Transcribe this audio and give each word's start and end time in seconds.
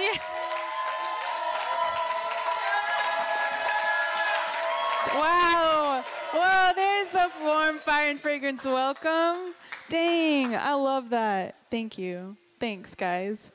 Yeah. 0.00 0.18
Wow. 5.14 6.04
Whoa, 6.32 6.72
there's 6.74 7.08
the 7.08 7.30
warm 7.42 7.78
fire 7.78 8.10
and 8.10 8.18
fragrance 8.18 8.64
welcome. 8.64 9.54
Dang, 9.90 10.54
I 10.56 10.72
love 10.72 11.10
that. 11.10 11.56
Thank 11.70 11.98
you. 11.98 12.36
Thanks, 12.58 12.94
guys. 12.94 13.50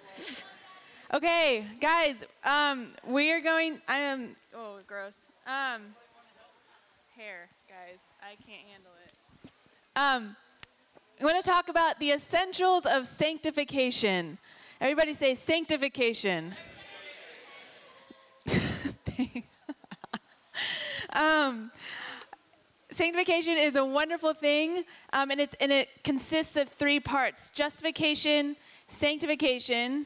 Okay, 1.13 1.65
guys, 1.79 2.23
um, 2.43 2.89
we 3.07 3.31
are 3.31 3.39
going. 3.39 3.79
I 3.87 3.99
am. 3.99 4.35
Oh, 4.53 4.79
gross. 4.85 5.27
Um, 5.47 5.81
hair, 7.15 7.47
guys. 7.69 7.99
I 8.21 8.35
can't 8.45 8.67
handle 8.69 8.91
it. 9.05 9.13
Um, 9.95 10.35
I 11.21 11.23
want 11.23 11.43
to 11.43 11.49
talk 11.49 11.69
about 11.69 11.99
the 11.99 12.11
essentials 12.11 12.85
of 12.85 13.07
sanctification. 13.07 14.37
Everybody 14.81 15.13
say 15.13 15.35
sanctification. 15.35 16.53
um, 21.13 21.71
sanctification 22.91 23.57
is 23.57 23.77
a 23.77 23.85
wonderful 23.85 24.33
thing, 24.33 24.83
um, 25.13 25.31
and, 25.31 25.39
and 25.61 25.71
it 25.71 25.87
consists 26.03 26.57
of 26.57 26.67
three 26.67 26.99
parts 26.99 27.51
justification, 27.51 28.57
sanctification, 28.87 30.05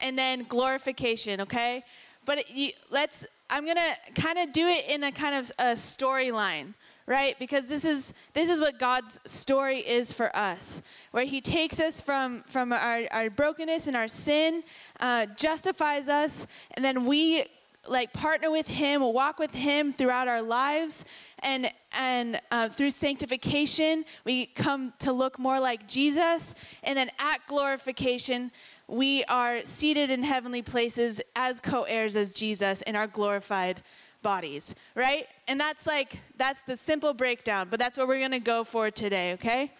and 0.00 0.18
then 0.18 0.44
glorification, 0.46 1.40
okay? 1.40 1.82
But 2.26 2.44
it, 2.48 2.74
let's, 2.90 3.24
I'm 3.48 3.64
to 3.76 3.96
kind 4.14 4.38
of 4.38 4.52
do 4.52 4.66
it 4.66 4.90
in 4.90 5.04
a 5.04 5.12
kind 5.12 5.34
of 5.36 5.50
a 5.58 5.72
storyline 5.72 6.74
right? 7.12 7.38
Because 7.38 7.66
this 7.66 7.84
is 7.84 8.14
this 8.32 8.48
is 8.48 8.58
what 8.58 8.78
god's 8.78 9.20
story 9.26 9.80
is 9.80 10.14
for 10.14 10.34
us 10.34 10.80
where 11.10 11.26
he 11.26 11.42
takes 11.42 11.78
us 11.78 12.00
from 12.00 12.42
from 12.48 12.72
our, 12.72 13.06
our 13.10 13.28
brokenness 13.28 13.86
and 13.86 13.94
our 13.94 14.08
sin 14.08 14.62
uh, 14.98 15.26
justifies 15.36 16.08
us 16.08 16.46
and 16.72 16.82
then 16.82 17.04
we 17.04 17.44
like 17.86 18.12
partner 18.14 18.50
with 18.50 18.66
him 18.66 19.02
walk 19.02 19.38
with 19.38 19.50
him 19.50 19.92
throughout 19.92 20.26
our 20.26 20.40
lives 20.40 21.04
and 21.40 21.70
and 21.98 22.40
uh, 22.50 22.68
through 22.70 22.90
sanctification 22.90 24.04
we 24.24 24.46
come 24.46 24.92
to 24.98 25.12
look 25.12 25.38
more 25.38 25.60
like 25.60 25.86
jesus 25.86 26.54
and 26.82 26.96
then 26.96 27.10
at 27.18 27.46
glorification 27.46 28.50
we 28.88 29.22
are 29.24 29.62
seated 29.64 30.10
in 30.10 30.22
heavenly 30.22 30.62
places 30.62 31.20
as 31.36 31.60
co-heirs 31.60 32.16
as 32.16 32.32
jesus 32.32 32.80
in 32.82 32.96
our 32.96 33.06
glorified 33.06 33.82
bodies 34.22 34.74
right 34.94 35.26
and 35.48 35.60
that's 35.60 35.86
like 35.86 36.18
that's 36.36 36.62
the 36.62 36.76
simple 36.76 37.12
breakdown 37.12 37.66
but 37.70 37.78
that's 37.78 37.98
what 37.98 38.08
we're 38.08 38.28
to 38.28 38.38
go 38.38 38.64
for 38.64 38.90
today 38.90 39.32
okay 39.32 39.70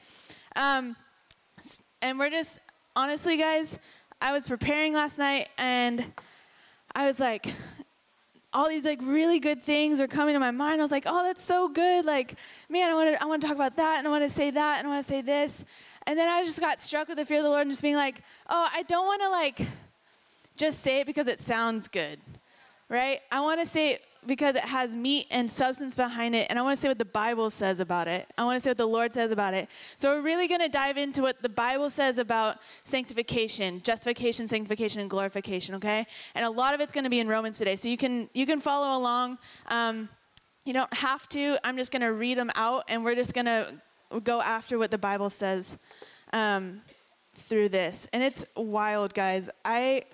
um, 0.56 0.96
and 2.00 2.18
we're 2.18 2.30
just 2.30 2.60
honestly 2.96 3.36
guys 3.36 3.78
i 4.20 4.32
was 4.32 4.46
preparing 4.46 4.92
last 4.92 5.18
night 5.18 5.48
and 5.58 6.04
i 6.94 7.06
was 7.06 7.18
like 7.18 7.52
all 8.52 8.68
these 8.68 8.84
like 8.84 9.00
really 9.02 9.40
good 9.40 9.62
things 9.62 10.00
are 10.00 10.06
coming 10.06 10.34
to 10.34 10.40
my 10.40 10.50
mind. 10.50 10.80
I 10.80 10.84
was 10.84 10.90
like, 10.90 11.04
oh, 11.06 11.22
that's 11.22 11.42
so 11.42 11.68
good. 11.68 12.04
Like, 12.04 12.34
man, 12.68 12.90
I 12.90 12.94
want 12.94 13.14
to 13.14 13.22
I 13.22 13.26
want 13.26 13.40
to 13.42 13.48
talk 13.48 13.56
about 13.56 13.76
that, 13.76 13.98
and 13.98 14.06
I 14.06 14.10
want 14.10 14.24
to 14.24 14.28
say 14.28 14.50
that, 14.50 14.78
and 14.78 14.86
I 14.86 14.90
want 14.90 15.04
to 15.04 15.08
say 15.08 15.22
this. 15.22 15.64
And 16.06 16.18
then 16.18 16.28
I 16.28 16.44
just 16.44 16.60
got 16.60 16.78
struck 16.78 17.08
with 17.08 17.16
the 17.18 17.24
fear 17.24 17.38
of 17.38 17.44
the 17.44 17.48
Lord 17.48 17.62
and 17.62 17.70
just 17.70 17.82
being 17.82 17.96
like, 17.96 18.22
oh, 18.48 18.68
I 18.72 18.82
don't 18.82 19.06
want 19.06 19.22
to 19.22 19.30
like 19.30 19.66
just 20.56 20.80
say 20.80 21.00
it 21.00 21.06
because 21.06 21.26
it 21.28 21.38
sounds 21.38 21.88
good, 21.88 22.18
right? 22.88 23.20
I 23.30 23.40
want 23.40 23.60
to 23.60 23.66
say 23.66 23.92
it 23.92 24.02
because 24.26 24.54
it 24.54 24.64
has 24.64 24.94
meat 24.94 25.26
and 25.30 25.50
substance 25.50 25.94
behind 25.94 26.34
it, 26.34 26.46
and 26.48 26.58
I 26.58 26.62
want 26.62 26.76
to 26.76 26.80
say 26.80 26.88
what 26.88 26.98
the 26.98 27.04
Bible 27.04 27.50
says 27.50 27.80
about 27.80 28.06
it. 28.06 28.28
I 28.38 28.44
want 28.44 28.56
to 28.56 28.60
say 28.60 28.70
what 28.70 28.78
the 28.78 28.86
Lord 28.86 29.12
says 29.12 29.32
about 29.32 29.54
it. 29.54 29.68
So 29.96 30.10
we're 30.10 30.22
really 30.22 30.46
going 30.46 30.60
to 30.60 30.68
dive 30.68 30.96
into 30.96 31.22
what 31.22 31.42
the 31.42 31.48
Bible 31.48 31.90
says 31.90 32.18
about 32.18 32.58
sanctification, 32.84 33.82
justification, 33.82 34.46
sanctification, 34.46 35.00
and 35.00 35.10
glorification. 35.10 35.74
Okay, 35.76 36.06
and 36.34 36.44
a 36.44 36.50
lot 36.50 36.74
of 36.74 36.80
it's 36.80 36.92
going 36.92 37.04
to 37.04 37.10
be 37.10 37.20
in 37.20 37.28
Romans 37.28 37.58
today, 37.58 37.76
so 37.76 37.88
you 37.88 37.96
can 37.96 38.28
you 38.32 38.46
can 38.46 38.60
follow 38.60 38.96
along. 38.96 39.38
Um, 39.66 40.08
you 40.64 40.72
don't 40.72 40.92
have 40.94 41.28
to. 41.30 41.58
I'm 41.64 41.76
just 41.76 41.90
going 41.90 42.02
to 42.02 42.12
read 42.12 42.38
them 42.38 42.50
out, 42.54 42.84
and 42.88 43.04
we're 43.04 43.16
just 43.16 43.34
going 43.34 43.46
to 43.46 43.74
go 44.22 44.40
after 44.40 44.78
what 44.78 44.90
the 44.90 44.98
Bible 44.98 45.30
says 45.30 45.76
um, 46.32 46.82
through 47.34 47.70
this. 47.70 48.08
And 48.12 48.22
it's 48.22 48.44
wild, 48.56 49.14
guys. 49.14 49.50
I 49.64 50.04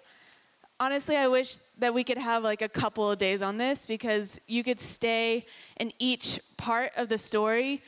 honestly, 0.80 1.16
I 1.16 1.28
wish 1.28 1.56
that 1.78 1.92
we 1.92 2.04
could 2.04 2.18
have 2.18 2.42
like 2.42 2.62
a 2.62 2.68
couple 2.68 3.10
of 3.10 3.18
days 3.18 3.42
on 3.42 3.58
this 3.58 3.86
because 3.86 4.40
you 4.46 4.62
could 4.62 4.80
stay 4.80 5.46
in 5.78 5.92
each 5.98 6.40
part 6.56 6.92
of 6.96 7.08
the 7.08 7.18
story 7.18 7.82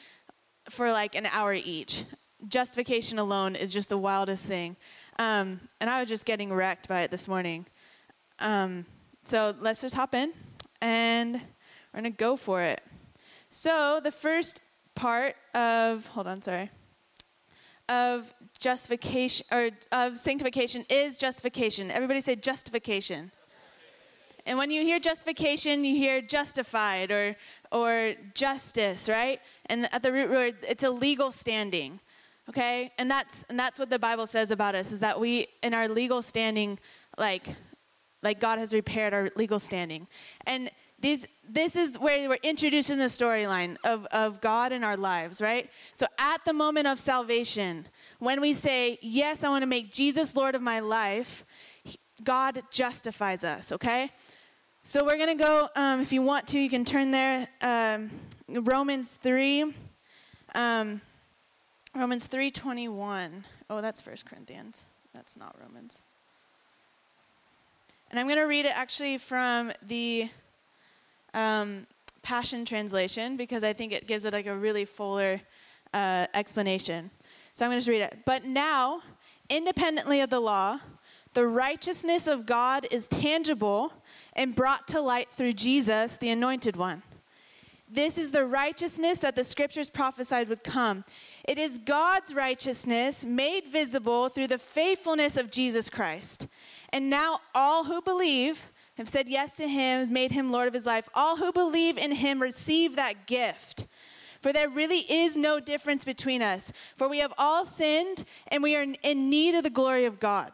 for 0.68 0.92
like 0.92 1.14
an 1.14 1.26
hour 1.26 1.54
each. 1.54 2.04
Justification 2.48 3.18
alone 3.18 3.54
is 3.54 3.72
just 3.72 3.88
the 3.88 3.98
wildest 3.98 4.44
thing. 4.44 4.76
Um, 5.18 5.60
and 5.80 5.90
I 5.90 6.00
was 6.00 6.08
just 6.08 6.24
getting 6.24 6.52
wrecked 6.52 6.88
by 6.88 7.02
it 7.02 7.10
this 7.10 7.28
morning. 7.28 7.66
Um, 8.38 8.86
so 9.24 9.54
let's 9.60 9.80
just 9.80 9.94
hop 9.94 10.14
in 10.14 10.32
and 10.80 11.34
we're 11.34 12.00
going 12.00 12.04
to 12.04 12.16
go 12.16 12.36
for 12.36 12.62
it. 12.62 12.82
So 13.48 14.00
the 14.02 14.12
first 14.12 14.60
part 14.94 15.36
of, 15.54 16.06
hold 16.06 16.26
on, 16.26 16.40
sorry 16.40 16.70
of 17.90 18.32
justification 18.60 19.46
or 19.50 19.70
of 19.90 20.18
sanctification 20.18 20.84
is 20.88 21.16
justification. 21.16 21.90
Everybody 21.90 22.20
say 22.20 22.36
justification. 22.36 23.32
And 24.46 24.56
when 24.56 24.70
you 24.70 24.82
hear 24.82 24.98
justification, 24.98 25.84
you 25.84 25.96
hear 25.96 26.20
justified 26.20 27.10
or 27.10 27.36
or 27.72 28.14
justice, 28.34 29.08
right? 29.08 29.40
And 29.66 29.92
at 29.92 30.02
the 30.02 30.12
root 30.12 30.30
word, 30.30 30.56
it's 30.68 30.84
a 30.84 30.90
legal 30.90 31.32
standing. 31.32 32.00
Okay? 32.48 32.92
And 32.98 33.10
that's 33.10 33.44
and 33.48 33.58
that's 33.58 33.78
what 33.78 33.90
the 33.90 33.98
Bible 33.98 34.26
says 34.26 34.50
about 34.50 34.74
us 34.74 34.92
is 34.92 35.00
that 35.00 35.18
we 35.18 35.46
in 35.62 35.74
our 35.74 35.88
legal 35.88 36.22
standing 36.22 36.78
like 37.18 37.48
like 38.22 38.40
God 38.40 38.58
has 38.58 38.74
repaired 38.74 39.14
our 39.14 39.30
legal 39.36 39.58
standing. 39.58 40.06
And 40.46 40.70
these, 41.00 41.26
this 41.48 41.76
is 41.76 41.98
where 41.98 42.28
we're 42.28 42.38
introducing 42.42 42.98
the 42.98 43.04
storyline 43.04 43.76
of, 43.84 44.06
of 44.06 44.40
God 44.40 44.72
in 44.72 44.84
our 44.84 44.96
lives, 44.96 45.40
right? 45.40 45.70
So 45.94 46.06
at 46.18 46.44
the 46.44 46.52
moment 46.52 46.86
of 46.86 46.98
salvation, 46.98 47.86
when 48.18 48.40
we 48.40 48.52
say, 48.52 48.98
Yes, 49.00 49.42
I 49.42 49.48
want 49.48 49.62
to 49.62 49.66
make 49.66 49.90
Jesus 49.90 50.36
Lord 50.36 50.54
of 50.54 50.62
my 50.62 50.80
life, 50.80 51.44
God 52.22 52.62
justifies 52.70 53.44
us, 53.44 53.72
okay? 53.72 54.10
So 54.82 55.04
we're 55.04 55.16
going 55.16 55.38
to 55.38 55.44
go, 55.44 55.68
um, 55.76 56.00
if 56.00 56.12
you 56.12 56.22
want 56.22 56.46
to, 56.48 56.58
you 56.58 56.70
can 56.70 56.84
turn 56.84 57.10
there. 57.10 57.48
Um, 57.60 58.10
Romans 58.48 59.18
3. 59.22 59.74
Um, 60.54 61.00
Romans 61.94 62.28
3.21. 62.28 63.44
Oh, 63.68 63.80
that's 63.80 64.00
First 64.00 64.26
Corinthians. 64.26 64.84
That's 65.14 65.36
not 65.36 65.56
Romans. 65.60 66.00
And 68.10 68.18
I'm 68.18 68.26
going 68.26 68.38
to 68.38 68.44
read 68.44 68.64
it 68.64 68.76
actually 68.76 69.18
from 69.18 69.72
the 69.86 70.28
um, 71.34 71.86
Passion 72.22 72.64
Translation 72.64 73.36
because 73.36 73.64
I 73.64 73.72
think 73.72 73.92
it 73.92 74.06
gives 74.06 74.24
it 74.24 74.32
like 74.32 74.46
a 74.46 74.56
really 74.56 74.84
fuller 74.84 75.40
uh, 75.94 76.26
explanation. 76.34 77.10
So 77.54 77.64
I'm 77.64 77.70
going 77.70 77.80
to 77.80 77.84
just 77.84 77.90
read 77.90 78.02
it. 78.02 78.18
But 78.24 78.44
now, 78.44 79.02
independently 79.48 80.20
of 80.20 80.30
the 80.30 80.40
law, 80.40 80.80
the 81.34 81.46
righteousness 81.46 82.26
of 82.26 82.46
God 82.46 82.86
is 82.90 83.06
tangible 83.06 83.92
and 84.34 84.54
brought 84.54 84.88
to 84.88 85.00
light 85.00 85.28
through 85.30 85.52
Jesus, 85.52 86.16
the 86.16 86.30
anointed 86.30 86.76
one. 86.76 87.02
This 87.92 88.18
is 88.18 88.30
the 88.30 88.46
righteousness 88.46 89.18
that 89.18 89.34
the 89.34 89.42
scriptures 89.42 89.90
prophesied 89.90 90.48
would 90.48 90.62
come. 90.62 91.04
It 91.44 91.58
is 91.58 91.78
God's 91.78 92.34
righteousness 92.34 93.26
made 93.26 93.66
visible 93.66 94.28
through 94.28 94.46
the 94.46 94.58
faithfulness 94.58 95.36
of 95.36 95.50
Jesus 95.50 95.90
Christ. 95.90 96.46
And 96.92 97.10
now 97.10 97.40
all 97.52 97.84
who 97.84 98.00
believe 98.00 98.70
have 98.96 99.08
said 99.08 99.28
yes 99.28 99.56
to 99.56 99.68
him, 99.68 100.12
made 100.12 100.32
him 100.32 100.50
Lord 100.50 100.68
of 100.68 100.74
his 100.74 100.86
life. 100.86 101.08
All 101.14 101.36
who 101.36 101.52
believe 101.52 101.96
in 101.96 102.12
him 102.12 102.40
receive 102.42 102.96
that 102.96 103.26
gift. 103.26 103.86
For 104.40 104.52
there 104.52 104.68
really 104.68 105.00
is 105.00 105.36
no 105.36 105.60
difference 105.60 106.04
between 106.04 106.42
us. 106.42 106.72
For 106.96 107.08
we 107.08 107.18
have 107.18 107.32
all 107.36 107.64
sinned 107.64 108.24
and 108.48 108.62
we 108.62 108.76
are 108.76 108.86
in 109.02 109.30
need 109.30 109.54
of 109.54 109.62
the 109.62 109.70
glory 109.70 110.06
of 110.06 110.18
God. 110.18 110.52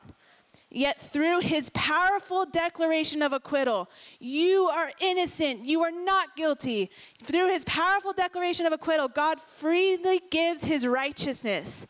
Yet 0.68 1.00
through 1.00 1.40
his 1.40 1.70
powerful 1.70 2.44
declaration 2.44 3.22
of 3.22 3.32
acquittal, 3.32 3.88
you 4.18 4.64
are 4.64 4.90
innocent. 5.00 5.64
You 5.64 5.82
are 5.82 5.92
not 5.92 6.36
guilty. 6.36 6.90
Through 7.22 7.52
his 7.52 7.64
powerful 7.64 8.12
declaration 8.12 8.66
of 8.66 8.72
acquittal, 8.72 9.08
God 9.08 9.40
freely 9.40 10.20
gives 10.30 10.64
his 10.64 10.86
righteousness. 10.86 11.86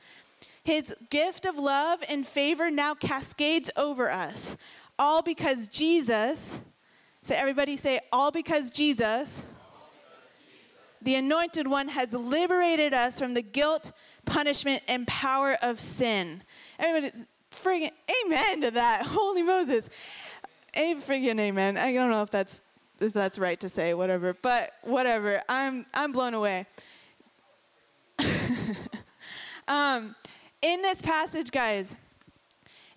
His 0.63 0.95
gift 1.11 1.47
of 1.47 1.57
love 1.57 2.03
and 2.09 2.27
favor 2.27 2.71
now 2.71 2.95
cascades 2.95 3.71
over 3.77 4.11
us. 4.11 4.57
All 4.99 5.23
because 5.23 5.69
Jesus, 5.69 6.59
so 7.23 7.35
everybody 7.35 7.77
say, 7.77 8.01
all 8.13 8.31
because 8.31 8.71
Jesus, 8.71 9.43
the 11.03 11.15
anointed 11.15 11.69
one 11.69 11.89
has 11.89 12.13
liberated 12.13 12.95
us 12.95 13.19
from 13.19 13.35
the 13.35 13.43
guilt, 13.43 13.93
punishment, 14.25 14.83
and 14.89 15.07
power 15.07 15.57
of 15.63 15.79
sin. 15.79 16.43
Everybody, 16.79 17.25
friggin' 17.51 17.93
amen 18.25 18.63
to 18.63 18.71
that. 18.73 19.03
Holy 19.07 19.43
Moses. 19.43 19.89
A 20.75 20.95
friggin' 20.97 21.39
amen. 21.39 21.77
I 21.77 21.93
don't 21.93 22.11
know 22.11 22.23
if 22.23 22.31
that's 22.31 22.61
if 22.99 23.13
that's 23.13 23.39
right 23.39 23.61
to 23.61 23.69
say, 23.69 23.95
whatever. 23.95 24.35
But 24.35 24.73
whatever. 24.83 25.43
I'm 25.49 25.87
I'm 25.93 26.13
blown 26.13 26.35
away. 26.35 26.67
um, 29.69 30.15
in 30.63 30.83
this 30.83 31.03
passage, 31.03 31.51
guys, 31.51 31.95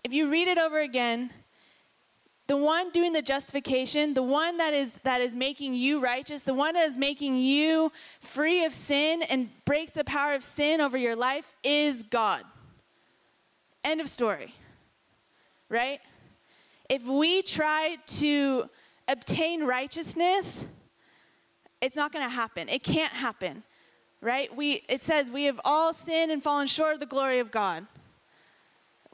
if 0.03 0.13
you 0.13 0.29
read 0.29 0.47
it 0.47 0.57
over 0.57 0.79
again, 0.79 1.31
the 2.49 2.57
one 2.57 2.89
doing 2.89 3.13
the 3.13 3.21
justification, 3.21 4.15
the 4.15 4.23
one 4.23 4.57
that 4.57 4.73
is 4.73 4.97
that 5.03 5.21
is 5.21 5.35
making 5.35 5.75
you 5.75 6.01
righteous, 6.01 6.41
the 6.41 6.53
one 6.55 6.73
that 6.73 6.87
is 6.89 6.97
making 6.97 7.37
you 7.37 7.91
free 8.21 8.65
of 8.65 8.73
sin 8.73 9.21
and 9.29 9.49
breaks 9.65 9.91
the 9.91 10.03
power 10.03 10.33
of 10.33 10.43
sin 10.43 10.81
over 10.81 10.97
your 10.97 11.15
life 11.15 11.53
is 11.63 12.01
God. 12.01 12.41
End 13.83 14.01
of 14.01 14.09
story. 14.09 14.55
Right? 15.69 15.99
If 16.89 17.05
we 17.05 17.43
try 17.43 17.97
to 18.17 18.67
obtain 19.07 19.63
righteousness, 19.63 20.65
it's 21.81 21.95
not 21.95 22.11
going 22.11 22.25
to 22.25 22.33
happen. 22.33 22.67
It 22.67 22.83
can't 22.83 23.13
happen. 23.13 23.61
Right? 24.21 24.53
We 24.55 24.81
it 24.89 25.03
says 25.03 25.29
we 25.29 25.43
have 25.43 25.61
all 25.63 25.93
sinned 25.93 26.31
and 26.31 26.41
fallen 26.41 26.65
short 26.65 26.95
of 26.95 26.99
the 26.99 27.05
glory 27.05 27.37
of 27.37 27.51
God. 27.51 27.85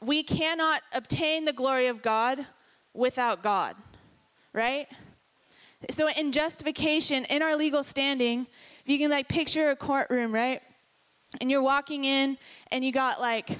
We 0.00 0.22
cannot 0.22 0.80
obtain 0.94 1.44
the 1.44 1.52
glory 1.52 1.88
of 1.88 2.00
God 2.00 2.46
without 2.96 3.42
God, 3.42 3.76
right? 4.52 4.88
So 5.90 6.08
in 6.08 6.32
justification, 6.32 7.24
in 7.26 7.42
our 7.42 7.56
legal 7.56 7.84
standing, 7.84 8.46
if 8.80 8.88
you 8.88 8.98
can 8.98 9.10
like 9.10 9.28
picture 9.28 9.70
a 9.70 9.76
courtroom, 9.76 10.32
right? 10.32 10.60
And 11.40 11.50
you're 11.50 11.62
walking 11.62 12.04
in 12.04 12.38
and 12.70 12.84
you 12.84 12.92
got 12.92 13.20
like 13.20 13.50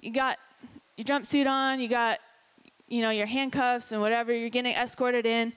you 0.00 0.10
got 0.10 0.38
your 0.96 1.04
jumpsuit 1.04 1.46
on, 1.46 1.80
you 1.80 1.88
got 1.88 2.18
you 2.88 3.00
know 3.00 3.10
your 3.10 3.26
handcuffs 3.26 3.92
and 3.92 4.00
whatever, 4.00 4.32
you're 4.32 4.50
getting 4.50 4.74
escorted 4.74 5.26
in, 5.26 5.52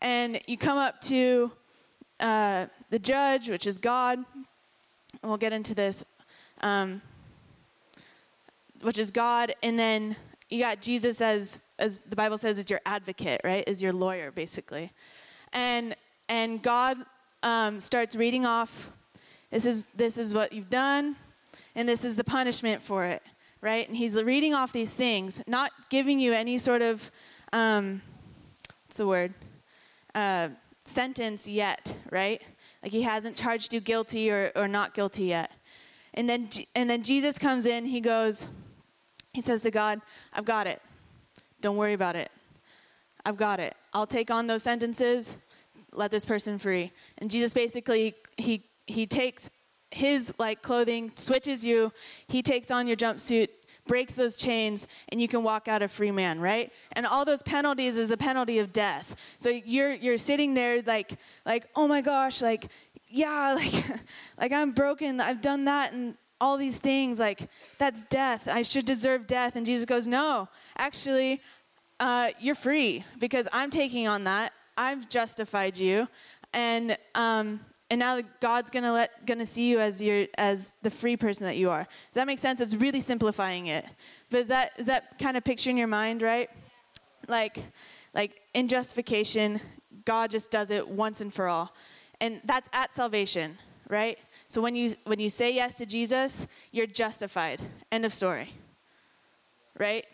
and 0.00 0.40
you 0.46 0.56
come 0.56 0.78
up 0.78 1.00
to 1.02 1.52
uh, 2.18 2.66
the 2.90 2.98
judge, 2.98 3.48
which 3.48 3.66
is 3.66 3.78
God. 3.78 4.18
And 5.22 5.30
we'll 5.30 5.38
get 5.38 5.52
into 5.52 5.74
this, 5.74 6.04
um, 6.62 7.00
which 8.80 8.98
is 8.98 9.10
God, 9.10 9.54
and 9.62 9.78
then 9.78 10.16
you 10.48 10.58
got 10.58 10.80
Jesus 10.80 11.20
as 11.20 11.61
as 11.82 12.00
the 12.08 12.16
Bible 12.16 12.38
says, 12.38 12.58
is 12.58 12.70
your 12.70 12.80
advocate, 12.86 13.40
right? 13.42 13.64
Is 13.66 13.82
your 13.82 13.92
lawyer, 13.92 14.30
basically. 14.30 14.92
And 15.52 15.96
and 16.28 16.62
God 16.62 16.96
um, 17.42 17.80
starts 17.80 18.14
reading 18.14 18.46
off. 18.46 18.88
This 19.50 19.66
is 19.66 19.86
this 19.96 20.16
is 20.16 20.32
what 20.32 20.52
you've 20.52 20.70
done, 20.70 21.16
and 21.74 21.88
this 21.88 22.04
is 22.04 22.14
the 22.16 22.24
punishment 22.24 22.80
for 22.80 23.04
it, 23.04 23.22
right? 23.60 23.86
And 23.86 23.96
He's 23.96 24.14
reading 24.22 24.54
off 24.54 24.72
these 24.72 24.94
things, 24.94 25.42
not 25.46 25.72
giving 25.90 26.20
you 26.20 26.32
any 26.32 26.56
sort 26.56 26.82
of 26.82 27.10
um, 27.52 28.00
what's 28.86 28.96
the 28.96 29.06
word 29.06 29.34
uh, 30.14 30.50
sentence 30.84 31.48
yet, 31.48 31.94
right? 32.10 32.40
Like 32.82 32.92
He 32.92 33.02
hasn't 33.02 33.36
charged 33.36 33.74
you 33.74 33.80
guilty 33.80 34.30
or 34.30 34.52
or 34.54 34.68
not 34.68 34.94
guilty 34.94 35.24
yet. 35.24 35.50
And 36.14 36.30
then 36.30 36.48
and 36.76 36.88
then 36.88 37.02
Jesus 37.02 37.38
comes 37.38 37.66
in. 37.66 37.86
He 37.86 38.00
goes. 38.00 38.46
He 39.32 39.40
says 39.40 39.62
to 39.62 39.70
God, 39.70 40.00
"I've 40.32 40.44
got 40.44 40.68
it." 40.68 40.80
Don't 41.62 41.76
worry 41.76 41.94
about 41.94 42.16
it. 42.16 42.30
I've 43.24 43.36
got 43.36 43.60
it. 43.60 43.74
I'll 43.94 44.06
take 44.06 44.30
on 44.30 44.48
those 44.48 44.64
sentences. 44.64 45.38
Let 45.92 46.10
this 46.10 46.24
person 46.24 46.58
free. 46.58 46.92
And 47.18 47.30
Jesus 47.30 47.54
basically 47.54 48.14
he 48.36 48.64
he 48.86 49.06
takes 49.06 49.48
his 49.92 50.34
like 50.38 50.60
clothing, 50.60 51.12
switches 51.14 51.64
you. 51.64 51.92
He 52.26 52.42
takes 52.42 52.70
on 52.70 52.88
your 52.88 52.96
jumpsuit, 52.96 53.48
breaks 53.86 54.14
those 54.14 54.38
chains, 54.38 54.88
and 55.10 55.20
you 55.20 55.28
can 55.28 55.44
walk 55.44 55.68
out 55.68 55.82
a 55.82 55.88
free 55.88 56.10
man, 56.10 56.40
right? 56.40 56.72
And 56.92 57.06
all 57.06 57.24
those 57.24 57.42
penalties 57.42 57.96
is 57.96 58.08
the 58.08 58.16
penalty 58.16 58.58
of 58.58 58.72
death. 58.72 59.14
So 59.38 59.48
you're 59.50 59.92
you're 59.92 60.18
sitting 60.18 60.54
there 60.54 60.82
like 60.82 61.16
like 61.46 61.68
oh 61.76 61.86
my 61.86 62.00
gosh, 62.00 62.42
like 62.42 62.66
yeah, 63.08 63.54
like 63.54 63.84
like 64.36 64.52
I'm 64.52 64.72
broken. 64.72 65.20
I've 65.20 65.40
done 65.40 65.66
that 65.66 65.92
and 65.92 66.16
all 66.42 66.56
these 66.56 66.78
things 66.78 67.20
like 67.20 67.48
that's 67.78 68.02
death. 68.04 68.48
I 68.48 68.62
should 68.62 68.84
deserve 68.84 69.28
death. 69.28 69.54
And 69.54 69.64
jesus 69.64 69.86
goes 69.86 70.08
no 70.08 70.48
actually 70.76 71.40
uh, 72.00 72.30
you're 72.40 72.56
free 72.56 73.04
because 73.20 73.46
i'm 73.52 73.70
taking 73.70 74.08
on 74.08 74.24
that. 74.24 74.52
I've 74.76 75.08
justified 75.08 75.78
you. 75.78 76.08
And 76.52 76.98
um, 77.14 77.60
and 77.90 78.00
now 78.00 78.20
god's 78.40 78.70
gonna 78.70 78.92
let 78.92 79.24
gonna 79.24 79.46
see 79.46 79.70
you 79.70 79.78
as 79.78 80.02
your 80.02 80.26
as 80.36 80.72
the 80.82 80.90
free 80.90 81.16
person 81.16 81.46
that 81.46 81.56
you 81.56 81.70
are. 81.70 81.84
Does 81.84 82.14
that 82.14 82.26
make 82.26 82.40
sense? 82.40 82.60
It's 82.60 82.74
really 82.74 83.00
simplifying 83.00 83.68
it. 83.68 83.86
But 84.30 84.40
is 84.40 84.48
that 84.48 84.72
is 84.78 84.86
that 84.86 85.18
kind 85.20 85.36
of 85.36 85.44
picture 85.44 85.70
in 85.70 85.76
your 85.76 85.86
mind 85.86 86.22
right? 86.22 86.50
Like 87.28 87.58
like 88.14 88.40
in 88.52 88.66
justification 88.66 89.60
god 90.04 90.32
just 90.32 90.50
does 90.50 90.70
it 90.70 90.88
once 90.88 91.20
and 91.20 91.32
for 91.32 91.46
all. 91.46 91.72
And 92.20 92.40
that's 92.44 92.68
at 92.72 92.92
salvation 92.92 93.58
right 93.88 94.18
so 94.52 94.60
when 94.60 94.76
you 94.76 94.94
when 95.04 95.18
you 95.18 95.30
say 95.30 95.50
yes 95.50 95.78
to 95.78 95.86
Jesus, 95.86 96.46
you're 96.72 96.86
justified. 96.86 97.62
End 97.90 98.04
of 98.04 98.12
story. 98.12 98.50
Right? 99.78 100.04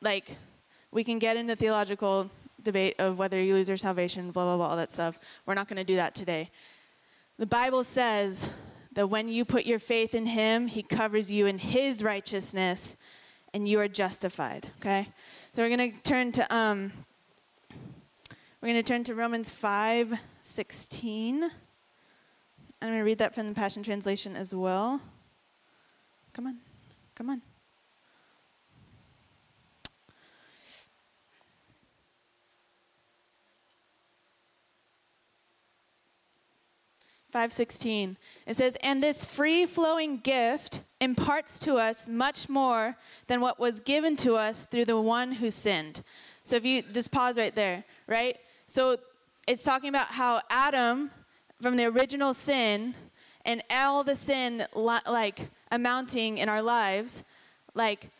Like 0.00 0.32
we 0.90 1.04
can 1.04 1.20
get 1.20 1.36
into 1.36 1.54
theological 1.54 2.28
debate 2.64 2.96
of 2.98 3.16
whether 3.16 3.40
you 3.40 3.54
lose 3.54 3.68
your 3.68 3.76
salvation, 3.76 4.32
blah 4.32 4.42
blah 4.42 4.56
blah, 4.56 4.66
all 4.70 4.76
that 4.76 4.90
stuff. 4.90 5.20
We're 5.46 5.54
not 5.54 5.68
going 5.68 5.76
to 5.76 5.84
do 5.84 5.94
that 5.94 6.16
today. 6.16 6.50
The 7.38 7.46
Bible 7.46 7.84
says 7.84 8.48
that 8.94 9.08
when 9.08 9.28
you 9.28 9.44
put 9.44 9.66
your 9.66 9.78
faith 9.78 10.16
in 10.16 10.26
him, 10.26 10.66
he 10.66 10.82
covers 10.82 11.30
you 11.30 11.46
in 11.46 11.58
his 11.58 12.02
righteousness 12.02 12.96
and 13.54 13.68
you 13.68 13.78
are 13.78 13.86
justified, 13.86 14.68
okay? 14.80 15.06
So 15.52 15.62
we're 15.62 15.76
going 15.76 15.92
to 15.92 16.02
turn 16.02 16.32
to 16.32 16.52
um 16.52 16.90
we're 18.60 18.70
going 18.70 18.82
to 18.82 18.92
turn 18.92 19.04
to 19.04 19.14
Romans 19.14 19.52
5, 19.52 20.18
16. 20.42 21.52
I'm 22.82 22.88
going 22.88 23.00
to 23.00 23.04
read 23.04 23.18
that 23.18 23.34
from 23.34 23.48
the 23.48 23.54
Passion 23.54 23.82
Translation 23.82 24.36
as 24.36 24.54
well. 24.54 25.00
Come 26.32 26.46
on. 26.46 26.58
Come 27.14 27.30
on. 27.30 27.42
Five 37.32 37.52
sixteen. 37.52 38.16
It 38.46 38.56
says, 38.56 38.78
"And 38.80 39.02
this 39.02 39.26
free-flowing 39.26 40.18
gift 40.18 40.80
imparts 41.00 41.58
to 41.60 41.74
us 41.74 42.08
much 42.08 42.48
more 42.48 42.96
than 43.26 43.42
what 43.42 43.58
was 43.58 43.80
given 43.80 44.16
to 44.18 44.36
us 44.36 44.64
through 44.64 44.86
the 44.86 44.98
one 44.98 45.32
who 45.32 45.50
sinned." 45.50 46.02
So 46.44 46.56
if 46.56 46.64
you 46.64 46.80
just 46.80 47.10
pause 47.10 47.36
right 47.36 47.54
there, 47.54 47.84
right? 48.06 48.38
So 48.66 48.98
it's 49.46 49.64
talking 49.64 49.90
about 49.90 50.06
how 50.06 50.40
Adam 50.48 51.10
from 51.60 51.76
the 51.76 51.84
original 51.84 52.34
sin 52.34 52.94
and 53.44 53.62
all 53.70 54.04
the 54.04 54.14
sin 54.14 54.66
like 54.74 55.48
amounting 55.70 56.38
in 56.38 56.48
our 56.48 56.62
lives, 56.62 57.24
like 57.74 58.10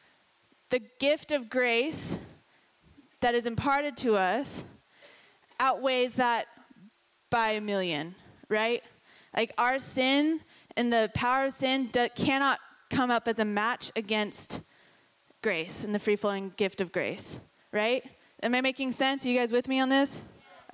the 0.71 0.81
gift 0.99 1.33
of 1.33 1.49
grace 1.49 2.19
that 3.21 3.35
is 3.35 3.47
imparted 3.47 3.97
to 3.97 4.17
us 4.17 4.65
outweighs 5.59 6.15
that 6.15 6.47
by 7.31 7.51
a 7.51 7.61
million, 7.61 8.15
right? 8.49 8.83
Like 9.35 9.53
our 9.59 9.79
sin 9.79 10.41
and 10.77 10.93
the 10.93 11.11
power 11.15 11.47
of 11.47 11.53
sin 11.53 11.89
do, 11.93 12.09
cannot 12.15 12.61
come 12.91 13.11
up 13.11 13.27
as 13.27 13.39
a 13.39 13.45
match 13.45 13.91
against 13.97 14.61
grace 15.43 15.85
and 15.85 15.95
the 15.95 15.99
free 15.99 16.17
flowing 16.17 16.53
gift 16.57 16.81
of 16.81 16.93
grace, 16.93 17.41
right? 17.73 18.05
Am 18.43 18.55
I 18.55 18.61
making 18.61 18.93
sense? 18.93 19.25
Are 19.25 19.29
you 19.29 19.39
guys 19.39 19.53
with 19.53 19.67
me 19.69 19.81
on 19.81 19.89
this? 19.89 20.23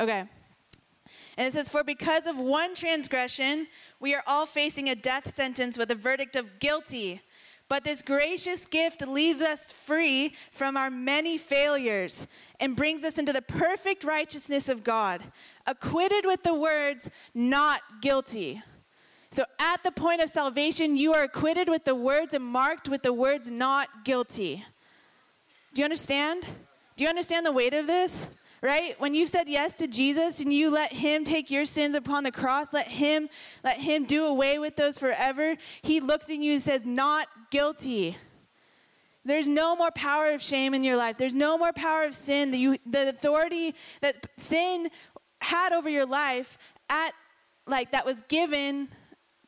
Okay. 0.00 0.24
And 1.36 1.46
it 1.46 1.52
says, 1.52 1.68
For 1.68 1.82
because 1.82 2.26
of 2.26 2.38
one 2.38 2.74
transgression, 2.74 3.68
we 4.00 4.14
are 4.14 4.22
all 4.26 4.46
facing 4.46 4.88
a 4.88 4.94
death 4.94 5.30
sentence 5.30 5.78
with 5.78 5.90
a 5.90 5.94
verdict 5.94 6.36
of 6.36 6.58
guilty. 6.58 7.22
But 7.68 7.84
this 7.84 8.02
gracious 8.02 8.66
gift 8.66 9.06
leaves 9.06 9.40
us 9.40 9.72
free 9.72 10.34
from 10.50 10.76
our 10.76 10.90
many 10.90 11.38
failures 11.38 12.26
and 12.60 12.76
brings 12.76 13.02
us 13.02 13.16
into 13.16 13.32
the 13.32 13.40
perfect 13.40 14.04
righteousness 14.04 14.68
of 14.68 14.84
God, 14.84 15.22
acquitted 15.66 16.26
with 16.26 16.42
the 16.42 16.52
words, 16.52 17.08
not 17.32 17.80
guilty. 18.02 18.62
So 19.30 19.46
at 19.58 19.82
the 19.82 19.90
point 19.90 20.20
of 20.20 20.28
salvation, 20.28 20.98
you 20.98 21.14
are 21.14 21.22
acquitted 21.22 21.70
with 21.70 21.86
the 21.86 21.94
words 21.94 22.34
and 22.34 22.44
marked 22.44 22.90
with 22.90 23.02
the 23.02 23.14
words, 23.14 23.50
not 23.50 24.04
guilty. 24.04 24.66
Do 25.72 25.80
you 25.80 25.84
understand? 25.84 26.46
Do 26.96 27.04
you 27.04 27.08
understand 27.08 27.46
the 27.46 27.52
weight 27.52 27.72
of 27.72 27.86
this? 27.86 28.28
Right? 28.62 28.98
When 29.00 29.12
you 29.14 29.26
said 29.26 29.48
yes 29.48 29.74
to 29.74 29.86
Jesus 29.86 30.40
and 30.40 30.52
you 30.52 30.70
let 30.70 30.92
him 30.92 31.24
take 31.24 31.50
your 31.50 31.64
sins 31.64 31.94
upon 31.94 32.24
the 32.24 32.30
cross, 32.30 32.68
let 32.72 32.86
him 32.86 33.28
let 33.62 33.78
him 33.78 34.04
do 34.04 34.26
away 34.26 34.58
with 34.58 34.76
those 34.76 34.98
forever, 34.98 35.56
he 35.82 36.00
looks 36.00 36.30
at 36.30 36.36
you 36.36 36.52
and 36.52 36.62
says, 36.62 36.86
"Not 36.86 37.28
guilty." 37.50 38.16
There's 39.24 39.46
no 39.46 39.76
more 39.76 39.90
power 39.92 40.32
of 40.32 40.42
shame 40.42 40.74
in 40.74 40.82
your 40.82 40.96
life. 40.96 41.16
There's 41.16 41.34
no 41.34 41.56
more 41.56 41.72
power 41.72 42.04
of 42.04 42.14
sin. 42.14 42.50
The, 42.50 42.58
you, 42.58 42.76
the 42.84 43.08
authority 43.08 43.74
that 44.00 44.26
sin 44.36 44.90
had 45.40 45.72
over 45.72 45.88
your 45.88 46.06
life 46.06 46.58
at 46.88 47.12
like 47.66 47.92
that 47.92 48.04
was 48.04 48.22
given. 48.22 48.88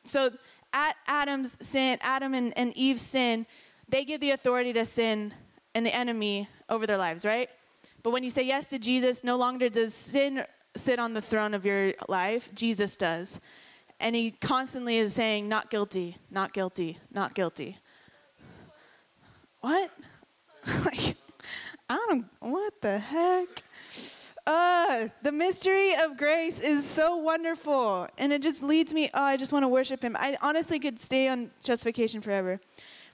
So 0.05 0.31
at 0.71 0.95
Adam's 1.07 1.57
sin, 1.65 1.97
Adam 2.01 2.33
and, 2.33 2.57
and 2.57 2.75
Eve's 2.77 3.01
sin, 3.01 3.45
they 3.89 4.05
give 4.05 4.21
the 4.21 4.31
authority 4.31 4.71
to 4.73 4.85
sin 4.85 5.33
and 5.73 5.85
the 5.85 5.93
enemy 5.93 6.47
over 6.69 6.87
their 6.87 6.97
lives, 6.97 7.25
right? 7.25 7.49
But 8.05 8.11
when 8.11 8.23
you 8.23 8.29
say 8.29 8.43
yes 8.43 8.67
to 8.67 8.77
Jesus, 8.77 9.23
no 9.23 9.35
longer 9.35 9.67
does 9.67 9.91
sin 9.91 10.45
sit 10.77 10.99
on 10.99 11.15
the 11.15 11.21
throne 11.23 11.55
of 11.55 11.65
your 11.65 11.93
life, 12.07 12.53
Jesus 12.53 12.95
does. 12.95 13.39
And 13.99 14.15
he 14.15 14.29
constantly 14.29 14.97
is 14.97 15.15
saying, 15.15 15.49
not 15.49 15.71
guilty, 15.71 16.17
not 16.29 16.53
guilty, 16.53 16.99
not 17.11 17.33
guilty. 17.33 17.79
What? 19.61 19.89
like, 20.85 21.15
I 21.89 22.05
don't, 22.07 22.27
what 22.41 22.79
the 22.79 22.99
heck? 22.99 23.63
Ah, 24.45 25.09
the 25.23 25.31
mystery 25.31 25.95
of 25.95 26.15
grace 26.15 26.59
is 26.59 26.85
so 26.85 27.15
wonderful. 27.15 28.07
And 28.19 28.31
it 28.31 28.43
just 28.43 28.61
leads 28.61 28.93
me, 28.93 29.09
oh, 29.15 29.23
I 29.23 29.35
just 29.35 29.51
want 29.51 29.63
to 29.63 29.67
worship 29.67 30.03
him. 30.03 30.15
I 30.19 30.37
honestly 30.43 30.77
could 30.77 30.99
stay 30.99 31.27
on 31.27 31.49
justification 31.63 32.21
forever, 32.21 32.61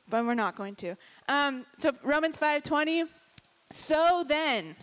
but 0.10 0.25
we're 0.25 0.33
not 0.33 0.57
going 0.57 0.75
to. 0.75 0.98
Um, 1.29 1.65
so 1.77 1.93
Romans 2.03 2.38
5:20. 2.38 3.07
So 3.72 4.25
then, 4.28 4.75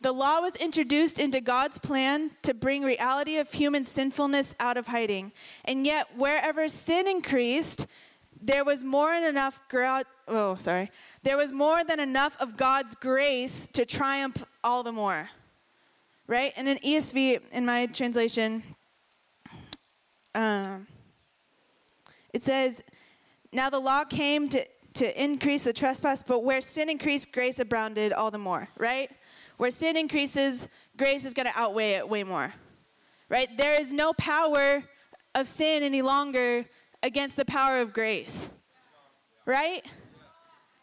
the 0.00 0.12
law 0.12 0.40
was 0.40 0.54
introduced 0.56 1.18
into 1.18 1.40
God's 1.40 1.78
plan 1.78 2.30
to 2.42 2.54
bring 2.54 2.82
reality 2.82 3.38
of 3.38 3.50
human 3.50 3.84
sinfulness 3.84 4.54
out 4.60 4.76
of 4.76 4.88
hiding. 4.88 5.32
And 5.64 5.86
yet, 5.86 6.16
wherever 6.16 6.68
sin 6.68 7.08
increased, 7.08 7.86
there 8.40 8.64
was 8.64 8.84
more 8.84 9.12
than 9.14 9.24
enough 9.24 9.60
gra- 9.68 10.04
oh, 10.28 10.56
sorry. 10.56 10.90
There 11.22 11.36
was 11.36 11.52
more 11.52 11.84
than 11.84 12.00
enough 12.00 12.36
of 12.38 12.56
God's 12.56 12.94
grace 12.94 13.66
to 13.72 13.86
triumph 13.86 14.44
all 14.62 14.82
the 14.82 14.92
more. 14.92 15.30
Right? 16.26 16.52
And 16.56 16.68
in 16.68 16.76
ESV, 16.78 17.40
in 17.52 17.64
my 17.64 17.86
translation, 17.86 18.62
um, 20.34 20.86
it 22.34 22.42
says, 22.42 22.82
Now 23.52 23.70
the 23.70 23.78
law 23.78 24.04
came 24.04 24.48
to, 24.50 24.66
to 24.94 25.22
increase 25.22 25.62
the 25.62 25.72
trespass, 25.72 26.22
but 26.22 26.44
where 26.44 26.60
sin 26.60 26.88
increased, 26.88 27.32
grace 27.32 27.58
abounded 27.58 28.12
all 28.12 28.30
the 28.30 28.38
more. 28.38 28.68
Right? 28.78 29.10
Where 29.56 29.70
sin 29.70 29.96
increases, 29.96 30.68
grace 30.96 31.24
is 31.24 31.34
going 31.34 31.46
to 31.46 31.58
outweigh 31.58 31.92
it 31.92 32.08
way 32.08 32.24
more. 32.24 32.52
Right? 33.28 33.54
There 33.56 33.80
is 33.80 33.92
no 33.92 34.12
power 34.12 34.84
of 35.34 35.48
sin 35.48 35.82
any 35.82 36.02
longer 36.02 36.64
against 37.02 37.36
the 37.36 37.44
power 37.44 37.80
of 37.80 37.92
grace. 37.92 38.48
Right? 39.46 39.84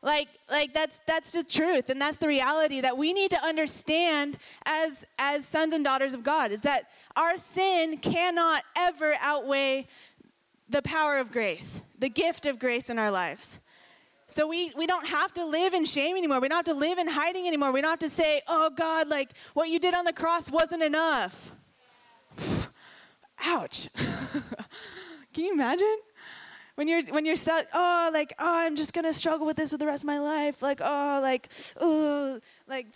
Like, 0.03 0.29
like 0.49 0.73
that's 0.73 0.99
that's 1.05 1.31
the 1.31 1.43
truth, 1.43 1.91
and 1.91 2.01
that's 2.01 2.17
the 2.17 2.27
reality 2.27 2.81
that 2.81 2.97
we 2.97 3.13
need 3.13 3.29
to 3.31 3.43
understand 3.43 4.39
as 4.65 5.05
as 5.19 5.45
sons 5.45 5.75
and 5.75 5.85
daughters 5.85 6.15
of 6.15 6.23
God 6.23 6.51
is 6.51 6.61
that 6.61 6.85
our 7.15 7.37
sin 7.37 7.97
cannot 7.99 8.63
ever 8.75 9.13
outweigh 9.21 9.87
the 10.67 10.81
power 10.81 11.19
of 11.19 11.31
grace, 11.31 11.81
the 11.99 12.09
gift 12.09 12.47
of 12.47 12.57
grace 12.57 12.89
in 12.89 12.97
our 12.97 13.11
lives. 13.11 13.59
So 14.31 14.47
we, 14.47 14.71
we 14.77 14.87
don't 14.87 15.05
have 15.07 15.33
to 15.33 15.45
live 15.45 15.73
in 15.73 15.83
shame 15.83 16.15
anymore. 16.15 16.39
We 16.39 16.47
don't 16.47 16.65
have 16.65 16.73
to 16.73 16.79
live 16.79 16.97
in 16.97 17.07
hiding 17.09 17.47
anymore. 17.47 17.73
We 17.73 17.81
don't 17.81 17.89
have 17.89 17.99
to 17.99 18.09
say, 18.09 18.41
oh 18.47 18.69
God, 18.69 19.09
like 19.09 19.33
what 19.53 19.67
you 19.67 19.77
did 19.77 19.93
on 19.93 20.05
the 20.05 20.13
cross 20.13 20.49
wasn't 20.49 20.83
enough. 20.83 21.51
Ouch. 23.45 23.89
Can 25.33 25.45
you 25.45 25.51
imagine? 25.51 25.97
When 26.81 26.87
you're 26.87 27.03
when 27.13 27.25
you're 27.27 27.35
set, 27.35 27.69
oh 27.75 28.09
like 28.11 28.33
oh 28.39 28.57
I'm 28.57 28.75
just 28.75 28.91
gonna 28.91 29.13
struggle 29.13 29.45
with 29.45 29.55
this 29.55 29.69
for 29.69 29.77
the 29.77 29.85
rest 29.85 30.01
of 30.01 30.07
my 30.07 30.17
life. 30.17 30.63
Like 30.63 30.81
oh 30.81 31.19
like 31.21 31.47
oh 31.79 32.39
like 32.67 32.87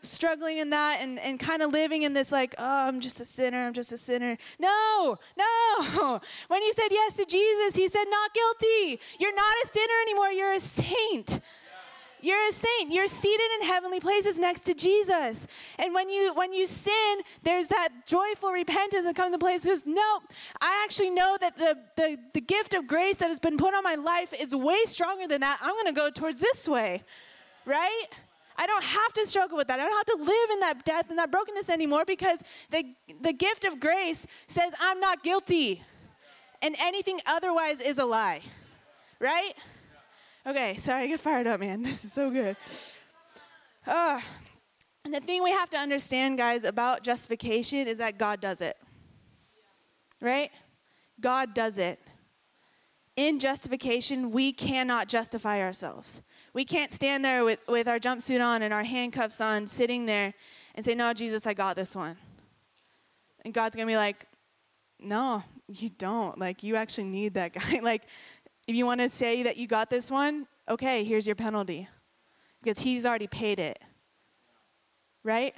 struggling 0.00 0.56
in 0.56 0.70
that 0.70 1.00
and 1.02 1.18
and 1.18 1.38
kind 1.38 1.60
of 1.60 1.70
living 1.70 2.00
in 2.00 2.14
this 2.14 2.32
like 2.32 2.54
oh 2.56 2.64
I'm 2.64 2.98
just 2.98 3.20
a 3.20 3.26
sinner 3.26 3.66
I'm 3.66 3.74
just 3.74 3.92
a 3.92 3.98
sinner. 3.98 4.38
No 4.58 5.18
no. 5.36 6.20
When 6.48 6.62
you 6.62 6.72
said 6.72 6.88
yes 6.90 7.16
to 7.16 7.26
Jesus 7.26 7.76
he 7.76 7.90
said 7.90 8.06
not 8.08 8.32
guilty. 8.32 8.98
You're 9.18 9.34
not 9.34 9.54
a 9.64 9.68
sinner 9.68 10.00
anymore. 10.06 10.30
You're 10.30 10.54
a 10.54 10.60
saint 10.60 11.40
you're 12.22 12.48
a 12.48 12.52
saint. 12.52 12.92
You're 12.92 13.06
seated 13.06 13.46
in 13.60 13.66
heavenly 13.66 14.00
places 14.00 14.38
next 14.38 14.62
to 14.62 14.74
Jesus. 14.74 15.46
And 15.78 15.94
when 15.94 16.10
you 16.10 16.32
when 16.34 16.52
you 16.52 16.66
sin, 16.66 17.20
there's 17.42 17.68
that 17.68 17.88
joyful 18.06 18.50
repentance 18.50 19.04
that 19.04 19.16
comes 19.16 19.34
in 19.34 19.40
place 19.40 19.66
no, 19.86 20.20
I 20.60 20.82
actually 20.84 21.10
know 21.10 21.36
that 21.40 21.56
the, 21.56 21.78
the 21.96 22.18
the 22.34 22.40
gift 22.40 22.74
of 22.74 22.86
grace 22.86 23.16
that 23.16 23.28
has 23.28 23.40
been 23.40 23.56
put 23.56 23.74
on 23.74 23.82
my 23.82 23.94
life 23.94 24.32
is 24.38 24.54
way 24.54 24.82
stronger 24.86 25.26
than 25.26 25.40
that. 25.40 25.58
I'm 25.62 25.74
gonna 25.76 25.92
go 25.92 26.10
towards 26.10 26.40
this 26.40 26.68
way. 26.68 27.02
Right? 27.66 28.06
I 28.60 28.66
don't 28.66 28.84
have 28.84 29.12
to 29.14 29.24
struggle 29.24 29.56
with 29.56 29.68
that. 29.68 29.80
I 29.80 29.84
don't 29.84 29.96
have 29.96 30.18
to 30.18 30.22
live 30.22 30.50
in 30.50 30.60
that 30.60 30.84
death 30.84 31.08
and 31.08 31.18
that 31.18 31.30
brokenness 31.30 31.70
anymore 31.70 32.04
because 32.04 32.42
the, 32.70 32.84
the 33.22 33.32
gift 33.32 33.64
of 33.64 33.80
grace 33.80 34.26
says 34.46 34.74
I'm 34.78 35.00
not 35.00 35.22
guilty. 35.22 35.82
And 36.60 36.76
anything 36.78 37.20
otherwise 37.24 37.80
is 37.80 37.96
a 37.96 38.04
lie. 38.04 38.42
Right? 39.18 39.54
Okay, 40.46 40.78
sorry, 40.78 41.04
I 41.04 41.06
get 41.06 41.20
fired 41.20 41.46
up, 41.46 41.60
man. 41.60 41.82
This 41.90 42.04
is 42.04 42.12
so 42.12 42.30
good. 42.30 42.56
Uh, 43.86 44.20
and 45.04 45.12
the 45.12 45.20
thing 45.20 45.42
we 45.42 45.50
have 45.50 45.68
to 45.70 45.76
understand, 45.76 46.38
guys, 46.38 46.64
about 46.64 47.02
justification 47.02 47.86
is 47.86 47.98
that 47.98 48.18
God 48.18 48.40
does 48.40 48.60
it. 48.60 48.76
Right? 50.20 50.50
God 51.20 51.54
does 51.54 51.78
it. 51.78 51.98
In 53.16 53.38
justification, 53.38 54.30
we 54.30 54.52
cannot 54.52 55.08
justify 55.08 55.60
ourselves. 55.60 56.22
We 56.54 56.64
can't 56.64 56.92
stand 56.92 57.24
there 57.24 57.44
with, 57.44 57.58
with 57.68 57.86
our 57.86 57.98
jumpsuit 57.98 58.44
on 58.44 58.62
and 58.62 58.72
our 58.72 58.84
handcuffs 58.84 59.40
on, 59.40 59.66
sitting 59.66 60.06
there 60.06 60.32
and 60.74 60.84
say, 60.84 60.94
No, 60.94 61.12
Jesus, 61.12 61.46
I 61.46 61.52
got 61.52 61.76
this 61.76 61.94
one. 61.94 62.16
And 63.44 63.52
God's 63.52 63.76
going 63.76 63.86
to 63.86 63.92
be 63.92 63.96
like, 63.96 64.26
No, 64.98 65.42
you 65.68 65.90
don't. 65.90 66.38
Like, 66.38 66.62
you 66.62 66.76
actually 66.76 67.08
need 67.08 67.34
that 67.34 67.52
guy. 67.52 67.80
like, 67.82 68.04
if 68.70 68.76
you 68.76 68.86
want 68.86 69.00
to 69.00 69.10
say 69.10 69.42
that 69.42 69.56
you 69.56 69.66
got 69.66 69.90
this 69.90 70.12
one, 70.12 70.46
okay, 70.68 71.02
here's 71.02 71.26
your 71.26 71.34
penalty. 71.34 71.88
Because 72.62 72.80
he's 72.80 73.04
already 73.04 73.26
paid 73.26 73.58
it. 73.58 73.80
Right? 75.24 75.56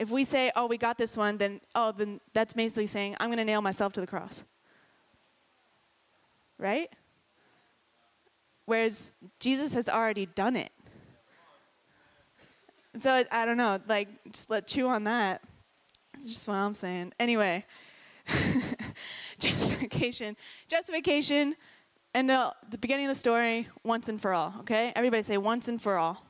If 0.00 0.08
we 0.08 0.24
say, 0.24 0.50
oh, 0.56 0.64
we 0.64 0.78
got 0.78 0.96
this 0.96 1.14
one, 1.14 1.36
then, 1.36 1.60
oh, 1.74 1.92
then 1.92 2.20
that's 2.32 2.54
basically 2.54 2.86
saying, 2.86 3.16
I'm 3.20 3.28
going 3.28 3.36
to 3.36 3.44
nail 3.44 3.60
myself 3.60 3.92
to 3.92 4.00
the 4.00 4.06
cross. 4.06 4.44
Right? 6.56 6.88
Whereas 8.64 9.12
Jesus 9.38 9.74
has 9.74 9.90
already 9.90 10.24
done 10.24 10.56
it. 10.56 10.72
So 12.96 13.24
I 13.30 13.44
don't 13.44 13.58
know, 13.58 13.78
like, 13.86 14.08
just 14.32 14.48
let 14.48 14.66
chew 14.66 14.88
on 14.88 15.04
that. 15.04 15.42
That's 16.14 16.30
just 16.30 16.48
what 16.48 16.54
I'm 16.54 16.72
saying. 16.72 17.12
Anyway, 17.20 17.66
justification. 19.38 20.34
Justification 20.68 21.56
and 22.14 22.28
the, 22.28 22.52
the 22.70 22.78
beginning 22.78 23.06
of 23.06 23.10
the 23.10 23.18
story, 23.18 23.68
once 23.82 24.08
and 24.08 24.20
for 24.20 24.32
all, 24.32 24.54
okay? 24.60 24.92
Everybody 24.94 25.22
say 25.22 25.38
once 25.38 25.68
and 25.68 25.80
for 25.80 25.96
all. 25.96 26.24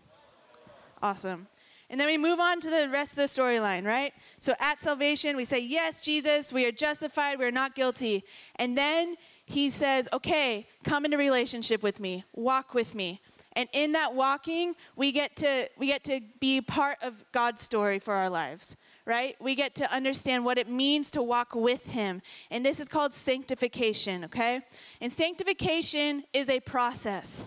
Awesome. 1.03 1.49
And 1.91 2.01
then 2.01 2.07
we 2.07 2.17
move 2.17 2.41
on 2.41 2.61
to 2.61 2.71
the 2.71 2.89
rest 2.89 3.13
of 3.13 3.17
the 3.17 3.25
storyline, 3.25 3.85
right? 3.85 4.15
So 4.39 4.55
at 4.61 4.81
salvation, 4.81 5.37
we 5.37 5.45
say, 5.45 5.59
Yes, 5.59 6.01
Jesus, 6.01 6.53
we 6.53 6.65
are 6.65 6.73
justified, 6.73 7.39
we 7.39 7.45
are 7.45 7.51
not 7.51 7.75
guilty. 7.75 8.25
And 8.57 8.79
then 8.79 9.17
he 9.45 9.69
says, 9.69 10.09
Okay, 10.13 10.69
come 10.85 11.05
into 11.05 11.19
relationship 11.19 11.83
with 11.83 12.01
me, 12.01 12.25
walk 12.33 12.73
with 12.73 12.95
me. 12.95 13.21
And 13.55 13.69
in 13.75 13.93
that 13.93 14.15
walking, 14.15 14.75
we 14.97 15.13
get 15.13 15.37
to 15.37 15.69
we 15.77 15.89
get 15.89 16.03
to 16.05 16.21
be 16.41 16.63
part 16.63 16.97
of 17.03 17.25
God's 17.33 17.61
story 17.61 17.99
for 17.99 18.15
our 18.15 18.31
lives 18.31 18.77
right? 19.05 19.37
We 19.41 19.55
get 19.55 19.75
to 19.77 19.93
understand 19.93 20.45
what 20.45 20.59
it 20.59 20.69
means 20.69 21.11
to 21.13 21.23
walk 21.23 21.55
with 21.55 21.87
Him. 21.87 22.23
And 22.51 22.65
this 22.65 22.79
is 22.81 22.89
called 22.89 23.13
sanctification, 23.13 24.25
okay? 24.25 24.61
And 25.01 25.11
sanctification 25.11 26.25
is 26.33 26.49
a 26.49 26.61
process, 26.61 27.45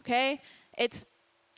okay? 0.00 0.40
It's, 0.78 1.04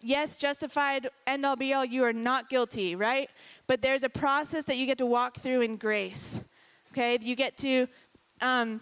yes, 0.02 0.36
justified, 0.36 1.08
end 1.26 1.46
all 1.46 1.56
be 1.56 1.72
all, 1.72 1.84
you 1.84 2.04
are 2.04 2.12
not 2.12 2.48
guilty, 2.48 2.96
right? 2.96 3.30
But 3.66 3.82
there's 3.82 4.02
a 4.02 4.08
process 4.08 4.64
that 4.64 4.76
you 4.76 4.86
get 4.86 4.98
to 4.98 5.06
walk 5.06 5.38
through 5.38 5.60
in 5.60 5.76
grace, 5.76 6.42
okay? 6.92 7.18
You 7.20 7.36
get 7.36 7.56
to, 7.58 7.86
um, 8.40 8.80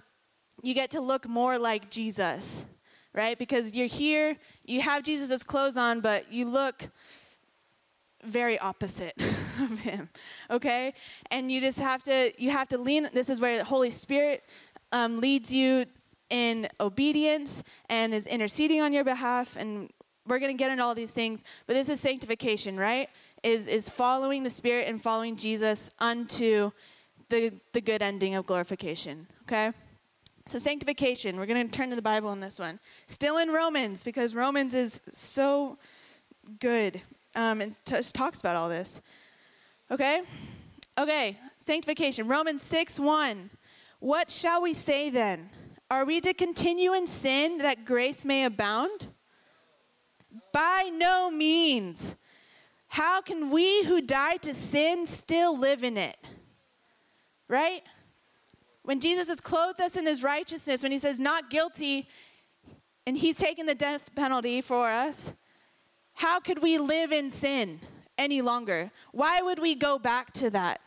you 0.63 0.73
get 0.73 0.91
to 0.93 1.01
look 1.01 1.29
more 1.29 1.59
like 1.59 1.91
Jesus, 1.91 2.65
right? 3.13 3.39
Because 3.39 3.75
you're 3.75 3.87
here, 3.87 4.37
you 4.65 4.81
have 4.81 5.03
Jesus' 5.03 5.43
clothes 5.43 5.77
on, 5.77 6.01
but 6.01 6.33
you 6.33 6.47
look 6.47 6.89
very 8.25 8.59
opposite 8.59 9.21
of 9.61 9.79
him 9.81 10.09
okay? 10.51 10.95
And 11.31 11.51
you 11.51 11.61
just 11.61 11.79
have 11.79 12.03
to 12.05 12.33
you 12.39 12.51
have 12.51 12.69
to 12.69 12.79
lean 12.79 13.09
this 13.13 13.29
is 13.29 13.41
where 13.41 13.59
the 13.59 13.65
holy 13.65 13.91
spirit 13.91 14.45
um, 14.93 15.21
leads 15.21 15.53
you 15.53 15.87
in 16.31 16.69
obedience 16.81 17.63
and 17.89 18.15
is 18.15 18.27
interceding 18.27 18.81
on 18.81 18.93
your 18.93 19.05
behalf 19.05 19.57
and 19.57 19.91
we're 20.27 20.39
going 20.39 20.57
to 20.57 20.59
get 20.59 20.71
into 20.71 20.83
all 20.83 20.95
these 20.95 21.13
things 21.13 21.43
but 21.67 21.75
this 21.75 21.89
is 21.89 22.01
sanctification 22.01 22.77
right? 22.77 23.09
Is 23.43 23.67
is 23.67 23.91
following 23.91 24.43
the 24.43 24.51
spirit 24.51 24.89
and 24.89 25.03
following 25.03 25.37
jesus 25.37 25.91
unto 25.99 26.71
the 27.29 27.53
the 27.73 27.81
good 27.81 28.03
ending 28.03 28.35
of 28.35 28.47
glorification 28.47 29.27
okay? 29.43 29.73
So 30.47 30.59
sanctification 30.59 31.37
we're 31.37 31.47
going 31.47 31.67
to 31.67 31.73
turn 31.73 31.91
to 31.91 31.97
the 31.97 32.03
bible 32.03 32.33
in 32.33 32.41
this 32.41 32.59
one. 32.59 32.81
Still 33.07 33.39
in 33.39 33.51
romans 33.51 34.05
because 34.05 34.35
romans 34.35 34.75
is 34.75 35.01
so 35.13 35.79
good. 36.61 37.01
Um, 37.35 37.61
and 37.61 37.77
t- 37.85 38.01
talks 38.13 38.41
about 38.41 38.57
all 38.57 38.69
this. 38.69 39.01
Okay? 39.93 40.23
Okay, 40.97 41.37
sanctification. 41.59 42.27
Romans 42.27 42.63
6 42.63 42.99
1. 42.99 43.51
What 44.01 44.31
shall 44.31 44.63
we 44.63 44.73
say 44.73 45.11
then? 45.11 45.51
Are 45.91 46.07
we 46.07 46.23
to 46.23 46.33
continue 46.33 46.95
in 46.95 47.07
sin 47.07 47.59
that 47.59 47.85
grace 47.85 48.25
may 48.25 48.45
abound? 48.45 49.09
By 50.53 50.91
no 50.93 51.31
means. 51.31 52.15
How 52.89 53.21
can 53.21 53.51
we 53.51 53.85
who 53.85 54.01
died 54.01 54.43
to 54.43 54.55
sin 54.55 55.07
still 55.07 55.59
live 55.59 55.85
in 55.85 55.99
it? 55.99 56.17
Right? 57.49 57.83
When 58.83 58.99
Jesus 58.99 59.29
has 59.29 59.41
clothed 59.41 59.81
us 59.81 59.97
in 59.97 60.07
his 60.07 60.23
righteousness, 60.23 60.83
when 60.83 60.93
he 60.93 60.99
says 60.99 61.21
not 61.21 61.51
guilty, 61.51 62.09
and 63.07 63.17
he's 63.17 63.37
taken 63.37 63.67
the 63.67 63.75
death 63.75 64.15
penalty 64.15 64.63
for 64.63 64.91
us, 64.91 65.35
how 66.15 66.41
could 66.41 66.63
we 66.63 66.79
live 66.79 67.13
in 67.13 67.31
sin 67.31 67.81
any 68.19 68.43
longer. 68.43 68.91
Why 69.13 69.43
would 69.43 69.59
we 69.59 69.75
go 69.75 69.99
back 69.99 70.33
to 70.35 70.51
that? 70.51 70.81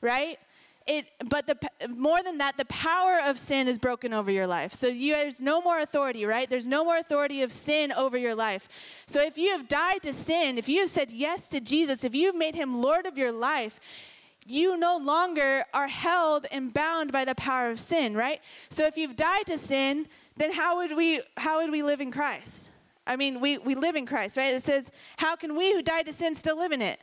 Right? 0.00 0.38
It, 0.86 1.06
but 1.28 1.46
the 1.46 1.58
more 1.88 2.22
than 2.22 2.38
that, 2.38 2.56
the 2.56 2.64
power 2.64 3.20
of 3.22 3.38
sin 3.38 3.68
is 3.68 3.76
broken 3.76 4.14
over 4.14 4.30
your 4.30 4.46
life. 4.46 4.72
So 4.72 4.86
you, 4.86 5.12
there's 5.14 5.40
no 5.40 5.60
more 5.60 5.80
authority, 5.80 6.24
right? 6.24 6.48
There's 6.48 6.66
no 6.66 6.82
more 6.82 6.96
authority 6.96 7.42
of 7.42 7.52
sin 7.52 7.92
over 7.92 8.16
your 8.16 8.34
life. 8.34 8.68
So 9.06 9.20
if 9.20 9.36
you 9.36 9.50
have 9.50 9.68
died 9.68 10.02
to 10.04 10.14
sin, 10.14 10.56
if 10.56 10.66
you 10.66 10.80
have 10.80 10.90
said 10.90 11.12
yes 11.12 11.46
to 11.48 11.60
Jesus, 11.60 12.04
if 12.04 12.14
you've 12.14 12.34
made 12.34 12.54
him 12.54 12.80
Lord 12.80 13.04
of 13.04 13.18
your 13.18 13.32
life, 13.32 13.78
you 14.46 14.78
no 14.78 14.96
longer 14.96 15.64
are 15.74 15.88
held 15.88 16.46
and 16.50 16.72
bound 16.72 17.12
by 17.12 17.26
the 17.26 17.34
power 17.34 17.70
of 17.70 17.78
sin, 17.78 18.14
right? 18.14 18.40
So 18.70 18.84
if 18.84 18.96
you've 18.96 19.16
died 19.16 19.46
to 19.46 19.58
sin, 19.58 20.06
then 20.38 20.52
how 20.52 20.78
would 20.78 20.96
we 20.96 21.20
how 21.36 21.60
would 21.60 21.70
we 21.70 21.82
live 21.82 22.00
in 22.00 22.10
Christ? 22.10 22.67
I 23.08 23.16
mean, 23.16 23.40
we, 23.40 23.56
we 23.58 23.74
live 23.74 23.96
in 23.96 24.06
Christ, 24.06 24.36
right? 24.36 24.54
It 24.54 24.62
says, 24.62 24.92
How 25.16 25.34
can 25.34 25.56
we 25.56 25.72
who 25.72 25.82
died 25.82 26.06
to 26.06 26.12
sin 26.12 26.34
still 26.34 26.58
live 26.58 26.72
in 26.72 26.82
it? 26.82 27.00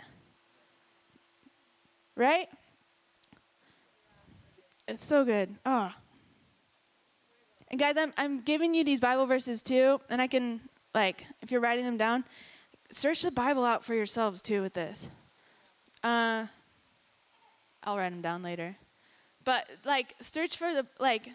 Right? 2.15 2.47
It's 4.88 5.03
so 5.03 5.25
good. 5.25 5.55
Oh. 5.65 5.91
And 7.69 7.79
guys, 7.79 7.97
I'm 7.97 8.13
I'm 8.17 8.41
giving 8.41 8.75
you 8.75 8.83
these 8.83 9.00
Bible 9.00 9.25
verses 9.25 9.63
too, 9.63 10.00
and 10.09 10.21
I 10.21 10.27
can 10.27 10.62
like 10.93 11.25
if 11.41 11.51
you're 11.51 11.59
writing 11.59 11.83
them 11.83 11.97
down, 11.97 12.24
search 12.91 13.24
the 13.24 13.31
Bible 13.31 13.65
out 13.65 13.83
for 13.83 13.95
yourselves 13.95 14.41
too 14.41 14.62
with 14.62 14.74
this. 14.74 15.09
Uh 16.03 16.45
I'll 17.83 17.97
write 17.97 18.12
them 18.12 18.21
down 18.21 18.43
later. 18.43 18.77
But 19.43 19.67
like 19.83 20.13
search 20.21 20.55
for 20.55 20.71
the 20.71 20.85
like 21.00 21.29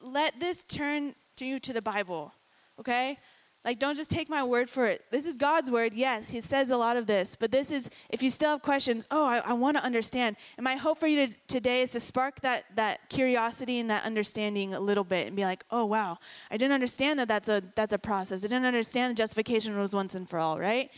let 0.00 0.38
this 0.38 0.62
turn 0.64 1.14
to 1.36 1.46
you 1.46 1.58
to 1.60 1.72
the 1.72 1.82
Bible. 1.82 2.34
Okay? 2.78 3.18
Like, 3.64 3.78
don't 3.78 3.96
just 3.96 4.10
take 4.10 4.28
my 4.28 4.42
word 4.42 4.68
for 4.68 4.84
it. 4.84 5.06
This 5.10 5.24
is 5.24 5.38
God's 5.38 5.70
word. 5.70 5.94
Yes, 5.94 6.30
He 6.30 6.42
says 6.42 6.70
a 6.70 6.76
lot 6.76 6.98
of 6.98 7.06
this. 7.06 7.34
But 7.34 7.50
this 7.50 7.70
is, 7.70 7.88
if 8.10 8.22
you 8.22 8.28
still 8.28 8.50
have 8.50 8.62
questions, 8.62 9.06
oh, 9.10 9.24
I, 9.24 9.38
I 9.38 9.52
want 9.54 9.78
to 9.78 9.82
understand. 9.82 10.36
And 10.58 10.64
my 10.64 10.76
hope 10.76 10.98
for 10.98 11.06
you 11.06 11.26
to, 11.26 11.34
today 11.48 11.80
is 11.80 11.92
to 11.92 12.00
spark 12.00 12.40
that, 12.40 12.64
that 12.76 13.08
curiosity 13.08 13.78
and 13.78 13.88
that 13.88 14.04
understanding 14.04 14.74
a 14.74 14.80
little 14.80 15.04
bit 15.04 15.26
and 15.26 15.34
be 15.34 15.44
like, 15.44 15.64
oh, 15.70 15.86
wow, 15.86 16.18
I 16.50 16.58
didn't 16.58 16.74
understand 16.74 17.18
that 17.20 17.28
that's 17.28 17.48
a, 17.48 17.62
that's 17.74 17.94
a 17.94 17.98
process. 17.98 18.44
I 18.44 18.48
didn't 18.48 18.66
understand 18.66 19.12
the 19.12 19.14
justification 19.14 19.78
was 19.78 19.94
once 19.94 20.14
and 20.14 20.28
for 20.28 20.38
all, 20.38 20.58
right? 20.58 20.90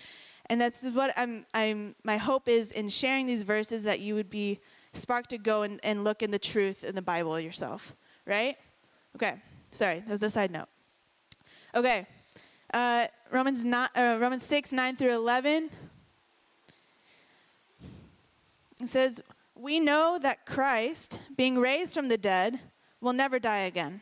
And 0.46 0.60
that's 0.60 0.82
what 0.84 1.12
I'm, 1.16 1.46
I'm, 1.54 1.94
my 2.02 2.16
hope 2.16 2.48
is 2.48 2.72
in 2.72 2.88
sharing 2.88 3.26
these 3.26 3.42
verses 3.42 3.84
that 3.84 4.00
you 4.00 4.16
would 4.16 4.30
be 4.30 4.58
sparked 4.92 5.30
to 5.30 5.38
go 5.38 5.62
and, 5.62 5.78
and 5.84 6.02
look 6.02 6.20
in 6.20 6.32
the 6.32 6.38
truth 6.38 6.82
in 6.82 6.96
the 6.96 7.02
Bible 7.02 7.38
yourself, 7.38 7.94
right? 8.26 8.56
Okay, 9.14 9.34
sorry, 9.70 10.00
that 10.00 10.10
was 10.10 10.22
a 10.22 10.30
side 10.30 10.50
note. 10.50 10.68
Okay. 11.74 12.06
Uh, 12.72 13.06
Romans, 13.30 13.64
not, 13.64 13.90
uh, 13.96 14.18
Romans 14.20 14.42
6, 14.42 14.72
9 14.72 14.96
through 14.96 15.14
11. 15.14 15.70
It 18.82 18.88
says, 18.88 19.22
We 19.54 19.80
know 19.80 20.18
that 20.20 20.46
Christ, 20.46 21.20
being 21.36 21.58
raised 21.58 21.94
from 21.94 22.08
the 22.08 22.18
dead, 22.18 22.60
will 23.00 23.12
never 23.12 23.38
die 23.38 23.60
again. 23.60 24.00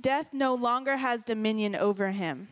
Death 0.00 0.30
no 0.32 0.54
longer 0.54 0.96
has 0.96 1.22
dominion 1.22 1.74
over 1.74 2.10
him. 2.10 2.48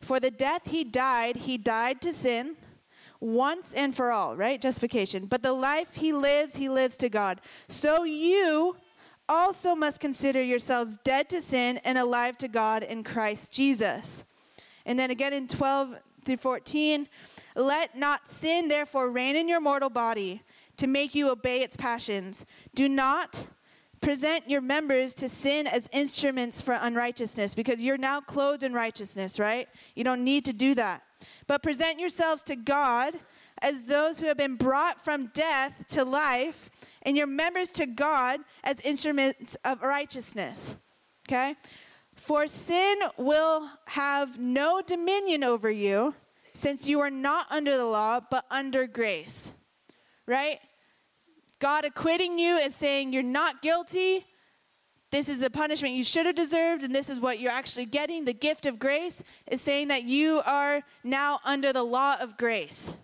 For 0.00 0.18
the 0.18 0.30
death 0.30 0.66
he 0.66 0.84
died, 0.84 1.36
he 1.36 1.56
died 1.56 2.00
to 2.02 2.12
sin 2.12 2.56
once 3.20 3.72
and 3.72 3.94
for 3.94 4.10
all, 4.10 4.36
right? 4.36 4.60
Justification. 4.60 5.26
But 5.26 5.42
the 5.42 5.52
life 5.52 5.94
he 5.94 6.12
lives, 6.12 6.56
he 6.56 6.68
lives 6.68 6.96
to 6.98 7.08
God. 7.08 7.40
So 7.68 8.02
you 8.02 8.76
also 9.32 9.74
must 9.74 9.98
consider 9.98 10.42
yourselves 10.42 10.98
dead 11.04 11.30
to 11.30 11.40
sin 11.40 11.78
and 11.84 11.96
alive 11.96 12.36
to 12.38 12.48
God 12.48 12.82
in 12.82 13.02
Christ 13.02 13.52
Jesus. 13.52 14.24
And 14.84 14.98
then 14.98 15.10
again 15.10 15.32
in 15.32 15.48
12 15.48 15.96
through 16.24 16.36
14, 16.36 17.08
let 17.56 17.96
not 17.96 18.28
sin 18.28 18.68
therefore 18.68 19.10
reign 19.10 19.36
in 19.36 19.48
your 19.48 19.60
mortal 19.60 19.88
body 19.88 20.42
to 20.76 20.86
make 20.86 21.14
you 21.14 21.30
obey 21.30 21.62
its 21.62 21.76
passions. 21.76 22.44
Do 22.74 22.88
not 22.88 23.46
present 24.02 24.50
your 24.50 24.60
members 24.60 25.14
to 25.14 25.28
sin 25.28 25.66
as 25.66 25.88
instruments 25.92 26.60
for 26.60 26.76
unrighteousness 26.78 27.54
because 27.54 27.82
you're 27.82 27.96
now 27.96 28.20
clothed 28.20 28.62
in 28.62 28.74
righteousness, 28.74 29.38
right? 29.38 29.66
You 29.94 30.04
don't 30.04 30.24
need 30.24 30.44
to 30.44 30.52
do 30.52 30.74
that. 30.74 31.02
But 31.46 31.62
present 31.62 31.98
yourselves 31.98 32.42
to 32.44 32.56
God 32.56 33.14
as 33.62 33.86
those 33.86 34.18
who 34.18 34.26
have 34.26 34.36
been 34.36 34.56
brought 34.56 35.02
from 35.02 35.28
death 35.28 35.86
to 35.88 36.04
life 36.04 36.70
and 37.02 37.16
your 37.16 37.26
members 37.26 37.70
to 37.70 37.86
God 37.86 38.40
as 38.64 38.80
instruments 38.80 39.56
of 39.64 39.82
righteousness. 39.82 40.74
Okay? 41.28 41.56
For 42.14 42.46
sin 42.46 42.98
will 43.16 43.68
have 43.86 44.38
no 44.38 44.82
dominion 44.82 45.42
over 45.42 45.70
you, 45.70 46.14
since 46.54 46.86
you 46.86 47.00
are 47.00 47.10
not 47.10 47.46
under 47.50 47.76
the 47.76 47.86
law, 47.86 48.20
but 48.30 48.44
under 48.50 48.86
grace. 48.86 49.52
Right? 50.26 50.58
God 51.58 51.84
acquitting 51.84 52.38
you 52.38 52.60
and 52.60 52.72
saying 52.72 53.12
you're 53.12 53.22
not 53.22 53.62
guilty. 53.62 54.26
This 55.10 55.28
is 55.28 55.40
the 55.40 55.50
punishment 55.50 55.94
you 55.94 56.04
should 56.04 56.26
have 56.26 56.34
deserved, 56.34 56.82
and 56.82 56.94
this 56.94 57.10
is 57.10 57.20
what 57.20 57.38
you're 57.38 57.52
actually 57.52 57.86
getting. 57.86 58.24
The 58.24 58.32
gift 58.32 58.66
of 58.66 58.78
grace 58.78 59.22
is 59.46 59.60
saying 59.60 59.88
that 59.88 60.04
you 60.04 60.42
are 60.46 60.82
now 61.04 61.40
under 61.44 61.72
the 61.72 61.82
law 61.82 62.16
of 62.18 62.36
grace. 62.36 62.94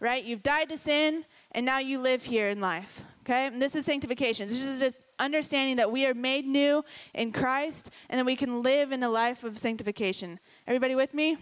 Right? 0.00 0.24
You've 0.24 0.42
died 0.42 0.70
to 0.70 0.78
sin, 0.78 1.24
and 1.52 1.66
now 1.66 1.78
you 1.78 1.98
live 1.98 2.24
here 2.24 2.48
in 2.48 2.60
life. 2.60 3.04
Okay? 3.22 3.46
And 3.46 3.60
this 3.60 3.76
is 3.76 3.84
sanctification. 3.84 4.48
This 4.48 4.64
is 4.64 4.80
just 4.80 5.04
understanding 5.18 5.76
that 5.76 5.92
we 5.92 6.06
are 6.06 6.14
made 6.14 6.46
new 6.46 6.82
in 7.14 7.32
Christ 7.32 7.90
and 8.08 8.18
that 8.18 8.24
we 8.24 8.34
can 8.34 8.62
live 8.62 8.92
in 8.92 9.02
a 9.02 9.10
life 9.10 9.44
of 9.44 9.58
sanctification. 9.58 10.40
Everybody 10.66 10.94
with 10.94 11.12
me? 11.12 11.36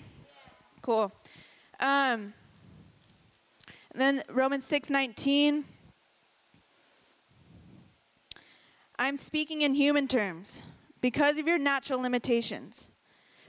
Cool. 0.83 1.13
Um, 1.81 2.35
then 3.95 4.23
Romans 4.29 4.65
6 4.65 4.91
19. 4.91 5.65
I'm 8.99 9.17
speaking 9.17 9.63
in 9.63 9.75
human 9.75 10.09
terms 10.09 10.65
because 11.01 11.39
of 11.39 11.47
your 11.47 11.59
natural 11.59 12.01
limitations. 12.01 12.91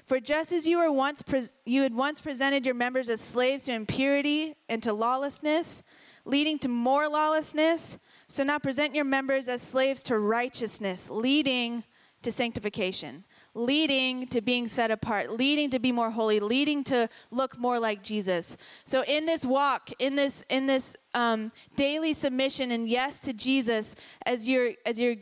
For 0.10 0.20
just 0.20 0.52
as 0.52 0.66
you 0.66 0.80
were 0.80 0.92
once 0.92 1.22
pre- 1.22 1.44
you 1.66 1.84
had 1.84 1.94
once 1.94 2.20
presented 2.20 2.66
your 2.66 2.74
members 2.74 3.10
as 3.10 3.22
slaves 3.22 3.66
to 3.66 3.74
impurity 3.74 4.56
and 4.68 4.82
to 4.82 4.92
lawlessness, 4.92 5.84
leading 6.26 6.58
to 6.60 6.68
more 6.68 7.08
lawlessness, 7.08 8.00
so 8.28 8.44
now 8.44 8.58
present 8.58 8.96
your 8.96 9.06
members 9.06 9.48
as 9.48 9.62
slaves 9.62 10.02
to 10.06 10.18
righteousness, 10.18 11.12
leading 11.12 11.84
to 12.24 12.32
sanctification, 12.32 13.24
leading 13.54 14.26
to 14.30 14.42
being 14.42 14.68
set 14.68 14.90
apart, 14.90 15.30
leading 15.30 15.70
to 15.70 15.78
be 15.78 15.92
more 15.92 16.10
holy, 16.10 16.40
leading 16.40 16.84
to 16.86 17.08
look 17.30 17.60
more 17.60 17.80
like 17.80 18.02
Jesus. 18.02 18.58
So 18.86 19.04
in 19.04 19.28
this 19.28 19.46
walk, 19.46 19.92
in 20.00 20.16
this 20.16 20.44
in 20.50 20.66
this 20.66 20.96
um, 21.14 21.52
daily 21.76 22.14
submission 22.14 22.72
and 22.72 22.90
yes 22.90 23.20
to 23.20 23.32
Jesus, 23.32 23.94
as 24.26 24.50
you're 24.50 24.72
as 24.88 25.00
you're 25.00 25.18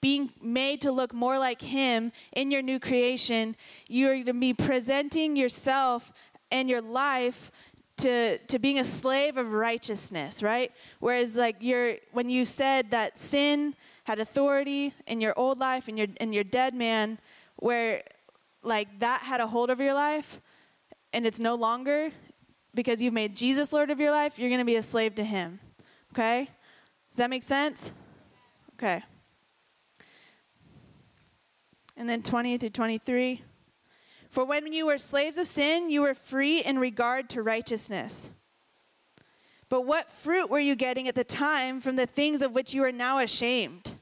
being 0.00 0.30
made 0.42 0.80
to 0.82 0.92
look 0.92 1.12
more 1.12 1.38
like 1.38 1.60
Him 1.60 2.12
in 2.32 2.50
your 2.50 2.62
new 2.62 2.78
creation, 2.78 3.56
you're 3.88 4.14
going 4.14 4.26
to 4.26 4.32
be 4.34 4.54
presenting 4.54 5.36
yourself 5.36 6.12
and 6.50 6.68
your 6.68 6.80
life 6.80 7.50
to 7.98 8.38
to 8.38 8.58
being 8.58 8.78
a 8.78 8.84
slave 8.84 9.36
of 9.36 9.52
righteousness, 9.52 10.42
right? 10.42 10.70
Whereas 11.00 11.34
like 11.34 11.56
you're 11.60 11.96
when 12.12 12.28
you 12.28 12.44
said 12.44 12.90
that 12.90 13.18
sin 13.18 13.74
had 14.04 14.18
authority 14.18 14.92
in 15.06 15.20
your 15.20 15.32
old 15.36 15.58
life 15.58 15.88
and 15.88 15.96
your 15.96 16.08
in 16.20 16.32
your 16.32 16.44
dead 16.44 16.74
man, 16.74 17.18
where 17.56 18.02
like 18.62 18.98
that 18.98 19.22
had 19.22 19.40
a 19.40 19.46
hold 19.46 19.70
over 19.70 19.82
your 19.82 19.94
life 19.94 20.40
and 21.12 21.26
it's 21.26 21.40
no 21.40 21.54
longer 21.54 22.10
because 22.74 23.00
you've 23.00 23.14
made 23.14 23.34
Jesus 23.34 23.72
Lord 23.72 23.90
of 23.90 23.98
your 23.98 24.10
life, 24.10 24.38
you're 24.38 24.50
gonna 24.50 24.64
be 24.64 24.76
a 24.76 24.82
slave 24.82 25.14
to 25.14 25.24
him. 25.24 25.58
Okay? 26.12 26.48
Does 27.10 27.16
that 27.16 27.30
make 27.30 27.42
sense? 27.42 27.92
Okay. 28.74 29.02
And 31.96 32.08
then 32.08 32.22
20 32.22 32.58
through 32.58 32.70
23. 32.70 33.42
For 34.28 34.44
when 34.44 34.72
you 34.72 34.86
were 34.86 34.98
slaves 34.98 35.38
of 35.38 35.46
sin, 35.46 35.90
you 35.90 36.02
were 36.02 36.14
free 36.14 36.60
in 36.60 36.78
regard 36.78 37.30
to 37.30 37.42
righteousness. 37.42 38.32
But 39.68 39.82
what 39.82 40.10
fruit 40.10 40.50
were 40.50 40.60
you 40.60 40.76
getting 40.76 41.08
at 41.08 41.14
the 41.14 41.24
time 41.24 41.80
from 41.80 41.96
the 41.96 42.06
things 42.06 42.42
of 42.42 42.52
which 42.52 42.74
you 42.74 42.84
are 42.84 42.92
now 42.92 43.18
ashamed? 43.18 43.92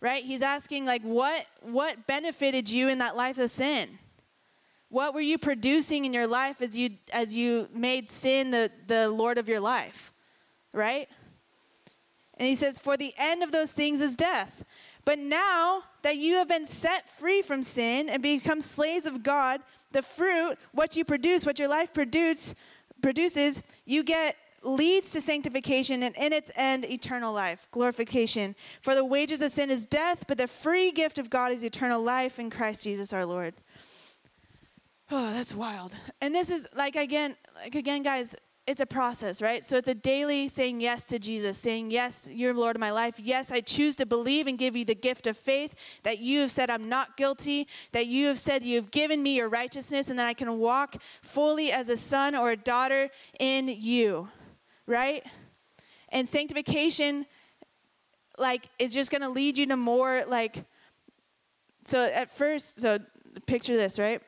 Right? 0.00 0.24
He's 0.24 0.42
asking 0.42 0.84
like 0.84 1.02
what 1.02 1.46
what 1.62 2.06
benefited 2.06 2.70
you 2.70 2.88
in 2.88 2.98
that 2.98 3.16
life 3.16 3.38
of 3.38 3.50
sin? 3.50 3.98
What 4.88 5.14
were 5.14 5.20
you 5.20 5.38
producing 5.38 6.04
in 6.04 6.12
your 6.12 6.26
life 6.26 6.62
as 6.62 6.76
you 6.76 6.90
as 7.12 7.34
you 7.34 7.68
made 7.72 8.10
sin 8.10 8.50
the, 8.50 8.70
the 8.86 9.08
Lord 9.08 9.38
of 9.38 9.48
your 9.48 9.60
life? 9.60 10.12
Right? 10.72 11.08
And 12.36 12.48
he 12.48 12.56
says, 12.56 12.78
For 12.78 12.96
the 12.96 13.14
end 13.16 13.42
of 13.42 13.52
those 13.52 13.72
things 13.72 14.00
is 14.00 14.16
death. 14.16 14.64
But 15.04 15.18
now 15.18 15.84
that 16.04 16.18
you 16.18 16.34
have 16.34 16.48
been 16.48 16.66
set 16.66 17.08
free 17.08 17.40
from 17.40 17.62
sin 17.62 18.10
and 18.10 18.22
become 18.22 18.60
slaves 18.60 19.06
of 19.06 19.22
God, 19.22 19.62
the 19.92 20.02
fruit, 20.02 20.56
what 20.72 20.96
you 20.96 21.04
produce, 21.04 21.46
what 21.46 21.58
your 21.58 21.68
life 21.68 21.94
produce, 21.94 22.54
produces, 23.00 23.62
you 23.86 24.04
get 24.04 24.36
leads 24.62 25.10
to 25.12 25.20
sanctification 25.20 26.02
and 26.02 26.14
in 26.16 26.32
its 26.32 26.50
end 26.56 26.84
eternal 26.84 27.32
life, 27.32 27.66
glorification. 27.70 28.54
For 28.82 28.94
the 28.94 29.04
wages 29.04 29.40
of 29.40 29.50
sin 29.50 29.70
is 29.70 29.86
death, 29.86 30.24
but 30.28 30.36
the 30.36 30.46
free 30.46 30.92
gift 30.92 31.18
of 31.18 31.30
God 31.30 31.52
is 31.52 31.64
eternal 31.64 32.02
life 32.02 32.38
in 32.38 32.50
Christ 32.50 32.84
Jesus 32.84 33.12
our 33.14 33.24
Lord. 33.24 33.54
Oh, 35.10 35.32
that's 35.32 35.54
wild. 35.54 35.96
And 36.20 36.34
this 36.34 36.50
is 36.50 36.68
like 36.76 36.96
again, 36.96 37.34
like 37.56 37.74
again 37.74 38.02
guys, 38.02 38.34
it's 38.66 38.80
a 38.80 38.86
process, 38.86 39.42
right? 39.42 39.62
So 39.62 39.76
it's 39.76 39.88
a 39.88 39.94
daily 39.94 40.48
saying 40.48 40.80
yes 40.80 41.04
to 41.06 41.18
Jesus, 41.18 41.58
saying, 41.58 41.90
Yes, 41.90 42.28
you're 42.30 42.54
Lord 42.54 42.76
of 42.76 42.80
my 42.80 42.90
life. 42.90 43.20
Yes, 43.20 43.52
I 43.52 43.60
choose 43.60 43.94
to 43.96 44.06
believe 44.06 44.46
and 44.46 44.56
give 44.56 44.74
you 44.74 44.86
the 44.86 44.94
gift 44.94 45.26
of 45.26 45.36
faith 45.36 45.74
that 46.02 46.18
you 46.18 46.40
have 46.40 46.50
said 46.50 46.70
I'm 46.70 46.88
not 46.88 47.16
guilty, 47.18 47.68
that 47.92 48.06
you 48.06 48.26
have 48.28 48.38
said 48.38 48.62
you've 48.62 48.90
given 48.90 49.22
me 49.22 49.36
your 49.36 49.50
righteousness, 49.50 50.08
and 50.08 50.18
that 50.18 50.26
I 50.26 50.34
can 50.34 50.58
walk 50.58 50.96
fully 51.20 51.72
as 51.72 51.90
a 51.90 51.96
son 51.96 52.34
or 52.34 52.52
a 52.52 52.56
daughter 52.56 53.10
in 53.38 53.68
you, 53.68 54.28
right? 54.86 55.22
And 56.08 56.26
sanctification, 56.26 57.26
like, 58.38 58.70
is 58.78 58.94
just 58.94 59.10
gonna 59.10 59.30
lead 59.30 59.58
you 59.58 59.66
to 59.66 59.76
more, 59.76 60.24
like, 60.26 60.64
so 61.84 62.02
at 62.06 62.34
first, 62.34 62.80
so 62.80 62.98
picture 63.46 63.76
this, 63.76 63.98
right? 63.98 64.22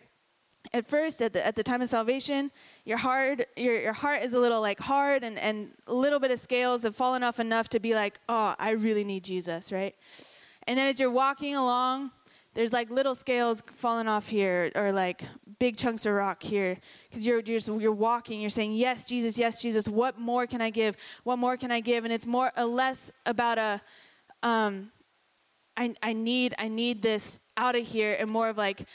At 0.74 0.86
first, 0.86 1.22
at 1.22 1.32
the, 1.32 1.46
at 1.46 1.56
the 1.56 1.62
time 1.62 1.80
of 1.80 1.88
salvation, 1.88 2.50
your 2.86 2.96
heart, 2.96 3.46
your, 3.56 3.78
your 3.80 3.92
heart 3.92 4.22
is 4.22 4.32
a 4.32 4.38
little 4.38 4.60
like 4.62 4.80
hard 4.80 5.24
and, 5.24 5.38
and 5.38 5.72
a 5.86 5.92
little 5.92 6.18
bit 6.18 6.30
of 6.30 6.40
scales 6.40 6.82
have 6.84 6.96
fallen 6.96 7.22
off 7.22 7.38
enough 7.38 7.68
to 7.70 7.80
be 7.80 7.94
like, 7.94 8.18
oh, 8.28 8.54
I 8.58 8.70
really 8.70 9.04
need 9.04 9.24
Jesus, 9.24 9.70
right? 9.70 9.94
And 10.66 10.78
then 10.78 10.86
as 10.86 10.98
you're 10.98 11.10
walking 11.10 11.54
along, 11.54 12.12
there's 12.54 12.72
like 12.72 12.88
little 12.88 13.14
scales 13.14 13.62
falling 13.76 14.08
off 14.08 14.28
here 14.28 14.72
or 14.74 14.92
like 14.92 15.24
big 15.58 15.76
chunks 15.76 16.06
of 16.06 16.14
rock 16.14 16.42
here 16.42 16.78
because 17.10 17.26
you're, 17.26 17.40
you're, 17.40 17.80
you're 17.80 17.92
walking 17.92 18.40
you're 18.40 18.48
saying 18.48 18.72
yes 18.72 19.04
jesus 19.04 19.36
yes 19.36 19.60
jesus 19.60 19.88
what 19.88 20.18
more 20.18 20.46
can 20.46 20.60
i 20.62 20.70
give 20.70 20.96
what 21.24 21.38
more 21.38 21.56
can 21.56 21.70
i 21.70 21.80
give 21.80 22.04
and 22.04 22.12
it's 22.12 22.26
more 22.26 22.52
or 22.56 22.64
less 22.64 23.10
about 23.26 23.58
a 23.58 23.80
um, 24.42 24.90
I, 25.76 25.94
I 26.02 26.12
need 26.14 26.54
i 26.58 26.68
need 26.68 27.02
this 27.02 27.40
out 27.58 27.74
of 27.76 27.86
here 27.86 28.16
and 28.18 28.30
more 28.30 28.48
of 28.48 28.56
like 28.56 28.86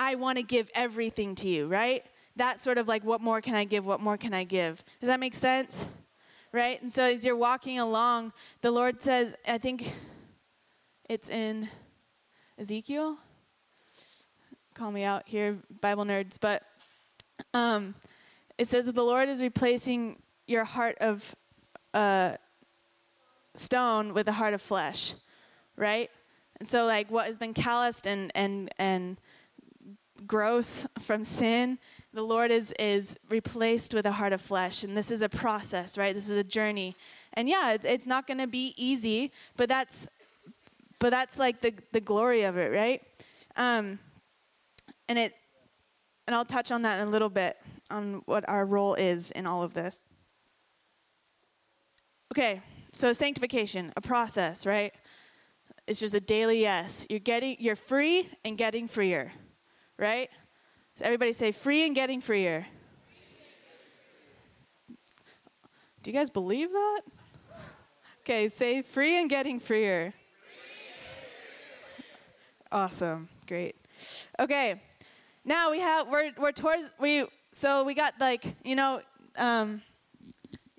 I 0.00 0.14
want 0.14 0.38
to 0.38 0.42
give 0.42 0.70
everything 0.74 1.34
to 1.36 1.46
you, 1.46 1.66
right? 1.66 2.02
That 2.40 2.58
sort 2.58 2.78
of 2.78 2.88
like, 2.88 3.04
what 3.04 3.20
more 3.20 3.42
can 3.42 3.54
I 3.54 3.64
give? 3.64 3.84
What 3.84 4.00
more 4.00 4.16
can 4.16 4.32
I 4.32 4.44
give? 4.44 4.82
Does 4.98 5.08
that 5.08 5.20
make 5.20 5.34
sense? 5.34 5.84
Right? 6.52 6.80
And 6.80 6.90
so 6.90 7.02
as 7.02 7.22
you're 7.22 7.36
walking 7.36 7.78
along, 7.78 8.32
the 8.62 8.70
Lord 8.70 9.02
says, 9.02 9.34
I 9.46 9.58
think 9.58 9.92
it's 11.06 11.28
in 11.28 11.68
Ezekiel. 12.58 13.18
Call 14.72 14.90
me 14.90 15.04
out 15.04 15.24
here, 15.26 15.58
Bible 15.82 16.06
nerds, 16.06 16.38
but 16.40 16.62
um, 17.52 17.94
it 18.56 18.68
says 18.68 18.86
that 18.86 18.94
the 18.94 19.04
Lord 19.04 19.28
is 19.28 19.42
replacing 19.42 20.16
your 20.46 20.64
heart 20.64 20.96
of 20.98 21.34
uh, 21.92 22.36
stone 23.54 24.14
with 24.14 24.28
a 24.28 24.32
heart 24.32 24.54
of 24.54 24.62
flesh, 24.62 25.12
right? 25.76 26.08
And 26.58 26.66
so, 26.66 26.86
like, 26.86 27.10
what 27.10 27.26
has 27.26 27.38
been 27.38 27.52
calloused 27.52 28.06
and 28.06 28.32
and 28.34 28.72
and 28.78 29.20
gross 30.26 30.86
from 31.00 31.22
sin, 31.22 31.78
the 32.12 32.22
Lord 32.22 32.50
is, 32.50 32.74
is 32.78 33.16
replaced 33.28 33.94
with 33.94 34.06
a 34.06 34.12
heart 34.12 34.32
of 34.32 34.40
flesh. 34.40 34.82
And 34.82 34.96
this 34.96 35.10
is 35.10 35.22
a 35.22 35.28
process, 35.28 35.96
right? 35.96 36.14
This 36.14 36.28
is 36.28 36.36
a 36.36 36.44
journey. 36.44 36.96
And 37.34 37.48
yeah, 37.48 37.72
it's, 37.72 37.84
it's 37.84 38.06
not 38.06 38.26
going 38.26 38.38
to 38.38 38.46
be 38.46 38.74
easy, 38.76 39.32
but 39.56 39.68
that's, 39.68 40.08
but 40.98 41.10
that's 41.10 41.38
like 41.38 41.60
the, 41.60 41.72
the 41.92 42.00
glory 42.00 42.42
of 42.42 42.56
it, 42.56 42.72
right? 42.72 43.02
Um, 43.56 43.98
and 45.08 45.18
it, 45.18 45.34
and 46.26 46.34
I'll 46.34 46.44
touch 46.44 46.72
on 46.72 46.82
that 46.82 47.00
in 47.00 47.08
a 47.08 47.10
little 47.10 47.28
bit 47.28 47.56
on 47.90 48.22
what 48.26 48.48
our 48.48 48.64
role 48.64 48.94
is 48.94 49.30
in 49.32 49.46
all 49.46 49.62
of 49.62 49.74
this. 49.74 50.00
Okay, 52.32 52.60
so 52.92 53.12
sanctification, 53.12 53.92
a 53.96 54.00
process, 54.00 54.66
right? 54.66 54.92
It's 55.86 55.98
just 55.98 56.14
a 56.14 56.20
daily 56.20 56.60
yes. 56.60 57.06
You're 57.08 57.18
getting, 57.18 57.56
you're 57.58 57.76
free 57.76 58.28
and 58.44 58.56
getting 58.56 58.86
freer 58.86 59.32
right? 60.00 60.30
So 60.94 61.04
everybody 61.04 61.32
say 61.32 61.52
free 61.52 61.86
and 61.86 61.94
getting 61.94 62.20
freer. 62.20 62.66
Do 66.02 66.10
you 66.10 66.16
guys 66.16 66.30
believe 66.30 66.70
that? 66.72 67.00
Okay, 68.22 68.48
say 68.48 68.82
free 68.82 69.20
and 69.20 69.28
getting 69.28 69.60
freer. 69.60 70.14
Awesome. 72.72 73.28
Great. 73.46 73.76
Okay. 74.38 74.80
Now 75.44 75.70
we 75.70 75.80
have 75.80 76.08
we're 76.08 76.32
we're 76.38 76.52
towards 76.52 76.92
we 77.00 77.24
so 77.52 77.82
we 77.82 77.94
got 77.94 78.14
like, 78.20 78.44
you 78.64 78.76
know, 78.76 79.00
um 79.36 79.82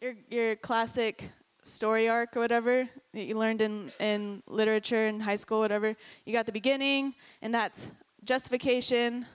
your 0.01 0.13
your 0.29 0.55
classic 0.55 1.29
story 1.63 2.07
arc 2.09 2.35
or 2.35 2.39
whatever 2.39 2.87
that 3.13 3.23
you 3.23 3.37
learned 3.37 3.61
in 3.61 3.91
in 3.99 4.41
literature 4.47 5.07
in 5.07 5.19
high 5.19 5.35
school 5.35 5.59
whatever. 5.59 5.95
You 6.25 6.33
got 6.33 6.45
the 6.45 6.51
beginning 6.51 7.13
and 7.41 7.53
that's 7.53 7.91
justification, 8.23 9.25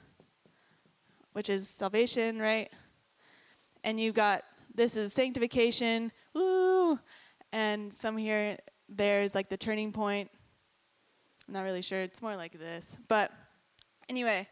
which 1.36 1.50
is 1.50 1.68
salvation, 1.68 2.40
right? 2.40 2.72
And 3.84 4.00
you've 4.00 4.14
got 4.14 4.42
this 4.74 4.96
is 4.96 5.12
sanctification, 5.12 6.10
woo, 6.32 6.98
and 7.52 7.92
some 7.92 8.16
here 8.16 8.56
there's 8.88 9.34
like 9.34 9.50
the 9.50 9.56
turning 9.58 9.92
point. 9.92 10.30
I'm 11.46 11.52
not 11.52 11.60
really 11.60 11.82
sure. 11.82 12.00
It's 12.00 12.22
more 12.22 12.36
like 12.36 12.58
this, 12.58 12.96
but 13.06 13.32
anyway, 14.08 14.48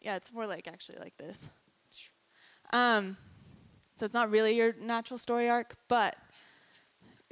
yeah, 0.00 0.14
it's 0.14 0.32
more 0.32 0.46
like 0.46 0.68
actually 0.68 1.00
like 1.00 1.16
this. 1.16 1.50
Um, 2.72 3.16
so 3.96 4.04
it's 4.04 4.14
not 4.14 4.30
really 4.30 4.54
your 4.54 4.74
natural 4.80 5.18
story 5.18 5.50
arc, 5.50 5.74
but 5.88 6.16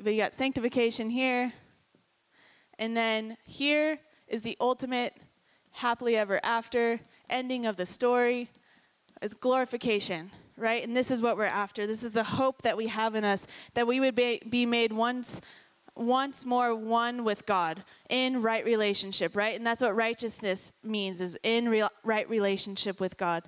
but 0.03 0.13
you 0.13 0.21
got 0.21 0.35
sanctification 0.35 1.09
here, 1.09 1.53
and 2.81 2.97
then 2.97 3.37
here 3.45 4.01
is 4.27 4.43
the 4.43 4.57
ultimate 4.61 5.15
happily 5.71 6.17
ever 6.17 6.41
after, 6.43 6.99
ending 7.29 7.67
of 7.67 7.77
the 7.77 7.87
story 7.87 8.49
is 9.23 9.35
glorification, 9.35 10.31
right? 10.57 10.83
And 10.83 10.97
this 10.97 11.11
is 11.11 11.23
what 11.23 11.37
we're 11.37 11.45
after. 11.45 11.87
This 11.87 12.03
is 12.03 12.12
the 12.12 12.25
hope 12.25 12.62
that 12.62 12.77
we 12.77 12.87
have 12.89 13.15
in 13.15 13.25
us 13.25 13.47
that 13.75 13.87
we 13.87 14.01
would 14.01 14.15
be, 14.15 14.43
be 14.49 14.67
made 14.67 14.93
once 14.93 15.41
once 15.99 16.45
more 16.45 16.75
one 16.75 17.25
with 17.25 17.47
God 17.47 17.83
in 18.11 18.43
right 18.43 18.62
relationship, 18.67 19.35
right? 19.35 19.57
And 19.57 19.67
that's 19.67 19.81
what 19.81 19.97
righteousness 19.97 20.71
means 20.85 21.23
is 21.23 21.39
in 21.43 21.71
real, 21.71 21.89
right 22.05 22.29
relationship 22.29 23.01
with 23.01 23.17
God. 23.17 23.45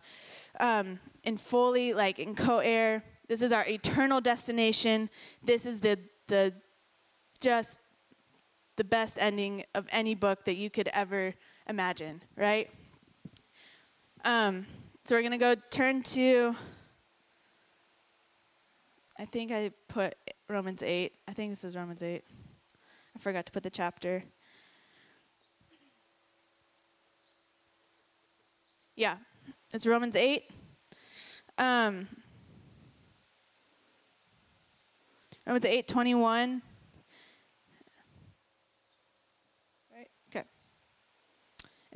Um, 0.58 0.98
in 1.24 1.36
fully 1.36 1.92
like 1.92 2.18
in 2.18 2.34
co-heir. 2.34 3.04
This 3.28 3.42
is 3.42 3.52
our 3.52 3.66
eternal 3.66 4.20
destination. 4.20 5.10
This 5.42 5.66
is 5.66 5.80
the 5.80 5.98
the 6.28 6.54
just 7.40 7.80
the 8.76 8.84
best 8.84 9.18
ending 9.20 9.64
of 9.74 9.86
any 9.90 10.14
book 10.14 10.44
that 10.46 10.56
you 10.56 10.70
could 10.70 10.88
ever 10.88 11.34
imagine, 11.68 12.22
right? 12.36 12.70
Um, 14.24 14.66
so 15.04 15.14
we're 15.14 15.22
going 15.22 15.32
to 15.32 15.38
go 15.38 15.54
turn 15.70 16.02
to, 16.02 16.54
I 19.18 19.24
think 19.24 19.52
I 19.52 19.70
put 19.86 20.16
Romans 20.48 20.82
8. 20.82 21.12
I 21.28 21.32
think 21.32 21.52
this 21.52 21.62
is 21.62 21.76
Romans 21.76 22.02
8. 22.02 22.22
I 23.14 23.18
forgot 23.20 23.46
to 23.46 23.52
put 23.52 23.62
the 23.62 23.70
chapter. 23.70 24.22
Yeah, 28.96 29.16
it's 29.72 29.86
Romans 29.86 30.16
8. 30.16 30.44
Um, 31.56 32.08
Romans 35.46 35.64
8 35.64 35.86
21. 35.86 36.62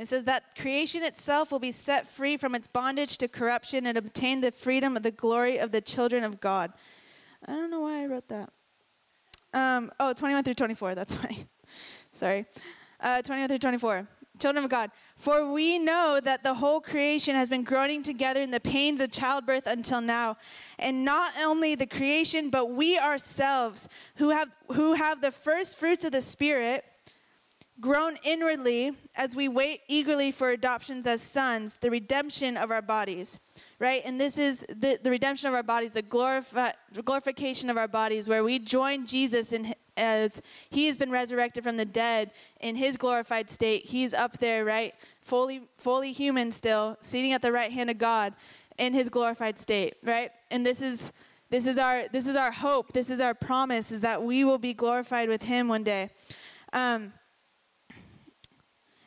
It 0.03 0.09
says 0.09 0.25
that 0.25 0.57
creation 0.57 1.05
itself 1.05 1.53
will 1.53 1.61
be 1.61 1.71
set 1.71 2.09
free 2.09 2.37
from 2.37 2.57
its 2.57 2.67
bondage 2.67 3.19
to 3.19 3.29
corruption 3.29 3.87
and 3.87 3.97
obtain 3.97 4.41
the 4.41 4.51
freedom 4.51 4.97
of 4.97 5.05
the 5.05 5.12
glory 5.12 5.59
of 5.59 5.71
the 5.71 5.81
children 5.81 6.25
of 6.25 6.41
God. 6.41 6.73
I 7.47 7.53
don't 7.53 7.71
know 7.71 7.83
why 7.83 8.03
I 8.03 8.07
wrote 8.07 8.27
that. 8.27 8.51
Um, 9.55 9.93
oh, 10.01 10.12
21 10.12 10.43
through 10.43 10.55
24, 10.55 10.97
that's 10.97 11.15
why. 11.23 11.47
Sorry. 12.15 12.47
Uh, 12.99 13.23
21 13.23 13.49
through 13.49 13.59
24. 13.61 14.09
Children 14.41 14.65
of 14.65 14.71
God, 14.71 14.91
for 15.15 15.53
we 15.53 15.79
know 15.79 16.19
that 16.21 16.43
the 16.43 16.55
whole 16.55 16.81
creation 16.81 17.37
has 17.37 17.49
been 17.49 17.62
groaning 17.62 18.03
together 18.03 18.43
in 18.43 18.51
the 18.51 18.59
pains 18.59 19.01
of 19.01 19.12
childbirth 19.12 19.69
until 19.69 20.01
now. 20.01 20.37
And 20.81 21.05
not 21.05 21.33
only 21.41 21.77
the 21.77 21.87
creation, 21.87 22.51
but 22.51 22.73
we 22.73 22.99
ourselves, 22.99 23.88
who 24.17 24.31
have, 24.31 24.49
who 24.73 24.95
have 24.95 25.21
the 25.21 25.31
first 25.31 25.79
fruits 25.79 26.05
of 26.05 26.11
the 26.11 26.23
Spirit, 26.23 26.85
groan 27.83 28.16
inwardly 28.23 28.92
as 29.16 29.37
we 29.37 29.49
wait 29.49 29.81
eagerly 29.88 30.31
for 30.31 30.51
adoptions 30.51 31.07
as 31.07 31.21
sons, 31.21 31.77
the 31.81 31.90
redemption 31.90 32.57
of 32.57 32.71
our 32.71 32.81
bodies. 32.81 33.38
Right? 33.79 34.01
And 34.05 34.18
this 34.21 34.38
is 34.38 34.64
the, 34.68 34.99
the 35.03 35.11
redemption 35.11 35.49
of 35.49 35.55
our 35.55 35.62
bodies, 35.64 35.92
the 35.92 36.05
glorifi- 36.05 36.73
glorification 37.05 37.68
of 37.68 37.77
our 37.77 37.88
bodies, 37.88 38.29
where 38.29 38.45
we 38.45 38.61
join 38.61 39.05
Jesus 39.05 39.53
in, 39.53 39.75
as 39.97 40.40
he 40.71 40.87
has 40.87 40.97
been 40.97 41.11
resurrected 41.11 41.64
from 41.64 41.77
the 41.77 41.85
dead 41.85 42.31
in 42.61 42.77
his 42.77 42.97
glorified 42.97 43.51
state. 43.51 43.85
He's 43.85 44.14
up 44.14 44.38
there, 44.38 44.64
right? 44.64 44.95
Fully, 45.21 45.62
fully 45.79 46.12
human 46.12 46.53
still, 46.53 46.97
sitting 47.01 47.33
at 47.33 47.42
the 47.42 47.51
right 47.51 47.73
hand 47.73 47.90
of 47.90 47.99
God 47.99 48.35
in 48.79 48.95
his 48.95 49.09
glorified 49.09 49.59
state, 49.59 49.97
right? 50.05 50.31
And 50.51 50.64
this 50.64 50.81
is 50.81 51.12
this 51.51 51.66
is 51.66 51.77
our 51.77 52.05
this 52.12 52.27
is 52.27 52.37
our 52.37 52.53
hope. 52.53 52.92
This 52.92 53.11
is 53.11 53.21
our 53.21 53.35
promise 53.35 53.92
is 53.92 54.01
that 54.01 54.23
we 54.23 54.45
will 54.45 54.59
be 54.59 54.73
glorified 54.73 55.29
with 55.29 55.42
him 55.42 55.68
one 55.68 55.83
day. 55.83 56.09
Um, 56.73 57.12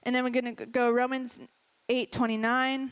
and 0.06 0.16
then 0.16 0.24
we're 0.24 0.30
going 0.30 0.56
to 0.56 0.66
go 0.66 0.92
Romans 0.92 1.40
8:29. 1.90 2.90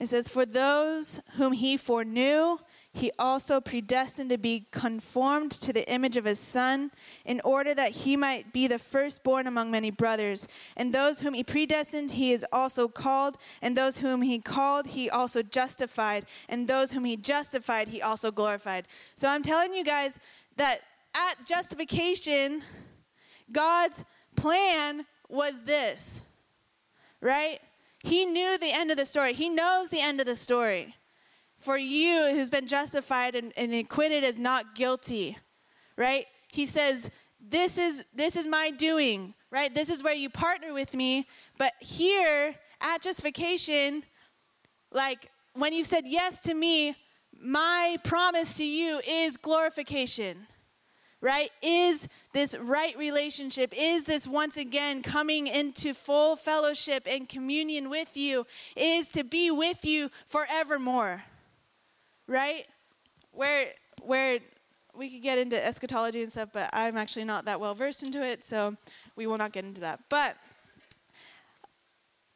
It 0.00 0.08
says, 0.08 0.28
For 0.28 0.44
those 0.44 1.20
whom 1.36 1.52
he 1.52 1.76
foreknew, 1.76 2.58
he 2.92 3.10
also 3.18 3.60
predestined 3.60 4.30
to 4.30 4.38
be 4.38 4.66
conformed 4.70 5.52
to 5.52 5.72
the 5.72 5.88
image 5.88 6.16
of 6.16 6.24
his 6.24 6.38
son, 6.38 6.90
in 7.24 7.40
order 7.44 7.74
that 7.74 7.92
he 7.92 8.16
might 8.16 8.52
be 8.52 8.66
the 8.66 8.78
firstborn 8.78 9.46
among 9.46 9.70
many 9.70 9.90
brothers. 9.90 10.48
And 10.76 10.92
those 10.92 11.20
whom 11.20 11.34
he 11.34 11.44
predestined, 11.44 12.12
he 12.12 12.32
is 12.32 12.44
also 12.52 12.88
called. 12.88 13.38
And 13.62 13.76
those 13.76 13.98
whom 13.98 14.22
he 14.22 14.40
called, 14.40 14.88
he 14.88 15.08
also 15.08 15.42
justified. 15.42 16.26
And 16.48 16.68
those 16.68 16.92
whom 16.92 17.04
he 17.04 17.16
justified, 17.16 17.88
he 17.88 18.02
also 18.02 18.30
glorified. 18.30 18.86
So 19.14 19.28
I'm 19.28 19.42
telling 19.42 19.74
you 19.74 19.84
guys 19.84 20.18
that 20.56 20.80
at 21.14 21.46
justification, 21.46 22.62
God's 23.50 24.04
plan 24.36 25.06
was 25.28 25.54
this, 25.64 26.20
right? 27.20 27.60
He 28.02 28.26
knew 28.26 28.58
the 28.58 28.72
end 28.72 28.90
of 28.90 28.96
the 28.96 29.06
story. 29.06 29.32
He 29.32 29.48
knows 29.48 29.88
the 29.88 30.00
end 30.00 30.20
of 30.20 30.26
the 30.26 30.36
story. 30.36 30.94
For 31.58 31.78
you 31.78 32.30
who's 32.34 32.50
been 32.50 32.66
justified 32.66 33.34
and, 33.34 33.52
and 33.56 33.72
acquitted 33.72 34.22
as 34.22 34.38
not 34.38 34.74
guilty, 34.74 35.38
right? 35.96 36.26
He 36.48 36.66
says, 36.66 37.10
this 37.40 37.78
is 37.78 38.04
this 38.14 38.36
is 38.36 38.46
my 38.46 38.70
doing, 38.70 39.34
right? 39.50 39.74
This 39.74 39.88
is 39.88 40.02
where 40.02 40.14
you 40.14 40.28
partner 40.28 40.72
with 40.72 40.94
me. 40.94 41.26
But 41.58 41.72
here 41.80 42.54
at 42.80 43.02
justification, 43.02 44.04
like 44.92 45.30
when 45.54 45.72
you've 45.72 45.86
said 45.86 46.04
yes 46.06 46.42
to 46.42 46.54
me, 46.54 46.94
my 47.38 47.96
promise 48.04 48.56
to 48.58 48.64
you 48.64 49.00
is 49.06 49.36
glorification 49.36 50.46
right? 51.24 51.50
Is 51.62 52.06
this 52.34 52.54
right 52.54 52.96
relationship? 52.98 53.72
Is 53.74 54.04
this 54.04 54.28
once 54.28 54.58
again 54.58 55.02
coming 55.02 55.46
into 55.46 55.94
full 55.94 56.36
fellowship 56.36 57.04
and 57.06 57.26
communion 57.26 57.88
with 57.88 58.14
you? 58.14 58.46
Is 58.76 59.08
to 59.12 59.24
be 59.24 59.50
with 59.50 59.86
you 59.86 60.10
forevermore, 60.26 61.24
right? 62.28 62.66
Where, 63.32 63.68
where 64.02 64.40
we 64.94 65.08
could 65.08 65.22
get 65.22 65.38
into 65.38 65.56
eschatology 65.64 66.20
and 66.20 66.30
stuff, 66.30 66.50
but 66.52 66.68
I'm 66.74 66.98
actually 66.98 67.24
not 67.24 67.46
that 67.46 67.58
well 67.58 67.74
versed 67.74 68.02
into 68.02 68.22
it, 68.22 68.44
so 68.44 68.76
we 69.16 69.26
will 69.26 69.38
not 69.38 69.52
get 69.52 69.64
into 69.64 69.80
that. 69.80 70.00
But 70.10 70.36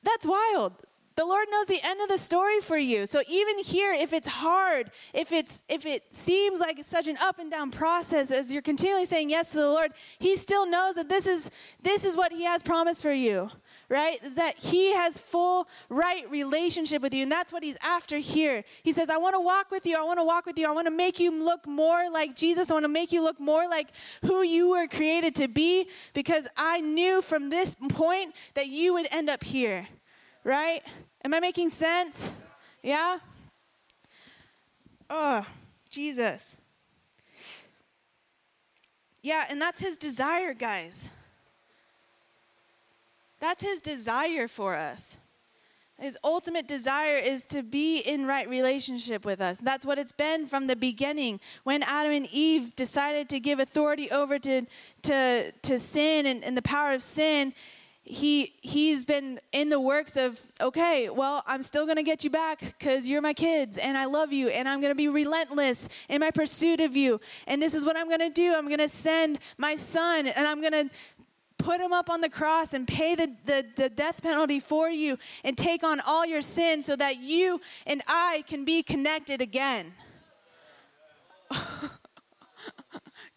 that's 0.02 0.26
wild. 0.26 0.72
The 1.18 1.24
Lord 1.24 1.48
knows 1.50 1.66
the 1.66 1.80
end 1.82 2.00
of 2.00 2.08
the 2.08 2.16
story 2.16 2.60
for 2.60 2.78
you. 2.78 3.04
So 3.04 3.22
even 3.28 3.58
here, 3.58 3.92
if 3.92 4.12
it's 4.12 4.28
hard, 4.28 4.92
if 5.12 5.32
it's 5.32 5.64
if 5.68 5.84
it 5.84 6.04
seems 6.14 6.60
like 6.60 6.78
it's 6.78 6.88
such 6.88 7.08
an 7.08 7.16
up 7.20 7.40
and 7.40 7.50
down 7.50 7.72
process 7.72 8.30
as 8.30 8.52
you're 8.52 8.62
continually 8.62 9.04
saying 9.04 9.28
yes 9.28 9.50
to 9.50 9.56
the 9.56 9.66
Lord, 9.66 9.90
He 10.20 10.36
still 10.36 10.64
knows 10.64 10.94
that 10.94 11.08
this 11.08 11.26
is 11.26 11.50
this 11.82 12.04
is 12.04 12.16
what 12.16 12.30
He 12.30 12.44
has 12.44 12.62
promised 12.62 13.02
for 13.02 13.12
you. 13.12 13.50
Right? 13.88 14.22
Is 14.22 14.36
that 14.36 14.58
he 14.58 14.92
has 14.92 15.18
full 15.18 15.66
right 15.88 16.30
relationship 16.30 17.00
with 17.00 17.14
you. 17.14 17.22
And 17.22 17.32
that's 17.32 17.54
what 17.54 17.64
he's 17.64 17.78
after 17.82 18.18
here. 18.18 18.62
He 18.82 18.92
says, 18.92 19.08
I 19.08 19.16
want 19.16 19.34
to 19.34 19.40
walk 19.40 19.70
with 19.70 19.86
you. 19.86 19.96
I 19.96 20.02
want 20.02 20.18
to 20.18 20.24
walk 20.24 20.44
with 20.44 20.58
you. 20.58 20.68
I 20.68 20.72
want 20.72 20.88
to 20.88 20.90
make 20.90 21.18
you 21.18 21.30
look 21.30 21.66
more 21.66 22.10
like 22.10 22.36
Jesus. 22.36 22.70
I 22.70 22.74
want 22.74 22.84
to 22.84 22.88
make 22.88 23.12
you 23.12 23.22
look 23.22 23.40
more 23.40 23.66
like 23.66 23.88
who 24.26 24.42
you 24.42 24.68
were 24.68 24.86
created 24.88 25.34
to 25.36 25.48
be 25.48 25.88
because 26.12 26.46
I 26.54 26.82
knew 26.82 27.22
from 27.22 27.48
this 27.48 27.74
point 27.88 28.34
that 28.52 28.66
you 28.66 28.92
would 28.92 29.08
end 29.10 29.30
up 29.30 29.42
here. 29.42 29.88
Right? 30.48 30.82
Am 31.22 31.34
I 31.34 31.40
making 31.40 31.68
sense? 31.68 32.32
Yeah? 32.82 33.18
Oh, 35.10 35.46
Jesus. 35.90 36.56
Yeah, 39.20 39.44
and 39.50 39.60
that's 39.60 39.78
his 39.78 39.98
desire, 39.98 40.54
guys. 40.54 41.10
That's 43.40 43.62
his 43.62 43.82
desire 43.82 44.48
for 44.48 44.74
us. 44.74 45.18
His 46.00 46.16
ultimate 46.24 46.66
desire 46.66 47.18
is 47.18 47.44
to 47.46 47.62
be 47.62 47.98
in 47.98 48.24
right 48.24 48.48
relationship 48.48 49.26
with 49.26 49.42
us. 49.42 49.60
That's 49.60 49.84
what 49.84 49.98
it's 49.98 50.12
been 50.12 50.46
from 50.46 50.66
the 50.66 50.76
beginning. 50.76 51.40
When 51.64 51.82
Adam 51.82 52.12
and 52.12 52.26
Eve 52.32 52.74
decided 52.74 53.28
to 53.28 53.38
give 53.38 53.58
authority 53.58 54.10
over 54.10 54.38
to, 54.38 54.62
to, 55.02 55.52
to 55.52 55.78
sin 55.78 56.24
and, 56.24 56.42
and 56.42 56.56
the 56.56 56.62
power 56.62 56.94
of 56.94 57.02
sin, 57.02 57.52
he 58.08 58.54
he's 58.62 59.04
been 59.04 59.38
in 59.52 59.68
the 59.68 59.78
works 59.78 60.16
of 60.16 60.40
okay 60.62 61.10
well 61.10 61.42
i'm 61.46 61.60
still 61.62 61.84
going 61.84 61.96
to 61.96 62.02
get 62.02 62.24
you 62.24 62.30
back 62.30 62.60
because 62.60 63.06
you're 63.06 63.20
my 63.20 63.34
kids 63.34 63.76
and 63.76 63.98
i 63.98 64.06
love 64.06 64.32
you 64.32 64.48
and 64.48 64.66
i'm 64.66 64.80
going 64.80 64.90
to 64.90 64.96
be 64.96 65.08
relentless 65.08 65.88
in 66.08 66.20
my 66.20 66.30
pursuit 66.30 66.80
of 66.80 66.96
you. 66.96 67.20
And 67.46 67.60
this 67.60 67.74
is 67.74 67.84
what 67.84 67.96
i'm 67.96 68.08
going 68.08 68.20
to 68.20 68.30
do. 68.30 68.54
I'm 68.54 68.66
going 68.66 68.78
to 68.78 68.88
send 68.88 69.38
my 69.58 69.76
son 69.76 70.26
and 70.26 70.46
i'm 70.46 70.60
going 70.60 70.72
to 70.72 70.88
put 71.58 71.80
him 71.80 71.92
up 71.92 72.08
on 72.08 72.20
the 72.20 72.30
cross 72.30 72.72
and 72.72 72.88
pay 72.88 73.14
the, 73.14 73.30
the, 73.44 73.66
the 73.76 73.88
death 73.88 74.22
penalty 74.22 74.60
for 74.60 74.88
you 74.88 75.18
and 75.44 75.58
take 75.58 75.82
on 75.82 76.00
all 76.00 76.24
your 76.24 76.40
sins 76.40 76.86
so 76.86 76.96
that 76.96 77.20
you 77.20 77.60
and 77.86 78.00
i 78.08 78.42
can 78.46 78.64
be 78.64 78.82
connected 78.82 79.42
again. 79.42 79.92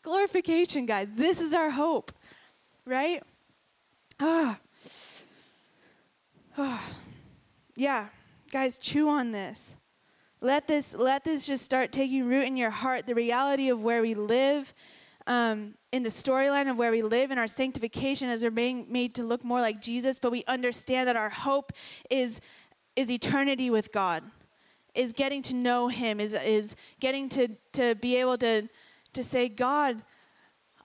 Glorification 0.01 0.85
guys. 0.85 1.13
This 1.13 1.41
is 1.41 1.53
our 1.53 1.71
hope 1.71 2.13
right 2.85 3.21
Ah. 4.23 4.59
ah. 6.55 6.89
Yeah. 7.75 8.09
Guys, 8.51 8.77
chew 8.77 9.09
on 9.09 9.31
this. 9.31 9.75
Let 10.41 10.67
this 10.67 10.93
let 10.93 11.23
this 11.23 11.47
just 11.47 11.65
start 11.65 11.91
taking 11.91 12.27
root 12.27 12.45
in 12.45 12.55
your 12.55 12.69
heart. 12.69 13.07
The 13.07 13.15
reality 13.15 13.69
of 13.69 13.81
where 13.81 14.03
we 14.03 14.13
live, 14.13 14.75
um, 15.25 15.73
in 15.91 16.03
the 16.03 16.09
storyline 16.09 16.69
of 16.69 16.77
where 16.77 16.91
we 16.91 17.01
live 17.01 17.31
in 17.31 17.39
our 17.39 17.47
sanctification 17.47 18.29
as 18.29 18.43
we're 18.43 18.51
being 18.51 18.85
made 18.89 19.15
to 19.15 19.23
look 19.23 19.43
more 19.43 19.59
like 19.59 19.81
Jesus, 19.81 20.19
but 20.19 20.31
we 20.31 20.43
understand 20.47 21.07
that 21.07 21.15
our 21.15 21.29
hope 21.29 21.73
is 22.11 22.41
is 22.95 23.09
eternity 23.09 23.71
with 23.71 23.91
God, 23.91 24.23
is 24.93 25.13
getting 25.13 25.41
to 25.43 25.55
know 25.55 25.87
Him, 25.87 26.19
is 26.19 26.33
is 26.33 26.75
getting 26.99 27.27
to 27.29 27.47
to 27.73 27.95
be 27.95 28.17
able 28.17 28.37
to 28.37 28.69
to 29.13 29.23
say, 29.23 29.49
God, 29.49 30.03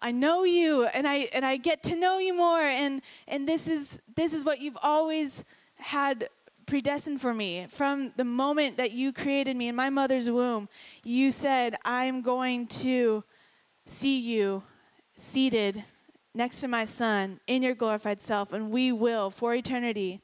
I 0.03 0.13
know 0.13 0.45
you 0.45 0.87
and 0.87 1.07
I 1.07 1.29
and 1.33 1.45
I 1.45 1.57
get 1.57 1.83
to 1.85 1.97
know 1.97 2.19
you 2.19 2.35
more 2.35 2.63
and 2.63 3.03
and 3.29 3.49
this 3.49 3.69
is 3.69 4.01
this 4.15 4.35
is 4.35 4.45
what 4.45 4.61
you've 4.61 4.79
always 4.83 5.45
had 5.77 6.29
predestined 6.67 7.21
for 7.21 7.33
me. 7.33 7.67
From 7.71 8.13
the 8.17 8.25
moment 8.25 8.77
that 8.77 8.93
you 8.93 9.13
created 9.13 9.57
me 9.57 9.69
in 9.69 9.77
my 9.77 9.91
mother's 9.91 10.31
womb 10.31 10.69
you 11.05 11.33
said 11.33 11.77
I'm 11.85 12.23
going 12.23 12.67
to 12.69 13.25
see 13.87 14.19
you 14.19 14.63
seated 15.17 15.85
next 16.35 16.61
to 16.61 16.69
my 16.69 16.85
son 16.85 17.41
in 17.47 17.63
your 17.63 17.75
glorified 17.75 18.21
self 18.21 18.53
and 18.53 18.71
we 18.71 18.93
will 18.93 19.31
for 19.31 19.55
eternity 19.55 20.21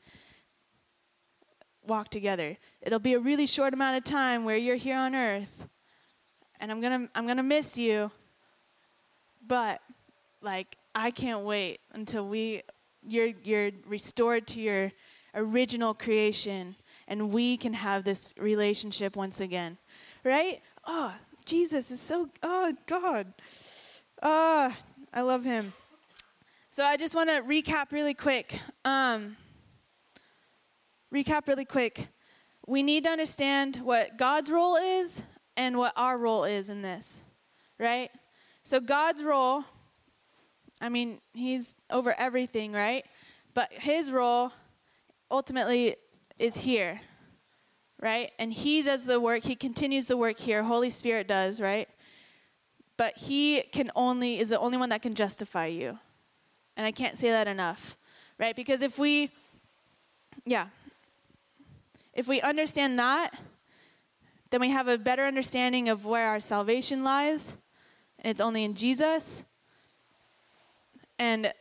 walk 1.87 2.09
together. 2.09 2.57
It'll 2.81 2.99
be 2.99 3.15
a 3.15 3.19
really 3.19 3.47
short 3.47 3.75
amount 3.75 3.97
of 3.97 4.05
time 4.05 4.45
where 4.45 4.57
you're 4.57 4.77
here 4.77 4.97
on 4.97 5.15
earth 5.15 5.69
and 6.61 6.71
I'm 6.71 6.81
going 6.81 7.07
to 7.07 7.11
I'm 7.15 7.25
going 7.25 7.39
to 7.39 7.43
miss 7.43 7.77
you 7.77 8.11
but 9.47 9.81
like 10.41 10.77
I 10.95 11.11
can't 11.11 11.45
wait 11.45 11.81
until 11.93 12.27
we 12.27 12.63
you're 13.07 13.31
you're 13.43 13.71
restored 13.87 14.47
to 14.49 14.61
your 14.61 14.93
original 15.35 15.95
creation 15.95 16.75
and 17.09 17.31
we 17.31 17.57
can 17.57 17.73
have 17.73 18.05
this 18.05 18.35
relationship 18.39 19.17
once 19.17 19.41
again. 19.41 19.79
Right? 20.25 20.61
Oh, 20.87 21.15
Jesus 21.45 21.91
is 21.91 22.01
so 22.01 22.29
oh 22.43 22.75
God. 22.87 23.33
Oh, 24.23 24.75
I 25.13 25.21
love 25.23 25.45
him. 25.45 25.73
So 26.71 26.85
I 26.85 26.97
just 26.97 27.15
want 27.15 27.29
to 27.29 27.43
recap 27.43 27.93
really 27.93 28.15
quick. 28.15 28.59
Um, 28.85 29.37
recap 31.13 31.47
really 31.47 31.67
quick. 31.67 32.09
We 32.67 32.83
need 32.83 33.05
to 33.05 33.11
understand 33.11 33.77
what 33.77 34.17
God's 34.17 34.51
role 34.51 34.77
is 34.77 35.23
and 35.57 35.77
what 35.77 35.93
our 35.97 36.17
role 36.17 36.45
is 36.45 36.71
in 36.71 36.81
this, 36.81 37.21
right? 37.79 38.11
So 38.64 38.79
God's 38.81 39.22
role, 39.22 39.64
I 40.81 40.88
mean, 40.88 41.20
He's 41.33 41.77
over 41.90 42.14
everything, 42.18 42.72
right? 42.72 43.05
But 43.55 43.72
His 43.72 44.12
role 44.12 44.53
ultimately 45.31 45.96
is 46.38 46.57
here, 46.57 47.01
right? 48.01 48.31
And 48.38 48.53
He 48.53 48.83
does 48.83 49.05
the 49.05 49.20
work, 49.20 49.42
He 49.42 49.57
continues 49.57 50.07
the 50.07 50.16
work 50.16 50.38
here. 50.38 50.62
Holy 50.62 50.90
Spirit 50.90 51.27
does, 51.27 51.61
right? 51.61 51.88
But 52.96 53.16
He 53.16 53.62
can 53.72 53.90
only, 53.96 54.38
is 54.38 54.51
the 54.51 54.59
only 54.59 54.79
one 54.79 54.90
that 54.90 55.03
can 55.03 55.14
justify 55.14 55.66
you. 55.66 55.98
And 56.77 56.87
I 56.87 56.92
can't 56.92 57.18
say 57.18 57.31
that 57.31 57.48
enough, 57.48 57.96
right? 58.38 58.55
Because 58.55 58.81
if 58.81 58.98
we, 58.98 59.31
yeah, 60.46 60.68
if 62.14 62.29
we 62.29 62.40
understand 62.40 62.98
that, 62.98 63.35
then 64.51 64.61
we 64.61 64.70
have 64.70 64.87
a 64.87 64.98
better 64.98 65.25
understanding 65.25 65.88
of 65.88 66.05
where 66.05 66.29
our 66.29 66.40
salvation 66.40 67.03
lies 67.03 67.57
and 68.23 68.31
it's 68.31 68.41
only 68.41 68.65
in 68.65 68.75
Jesus. 68.75 69.45
And 71.19 71.53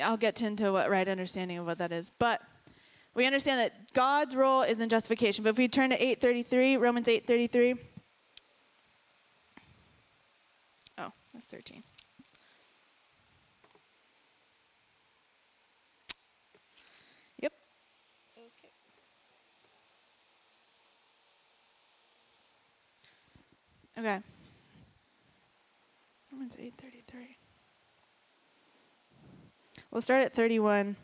I'll 0.00 0.16
get 0.16 0.42
into 0.42 0.72
what 0.72 0.90
right 0.90 1.08
understanding 1.08 1.58
of 1.58 1.66
what 1.66 1.78
that 1.78 1.92
is. 1.92 2.10
But 2.10 2.42
we 3.14 3.26
understand 3.26 3.60
that 3.60 3.92
God's 3.92 4.36
role 4.36 4.62
is 4.62 4.80
in 4.80 4.88
justification. 4.88 5.44
But 5.44 5.50
if 5.50 5.58
we 5.58 5.68
turn 5.68 5.90
to 5.90 5.96
8:33, 5.96 6.76
Romans 6.76 7.08
8:33. 7.08 7.78
Oh, 10.98 11.12
that's 11.32 11.46
13. 11.46 11.82
Yep. 17.38 17.52
Okay. 18.36 18.70
Okay. 23.98 24.22
Romans 26.32 26.56
8:33. 26.56 27.36
We'll 29.90 30.02
start 30.02 30.22
at 30.22 30.32
31. 30.32 30.96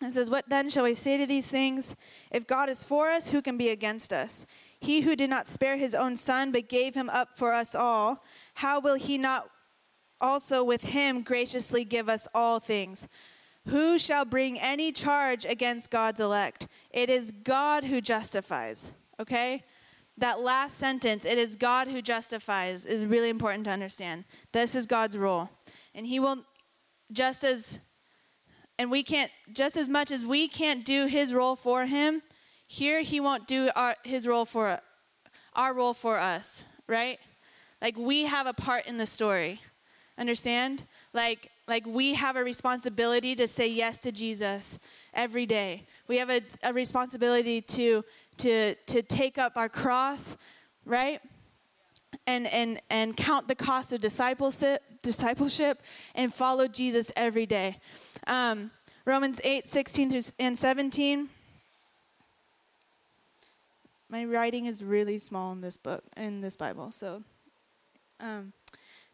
It 0.00 0.12
says, 0.12 0.30
What 0.30 0.48
then 0.48 0.68
shall 0.68 0.84
we 0.84 0.94
say 0.94 1.16
to 1.16 1.26
these 1.26 1.46
things? 1.46 1.94
If 2.30 2.46
God 2.46 2.68
is 2.68 2.82
for 2.82 3.10
us, 3.10 3.30
who 3.30 3.40
can 3.40 3.56
be 3.56 3.68
against 3.68 4.12
us? 4.12 4.46
He 4.80 5.02
who 5.02 5.14
did 5.14 5.30
not 5.30 5.46
spare 5.46 5.76
his 5.76 5.94
own 5.94 6.16
son, 6.16 6.50
but 6.50 6.68
gave 6.68 6.94
him 6.94 7.08
up 7.08 7.36
for 7.36 7.52
us 7.52 7.74
all, 7.74 8.24
how 8.54 8.80
will 8.80 8.96
he 8.96 9.16
not 9.16 9.48
also 10.20 10.64
with 10.64 10.82
him 10.82 11.22
graciously 11.22 11.84
give 11.84 12.08
us 12.08 12.26
all 12.34 12.58
things? 12.58 13.06
Who 13.68 13.96
shall 13.96 14.24
bring 14.24 14.58
any 14.58 14.90
charge 14.90 15.44
against 15.44 15.90
God's 15.90 16.18
elect? 16.18 16.66
It 16.90 17.08
is 17.08 17.30
God 17.30 17.84
who 17.84 18.00
justifies. 18.00 18.92
Okay? 19.20 19.62
That 20.18 20.40
last 20.40 20.76
sentence, 20.76 21.24
it 21.24 21.38
is 21.38 21.56
God 21.56 21.88
who 21.88 22.02
justifies, 22.02 22.84
is 22.84 23.04
really 23.06 23.30
important 23.30 23.64
to 23.64 23.70
understand. 23.70 24.24
This 24.52 24.74
is 24.74 24.86
God's 24.86 25.16
role. 25.16 25.48
And 25.94 26.06
he 26.06 26.20
will, 26.20 26.44
just 27.12 27.44
as 27.44 27.78
and 28.78 28.90
we 28.90 29.02
can't 29.02 29.30
just 29.52 29.76
as 29.76 29.88
much 29.88 30.10
as 30.10 30.24
we 30.24 30.48
can't 30.48 30.84
do 30.84 31.06
his 31.06 31.32
role 31.32 31.56
for 31.56 31.86
him 31.86 32.22
here 32.66 33.02
he 33.02 33.20
won't 33.20 33.46
do 33.46 33.70
our, 33.76 33.96
his 34.02 34.26
role 34.26 34.44
for 34.44 34.80
our 35.54 35.74
role 35.74 35.94
for 35.94 36.18
us 36.18 36.64
right 36.86 37.18
like 37.80 37.96
we 37.96 38.24
have 38.24 38.46
a 38.46 38.52
part 38.52 38.86
in 38.86 38.96
the 38.96 39.06
story 39.06 39.60
understand 40.18 40.84
like 41.12 41.50
like 41.68 41.86
we 41.86 42.14
have 42.14 42.36
a 42.36 42.42
responsibility 42.42 43.34
to 43.34 43.46
say 43.46 43.68
yes 43.68 43.98
to 43.98 44.10
jesus 44.10 44.78
every 45.14 45.46
day 45.46 45.86
we 46.08 46.16
have 46.16 46.30
a, 46.30 46.40
a 46.62 46.72
responsibility 46.72 47.60
to 47.60 48.04
to 48.38 48.74
to 48.86 49.02
take 49.02 49.38
up 49.38 49.56
our 49.56 49.68
cross 49.68 50.36
right 50.84 51.20
and 52.26 52.46
and 52.46 52.80
and 52.90 53.16
count 53.16 53.48
the 53.48 53.54
cost 53.54 53.92
of 53.92 54.00
discipleship 54.00 54.82
discipleship 55.02 55.82
and 56.14 56.32
follow 56.32 56.68
jesus 56.68 57.10
every 57.16 57.46
day 57.46 57.78
um, 58.26 58.70
Romans 59.04 59.40
8, 59.42 59.66
16 59.66 60.10
through 60.10 60.20
and 60.38 60.56
17. 60.56 61.28
My 64.08 64.24
writing 64.24 64.66
is 64.66 64.84
really 64.84 65.18
small 65.18 65.52
in 65.52 65.60
this 65.60 65.76
book, 65.76 66.04
in 66.16 66.40
this 66.40 66.54
Bible. 66.54 66.92
So, 66.92 67.24
um, 68.20 68.52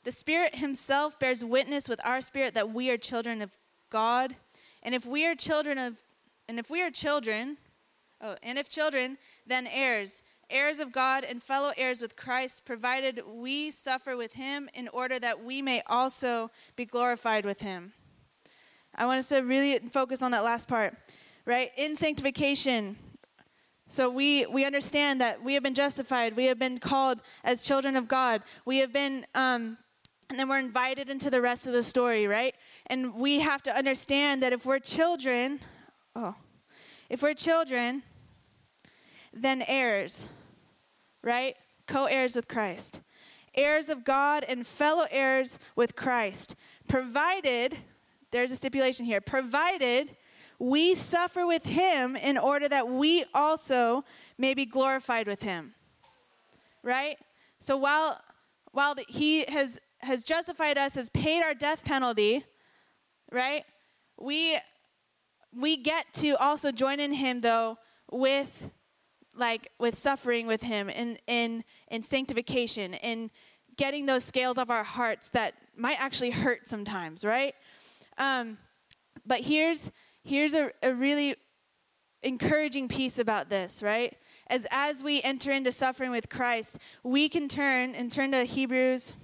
the 0.05 0.13
Spirit 0.13 0.57
Himself 0.57 1.19
bears 1.19 1.45
witness 1.45 1.89
with 1.89 2.05
our 2.05 2.21
spirit 2.21 2.55
that 2.55 2.71
we 2.71 2.91
are 2.91 2.99
children 2.99 3.41
of 3.41 3.57
God. 3.89 4.37
And 4.83 4.95
if 4.95 5.07
we 5.07 5.27
are 5.27 5.35
children 5.35 5.79
of, 5.79 6.03
and 6.49 6.59
if 6.59 6.69
we 6.69 6.83
are 6.83 6.91
children, 6.91 7.57
oh, 8.21 8.37
and 8.43 8.59
if 8.59 8.69
children, 8.69 9.19
then 9.47 9.67
heirs, 9.67 10.23
heirs 10.51 10.79
of 10.79 10.93
God 10.93 11.25
and 11.25 11.43
fellow 11.43 11.73
heirs 11.77 12.01
with 12.01 12.17
Christ, 12.17 12.65
provided 12.65 13.23
we 13.27 13.71
suffer 13.71 14.17
with 14.17 14.35
Him 14.35 14.69
in 14.75 14.89
order 14.89 15.19
that 15.19 15.45
we 15.45 15.63
may 15.63 15.83
also 15.87 16.51
be 16.77 16.85
glorified 16.85 17.45
with 17.45 17.61
Him. 17.61 17.93
I 18.95 19.07
want 19.07 19.19
us 19.19 19.29
to 19.29 19.41
really 19.41 19.79
focus 19.91 20.23
on 20.23 20.31
that 20.33 20.45
last 20.45 20.67
part, 20.67 20.97
right? 21.45 21.71
In 21.77 21.95
sanctification. 21.95 22.97
So 23.87 24.11
we 24.11 24.45
we 24.47 24.65
understand 24.65 25.21
that 25.21 25.43
we 25.43 25.55
have 25.55 25.63
been 25.63 25.75
justified. 25.75 26.37
We 26.37 26.47
have 26.47 26.59
been 26.59 26.79
called 26.79 27.23
as 27.45 27.63
children 27.63 27.97
of 27.97 28.09
God. 28.09 28.43
We 28.65 28.79
have 28.79 28.93
been, 28.93 29.25
um, 29.35 29.79
and 30.29 30.39
then 30.39 30.49
we're 30.49 30.59
invited 30.59 31.09
into 31.09 31.31
the 31.31 31.41
rest 31.41 31.67
of 31.67 31.73
the 31.73 31.83
story, 31.83 32.27
right? 32.27 32.55
And 32.87 33.15
we 33.15 33.41
have 33.41 33.63
to 33.63 33.75
understand 33.75 34.43
that 34.43 34.53
if 34.53 34.67
we're 34.67 34.79
children, 34.79 35.61
oh, 36.15 36.35
if 37.09 37.23
we're 37.23 37.35
children, 37.35 38.03
then 39.33 39.63
heirs, 39.63 40.29
right? 41.23 41.57
Co-heirs 41.87 42.37
with 42.37 42.49
Christ, 42.49 43.01
heirs 43.55 43.89
of 43.89 44.05
God 44.05 44.45
and 44.47 44.67
fellow 44.67 45.07
heirs 45.11 45.59
with 45.75 45.97
Christ, 45.97 46.55
provided 46.89 47.77
there's 48.31 48.51
a 48.51 48.57
stipulation 48.57 49.07
here. 49.07 49.21
Provided 49.21 50.17
we 50.59 50.95
suffer 50.95 51.47
with 51.47 51.67
him 51.67 52.17
in 52.17 52.37
order 52.37 52.69
that 52.69 52.89
we 52.89 53.25
also 53.33 54.05
may 54.37 54.55
be 54.55 54.67
glorified 54.67 55.27
with 55.27 55.43
him. 55.43 55.75
Right? 56.83 57.17
So 57.59 57.77
while 57.77 58.21
while 58.73 58.95
the, 58.95 59.05
he 59.09 59.45
has 59.49 59.79
has 60.01 60.23
justified 60.23 60.79
us, 60.79 60.95
has 60.95 61.11
paid 61.11 61.43
our 61.43 61.55
death 61.55 61.85
penalty, 61.85 62.45
right? 63.33 63.65
We 64.21 64.59
we 65.57 65.77
get 65.77 66.13
to 66.15 66.37
also 66.37 66.71
join 66.71 67.01
in 67.01 67.13
him 67.13 67.41
though 67.41 67.79
with 68.11 68.71
like 69.39 69.69
with 69.79 69.97
suffering 69.97 70.47
with 70.47 70.63
him 70.63 70.89
in 70.89 71.19
in 71.27 71.65
in 71.91 72.03
sanctification 72.03 72.95
in 72.95 73.31
getting 73.77 74.07
those 74.07 74.25
scales 74.25 74.59
off 74.59 74.71
our 74.71 74.85
hearts 74.85 75.31
that 75.31 75.55
might 75.77 76.01
actually 76.01 76.31
hurt 76.31 76.69
sometimes, 76.69 77.25
right? 77.25 77.55
Um, 78.19 78.59
but 79.25 79.41
here's 79.41 79.91
here's 80.23 80.55
a, 80.55 80.71
a 80.83 80.93
really 80.93 81.37
encouraging 82.23 82.89
piece 82.89 83.19
about 83.19 83.49
this, 83.49 83.83
right? 83.83 84.17
As 84.49 84.67
as 84.71 85.03
we 85.03 85.23
enter 85.23 85.53
into 85.53 85.73
suffering 85.73 86.11
with 86.11 86.29
Christ, 86.29 86.79
we 87.03 87.29
can 87.29 87.49
turn 87.49 87.95
and 87.95 88.11
turn 88.11 88.33
to 88.33 88.45
Hebrews 88.45 89.15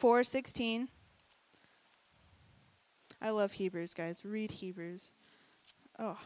4:16. 0.00 0.88
I 3.20 3.30
love 3.30 3.52
Hebrews, 3.52 3.94
guys. 3.94 4.24
Read 4.24 4.50
Hebrews. 4.50 5.12
Oh. 5.98 6.18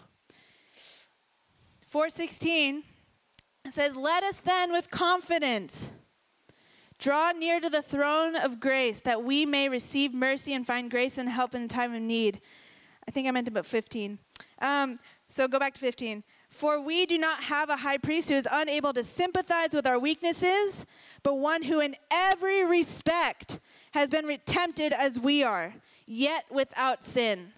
4:16 1.92 2.84
says, 3.68 3.96
"Let 3.96 4.22
us 4.22 4.40
then 4.40 4.72
with 4.72 4.90
confidence 4.90 5.90
Draw 7.00 7.32
near 7.32 7.60
to 7.60 7.70
the 7.70 7.80
throne 7.80 8.36
of 8.36 8.60
grace 8.60 9.00
that 9.00 9.24
we 9.24 9.46
may 9.46 9.70
receive 9.70 10.12
mercy 10.12 10.52
and 10.52 10.66
find 10.66 10.90
grace 10.90 11.16
and 11.16 11.30
help 11.30 11.54
in 11.54 11.66
time 11.66 11.94
of 11.94 12.02
need. 12.02 12.42
I 13.08 13.10
think 13.10 13.26
I 13.26 13.30
meant 13.30 13.48
about 13.48 13.64
15. 13.64 14.18
Um, 14.60 14.98
so 15.26 15.48
go 15.48 15.58
back 15.58 15.72
to 15.74 15.80
15. 15.80 16.22
For 16.50 16.78
we 16.78 17.06
do 17.06 17.16
not 17.16 17.44
have 17.44 17.70
a 17.70 17.76
high 17.76 17.96
priest 17.96 18.28
who 18.28 18.34
is 18.34 18.46
unable 18.50 18.92
to 18.92 19.02
sympathize 19.02 19.72
with 19.72 19.86
our 19.86 19.98
weaknesses, 19.98 20.84
but 21.22 21.36
one 21.36 21.62
who 21.62 21.80
in 21.80 21.96
every 22.10 22.66
respect 22.66 23.60
has 23.92 24.10
been 24.10 24.38
tempted 24.44 24.92
as 24.92 25.18
we 25.18 25.42
are, 25.42 25.72
yet 26.06 26.44
without 26.50 27.02
sin. 27.02 27.52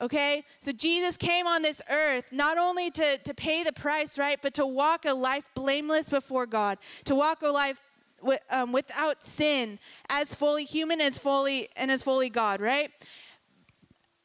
Okay? 0.00 0.44
So 0.60 0.72
Jesus 0.72 1.16
came 1.16 1.46
on 1.46 1.62
this 1.62 1.80
earth 1.90 2.24
not 2.32 2.58
only 2.58 2.90
to, 2.92 3.18
to 3.18 3.34
pay 3.34 3.62
the 3.62 3.72
price, 3.72 4.18
right, 4.18 4.38
but 4.40 4.54
to 4.54 4.66
walk 4.66 5.04
a 5.04 5.14
life 5.14 5.48
blameless 5.54 6.08
before 6.08 6.46
God, 6.46 6.78
to 7.04 7.14
walk 7.14 7.42
a 7.42 7.48
life 7.48 7.78
um, 8.50 8.72
without 8.72 9.24
sin, 9.24 9.78
as 10.08 10.34
fully 10.34 10.64
human 10.64 11.00
as 11.00 11.18
fully 11.18 11.68
and 11.76 11.90
as 11.90 12.02
fully 12.02 12.30
God, 12.30 12.60
right? 12.60 12.90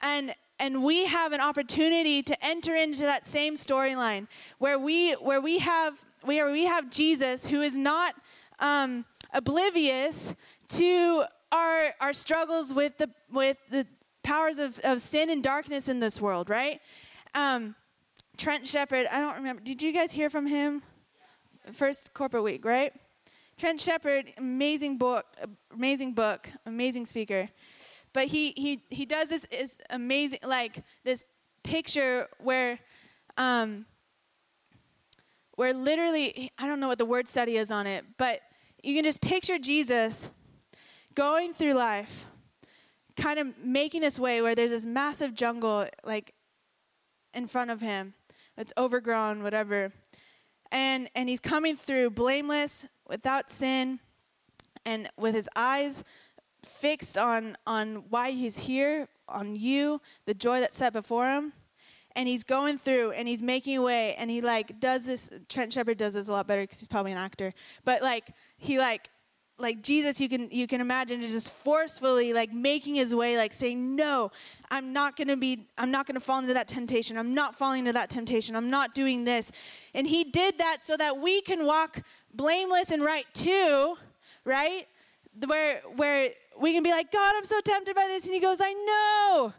And 0.02 0.34
and 0.62 0.84
we 0.84 1.06
have 1.06 1.32
an 1.32 1.40
opportunity 1.40 2.22
to 2.22 2.46
enter 2.46 2.76
into 2.76 3.02
that 3.02 3.26
same 3.26 3.56
storyline 3.56 4.28
where 4.58 4.78
we 4.78 5.14
where 5.14 5.42
we 5.42 5.60
have 5.60 6.04
where 6.24 6.52
we 6.52 6.66
have 6.66 6.90
Jesus 6.90 7.48
who 7.48 7.62
is 7.62 7.78
not 7.78 8.16
um, 8.60 9.06
oblivious 9.34 10.36
to 10.70 11.24
our 11.52 11.94
our 12.02 12.14
struggles 12.14 12.74
with 12.74 12.98
the 12.98 13.10
with 13.32 13.58
the 13.70 13.88
powers 14.30 14.60
of, 14.60 14.78
of 14.84 15.02
sin 15.02 15.32
and 15.32 15.42
darkness 15.42 15.90
in 15.90 16.00
this 16.00 16.22
world, 16.22 16.52
right? 16.52 16.80
Um, 17.34 17.76
Trent 18.38 18.68
Sheppard, 18.68 19.08
I 19.12 19.20
don't 19.20 19.34
remember. 19.38 19.60
Did 19.64 19.82
you 19.82 19.92
guys 19.92 20.12
hear 20.12 20.30
from 20.30 20.46
him? 20.46 20.84
First 21.74 22.14
corporate 22.14 22.44
week, 22.44 22.64
right? 22.64 22.94
Trent 23.58 23.82
Sheppard, 23.82 24.32
amazing 24.38 25.00
book, 25.00 25.26
amazing 25.74 26.14
book, 26.14 26.48
amazing 26.68 27.08
speaker. 27.08 27.50
But 28.14 28.28
he 28.28 28.52
he 28.56 28.84
he 28.92 29.08
does 29.08 29.30
this 29.30 29.46
is 29.46 29.80
amazing 29.90 30.40
like 30.44 30.84
this 31.04 31.24
picture 31.64 32.28
where 32.38 32.78
um 33.36 33.88
where 35.56 35.74
literally 35.74 36.52
I 36.60 36.68
don't 36.68 36.80
know 36.80 36.88
what 36.88 37.00
the 37.00 37.12
word 37.16 37.28
study 37.28 37.58
is 37.58 37.72
on 37.72 37.88
it, 37.88 38.06
but 38.20 38.42
you 38.84 38.94
can 38.94 39.04
just 39.04 39.22
picture 39.22 39.58
Jesus 39.58 40.30
going 41.16 41.52
through 41.52 41.74
life 41.74 42.26
kind 43.20 43.40
of 43.40 43.58
making 43.58 44.02
this 44.02 44.20
way 44.20 44.42
where 44.42 44.56
there's 44.56 44.72
this 44.72 44.86
massive 44.86 45.34
jungle 45.34 45.88
like 46.04 46.34
in 47.34 47.48
front 47.48 47.72
of 47.72 47.82
him. 47.82 48.14
It's 48.58 48.74
overgrown, 48.78 49.44
whatever. 49.44 49.94
And 50.72 51.10
and 51.16 51.30
he's 51.30 51.40
coming 51.40 51.76
through 51.76 52.12
blameless, 52.12 52.86
without 53.10 53.50
sin 53.50 54.00
and 54.86 55.10
with 55.18 55.36
his 55.36 55.50
eyes 55.56 56.04
fixed 56.64 57.18
on 57.18 57.58
on 57.66 58.04
why 58.10 58.32
he's 58.32 58.60
here 58.60 59.08
on 59.28 59.56
you 59.56 60.00
the 60.26 60.34
joy 60.34 60.60
that's 60.60 60.78
set 60.78 60.94
before 60.94 61.30
him 61.30 61.54
and 62.16 62.28
he's 62.28 62.44
going 62.44 62.78
through 62.78 63.12
and 63.12 63.28
he's 63.28 63.42
making 63.42 63.78
a 63.78 63.82
way 63.82 64.14
and 64.16 64.30
he 64.30 64.42
like 64.42 64.80
does 64.80 65.06
this 65.06 65.30
trent 65.48 65.72
sheppard 65.72 65.98
does 65.98 66.14
this 66.14 66.28
a 66.28 66.32
lot 66.32 66.48
better 66.48 66.62
because 66.62 66.80
he's 66.80 66.88
probably 66.88 67.12
an 67.12 67.18
actor 67.18 67.54
but 67.86 68.02
like 68.02 68.34
he 68.58 68.78
like 68.78 69.10
like 69.60 69.82
jesus 69.82 70.20
you 70.20 70.30
can 70.30 70.50
you 70.52 70.68
can 70.68 70.82
imagine 70.82 71.22
is 71.22 71.32
just 71.32 71.52
forcefully 71.52 72.34
like 72.34 72.54
making 72.54 72.96
his 72.96 73.14
way 73.14 73.38
like 73.38 73.54
saying 73.54 73.96
no 73.96 74.32
i'm 74.72 74.94
not 74.94 75.18
to 75.28 75.36
be 75.38 75.68
i'm 75.78 75.92
not 75.92 76.08
to 76.16 76.20
fall 76.20 76.40
into 76.40 76.54
that 76.54 76.68
temptation. 76.68 77.18
I'm 77.18 77.34
not 77.34 77.56
falling 77.56 77.80
into 77.80 77.94
that 77.94 78.10
temptation. 78.10 78.56
I'm 78.56 78.70
not 78.70 78.94
doing 78.94 79.24
this. 79.24 79.52
And 79.94 80.08
he 80.08 80.24
did 80.24 80.58
that 80.58 80.78
so 80.82 80.96
that 80.98 81.18
we 81.18 81.42
can 81.42 81.66
walk 81.66 82.02
blameless 82.34 82.92
and 82.92 83.04
right 83.04 83.26
too 83.34 83.98
right? 84.50 84.88
Where 85.46 85.82
where 85.96 86.32
we 86.60 86.74
can 86.74 86.84
be 86.84 86.92
like, 86.92 87.12
God, 87.12 87.34
I'm 87.36 87.46
so 87.46 87.62
tempted 87.62 87.96
by 87.96 88.08
this, 88.08 88.26
and 88.26 88.34
He 88.34 88.40
goes, 88.40 88.60
I 88.62 88.74
know, 88.74 89.54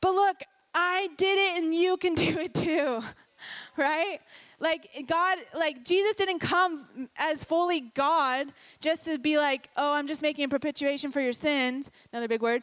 but 0.00 0.14
look, 0.14 0.36
I 0.74 1.08
did 1.16 1.38
it, 1.38 1.62
and 1.62 1.74
you 1.74 1.96
can 1.96 2.14
do 2.26 2.38
it 2.38 2.54
too, 2.54 3.02
right? 3.76 4.18
Like 4.62 5.06
God, 5.08 5.38
like 5.58 5.84
Jesus 5.84 6.14
didn't 6.14 6.38
come 6.38 7.08
as 7.16 7.42
fully 7.42 7.80
God 7.80 8.52
just 8.80 9.04
to 9.06 9.18
be 9.18 9.36
like, 9.36 9.68
oh, 9.76 9.92
I'm 9.92 10.06
just 10.06 10.22
making 10.22 10.44
a 10.44 10.48
propitiation 10.48 11.10
for 11.10 11.20
your 11.20 11.32
sins. 11.32 11.90
Another 12.12 12.28
big 12.28 12.42
word. 12.42 12.62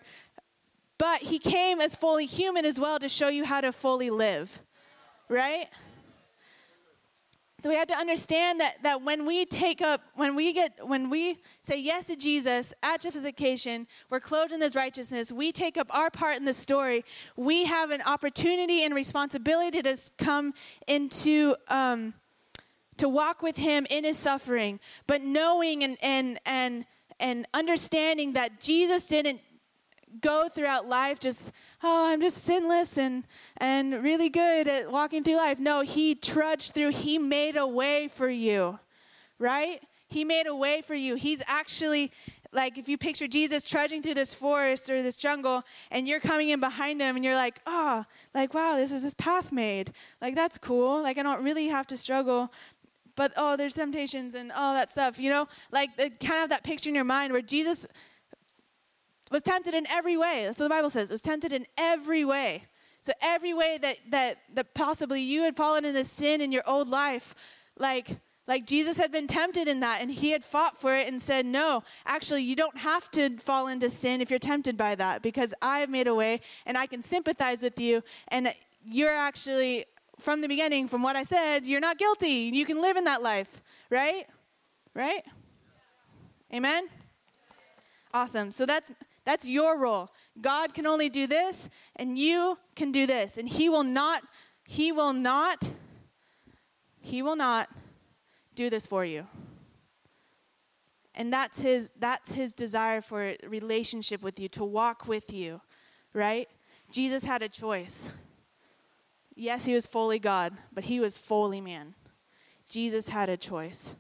But 0.98 1.22
he 1.22 1.40
came 1.40 1.82
as 1.82 1.98
fully 1.98 2.26
human 2.26 2.64
as 2.64 2.80
well 2.80 3.00
to 3.00 3.10
show 3.10 3.28
you 3.28 3.44
how 3.44 3.60
to 3.60 3.74
fully 3.74 4.10
live, 4.10 4.62
right? 5.28 5.68
So 7.62 7.70
we 7.70 7.76
have 7.76 7.88
to 7.88 7.96
understand 7.96 8.62
that, 8.62 8.78
that 8.84 9.02
when 9.02 9.26
we 9.26 9.46
take 9.46 9.82
up, 9.82 10.02
when 10.16 10.34
we 10.34 10.54
get, 10.54 10.80
when 10.88 11.10
we 11.10 11.40
say 11.62 11.78
yes 11.78 12.08
to 12.08 12.16
Jesus 12.16 12.74
at 12.84 13.02
justification, 13.02 13.86
we're 14.10 14.22
clothed 14.22 14.54
in 14.54 14.62
this 14.62 14.78
righteousness, 14.78 15.30
we 15.30 15.52
take 15.52 15.76
up 15.76 15.94
our 15.94 16.10
part 16.10 16.38
in 16.38 16.46
the 16.46 16.54
story, 16.54 17.04
we 17.36 17.66
have 17.66 17.92
an 17.92 18.02
opportunity 18.04 18.86
and 18.86 18.96
responsibility 18.96 19.82
to 19.82 19.98
come 20.18 20.54
into, 20.88 21.54
um, 21.68 22.14
to 22.96 23.10
walk 23.10 23.42
with 23.42 23.58
him 23.58 23.86
in 23.90 24.06
his 24.06 24.18
suffering, 24.18 24.80
but 25.06 25.22
knowing 25.22 25.84
and, 25.84 25.98
and, 26.02 26.40
and, 26.46 26.86
and 27.20 27.46
understanding 27.54 28.34
that 28.34 28.62
Jesus 28.62 29.06
didn't 29.06 29.42
go 30.22 30.50
throughout 30.50 30.88
life 30.88 31.20
just 31.20 31.52
oh 31.84 32.08
i'm 32.08 32.22
just 32.22 32.40
sinless 32.40 32.98
and 32.98 33.24
and 33.58 34.04
really 34.04 34.30
good 34.30 34.68
at 34.68 34.92
walking 34.92 35.24
through 35.24 35.38
life. 35.38 35.60
No 35.60 35.82
he 35.82 36.16
trudged 36.16 36.74
through 36.74 36.92
he 36.92 37.18
made 37.18 37.56
a 37.56 37.68
way 37.68 38.08
for 38.08 38.30
you 38.30 38.80
right? 39.40 39.82
He 40.08 40.26
made 40.26 40.48
a 40.48 40.56
way 40.56 40.82
for 40.82 40.96
you. 40.96 41.16
He's 41.16 41.42
actually 41.48 42.12
like 42.52 42.80
if 42.80 42.90
you 42.90 42.98
picture 42.98 43.28
jesus 43.28 43.68
trudging 43.68 44.02
through 44.02 44.16
this 44.16 44.34
forest 44.34 44.90
or 44.90 45.04
this 45.04 45.18
jungle 45.18 45.64
and 45.92 46.08
you're 46.08 46.20
coming 46.20 46.50
in 46.50 46.60
behind 46.60 47.00
him 47.00 47.16
and 47.16 47.24
you're 47.24 47.36
like 47.36 47.60
oh 47.68 48.04
like 48.34 48.56
wow 48.56 48.76
this 48.76 48.92
is 48.92 49.04
this 49.04 49.14
path 49.14 49.52
made. 49.52 49.94
Like 50.22 50.36
that's 50.36 50.58
cool. 50.58 51.02
Like 51.02 51.18
i 51.18 51.24
don't 51.24 51.44
really 51.44 51.68
have 51.68 51.88
to 51.88 51.98
struggle 51.98 52.52
but 53.16 53.32
oh 53.38 53.56
there's 53.56 53.74
temptations 53.74 54.36
and 54.36 54.52
all 54.52 54.74
that 54.74 54.90
stuff 54.90 55.20
you 55.20 55.30
know? 55.30 55.48
Like 55.72 55.96
kind 56.20 56.44
of 56.44 56.50
that 56.50 56.64
picture 56.64 56.90
in 56.90 56.96
your 56.96 57.04
mind 57.04 57.34
where 57.34 57.42
jesus 57.42 57.88
was 59.30 59.42
tempted 59.42 59.74
in 59.74 59.88
every 59.88 60.18
way. 60.18 60.44
That's 60.46 60.60
what 60.60 60.66
the 60.66 60.70
Bible 60.70 60.90
says. 60.90 61.10
It 61.10 61.14
was 61.14 61.22
tempted 61.22 61.54
in 61.54 61.66
every 61.78 62.26
way. 62.26 62.64
So 63.02 63.14
every 63.22 63.54
way 63.54 63.78
that 63.82 63.98
that 64.10 64.38
that 64.54 64.74
possibly 64.74 65.22
you 65.22 65.44
had 65.44 65.56
fallen 65.56 65.86
into 65.86 66.04
sin 66.04 66.42
in 66.42 66.52
your 66.52 66.64
old 66.68 66.90
life, 66.90 67.34
like 67.78 68.20
like 68.50 68.66
Jesus 68.66 68.98
had 68.98 69.12
been 69.12 69.28
tempted 69.28 69.68
in 69.68 69.82
that 69.82 70.02
and 70.02 70.10
he 70.10 70.32
had 70.32 70.44
fought 70.44 70.82
for 70.82 70.96
it 70.96 71.08
and 71.08 71.22
said, 71.22 71.46
No, 71.46 71.84
actually, 72.08 72.42
you 72.42 72.56
don't 72.56 72.78
have 72.78 73.10
to 73.12 73.38
fall 73.38 73.68
into 73.68 73.92
sin 73.92 74.22
if 74.22 74.32
you're 74.32 74.40
tempted 74.40 74.76
by 74.76 74.96
that 74.96 75.22
because 75.22 75.54
I 75.62 75.80
have 75.80 75.90
made 75.90 76.08
a 76.08 76.16
way 76.16 76.42
and 76.66 76.76
I 76.76 76.88
can 76.88 77.04
sympathize 77.04 77.62
with 77.62 77.80
you. 77.80 78.04
And 78.30 78.52
you're 78.84 79.16
actually, 79.16 79.86
from 80.18 80.42
the 80.42 80.48
beginning, 80.48 80.88
from 80.88 81.04
what 81.04 81.16
I 81.16 81.22
said, 81.22 81.68
you're 81.68 81.80
not 81.80 82.00
guilty. 82.00 82.50
You 82.52 82.66
can 82.66 82.82
live 82.82 82.98
in 82.98 83.04
that 83.04 83.22
life, 83.22 83.62
right? 83.92 84.26
Right? 84.96 85.24
Amen? 86.52 86.88
Awesome. 88.16 88.52
So 88.52 88.66
that's 88.66 88.92
that's 89.26 89.48
your 89.48 89.78
role. 89.78 90.10
God 90.40 90.74
can 90.74 90.86
only 90.86 91.10
do 91.10 91.28
this, 91.28 91.70
and 91.96 92.18
you 92.18 92.58
can 92.76 92.92
do 92.92 93.06
this. 93.06 93.38
And 93.38 93.48
He 93.48 93.70
will 93.70 93.84
not, 93.84 94.24
He 94.64 94.92
will 94.92 95.14
not, 95.14 95.70
He 97.00 97.22
will 97.22 97.36
not 97.36 97.70
do 98.56 98.70
this 98.70 98.86
for 98.86 99.06
you. 99.06 99.26
And 101.16 101.34
that's 101.34 101.60
his 101.60 101.92
that's 102.00 102.32
his 102.32 102.54
desire 102.54 103.02
for 103.02 103.36
relationship 103.46 104.22
with 104.22 104.40
you, 104.40 104.48
to 104.50 104.64
walk 104.64 105.08
with 105.08 105.34
you, 105.34 105.62
right? 106.14 106.48
Jesus 106.92 107.26
had 107.26 107.42
a 107.42 107.50
choice. 107.50 108.12
Yes, 109.36 109.66
he 109.66 109.74
was 109.74 109.88
fully 109.88 110.20
God, 110.20 110.54
but 110.74 110.86
he 110.86 111.00
was 111.00 111.18
fully 111.18 111.62
man. 111.62 111.94
Jesus 112.70 113.10
had 113.10 113.30
a 113.30 113.38
choice. 113.38 113.96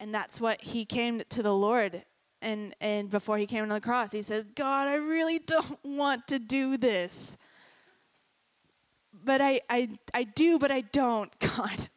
And 0.00 0.14
that's 0.14 0.40
what 0.40 0.60
he 0.62 0.84
came 0.84 1.22
to 1.28 1.42
the 1.42 1.54
Lord 1.54 2.02
and 2.42 2.74
and 2.80 3.08
before 3.08 3.38
he 3.38 3.46
came 3.46 3.66
to 3.66 3.72
the 3.72 3.80
cross, 3.80 4.12
he 4.12 4.20
said, 4.22 4.54
"God, 4.54 4.88
I 4.88 4.94
really 4.94 5.38
don't 5.38 5.78
want 5.84 6.28
to 6.28 6.38
do 6.38 6.76
this." 6.76 7.36
But 9.24 9.40
I 9.40 9.60
I 9.70 9.88
I 10.12 10.24
do, 10.24 10.58
but 10.58 10.70
I 10.70 10.82
don't, 10.82 11.36
God. 11.38 11.88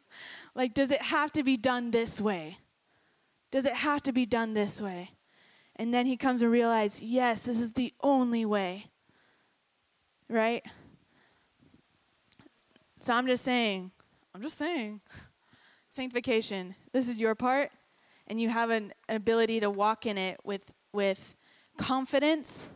Like 0.54 0.72
does 0.72 0.90
it 0.90 1.02
have 1.02 1.32
to 1.32 1.42
be 1.42 1.56
done 1.56 1.90
this 1.90 2.20
way? 2.20 2.58
Does 3.50 3.64
it 3.64 3.74
have 3.74 4.02
to 4.04 4.12
be 4.12 4.24
done 4.24 4.54
this 4.54 4.80
way? 4.80 5.10
And 5.76 5.92
then 5.92 6.06
he 6.06 6.16
comes 6.16 6.40
to 6.40 6.48
realize, 6.48 7.02
yes, 7.02 7.42
this 7.42 7.60
is 7.60 7.74
the 7.74 7.92
only 8.00 8.44
way. 8.44 8.86
Right? 10.28 10.64
So 13.00 13.12
I'm 13.12 13.26
just 13.26 13.44
saying, 13.44 13.92
I'm 14.34 14.42
just 14.42 14.56
saying, 14.56 15.00
sanctification, 15.90 16.74
this 16.92 17.08
is 17.08 17.20
your 17.20 17.34
part 17.34 17.70
and 18.26 18.40
you 18.40 18.48
have 18.48 18.70
an, 18.70 18.92
ability 19.08 19.60
to 19.60 19.70
walk 19.70 20.06
in 20.06 20.18
it 20.18 20.38
with, 20.44 20.72
with 20.92 21.36
confidence 21.76 22.68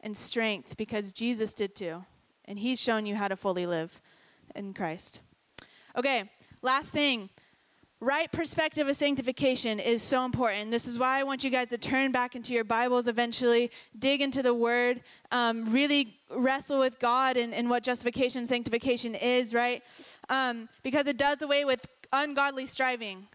and 0.00 0.16
strength 0.16 0.76
because 0.76 1.12
Jesus 1.12 1.54
did 1.54 1.74
too. 1.74 2.04
And 2.46 2.58
he's 2.58 2.80
shown 2.80 3.06
you 3.06 3.14
how 3.14 3.28
to 3.28 3.36
fully 3.36 3.66
live 3.66 4.00
in 4.54 4.74
Christ. 4.74 5.20
Okay, 5.96 6.30
last 6.62 6.90
thing. 6.90 7.30
Right 8.00 8.32
perspective 8.32 8.88
of 8.88 8.96
sanctification 8.96 9.78
is 9.78 10.02
so 10.02 10.24
important. 10.24 10.72
This 10.72 10.88
is 10.88 10.98
why 10.98 11.20
I 11.20 11.22
want 11.22 11.44
you 11.44 11.50
guys 11.50 11.68
to 11.68 11.78
turn 11.78 12.10
back 12.10 12.34
into 12.34 12.52
your 12.52 12.64
Bibles 12.64 13.06
eventually, 13.06 13.70
dig 13.96 14.20
into 14.20 14.42
the 14.42 14.52
Word, 14.52 15.02
um, 15.30 15.72
really 15.72 16.16
wrestle 16.28 16.80
with 16.80 16.98
God 16.98 17.36
and, 17.36 17.54
and, 17.54 17.70
what 17.70 17.84
justification 17.84 18.44
sanctification 18.44 19.14
is, 19.14 19.54
right? 19.54 19.84
Um, 20.28 20.68
because 20.82 21.06
it 21.06 21.16
does 21.16 21.42
away 21.42 21.64
with 21.64 21.86
ungodly 22.12 22.66
striving, 22.66 23.28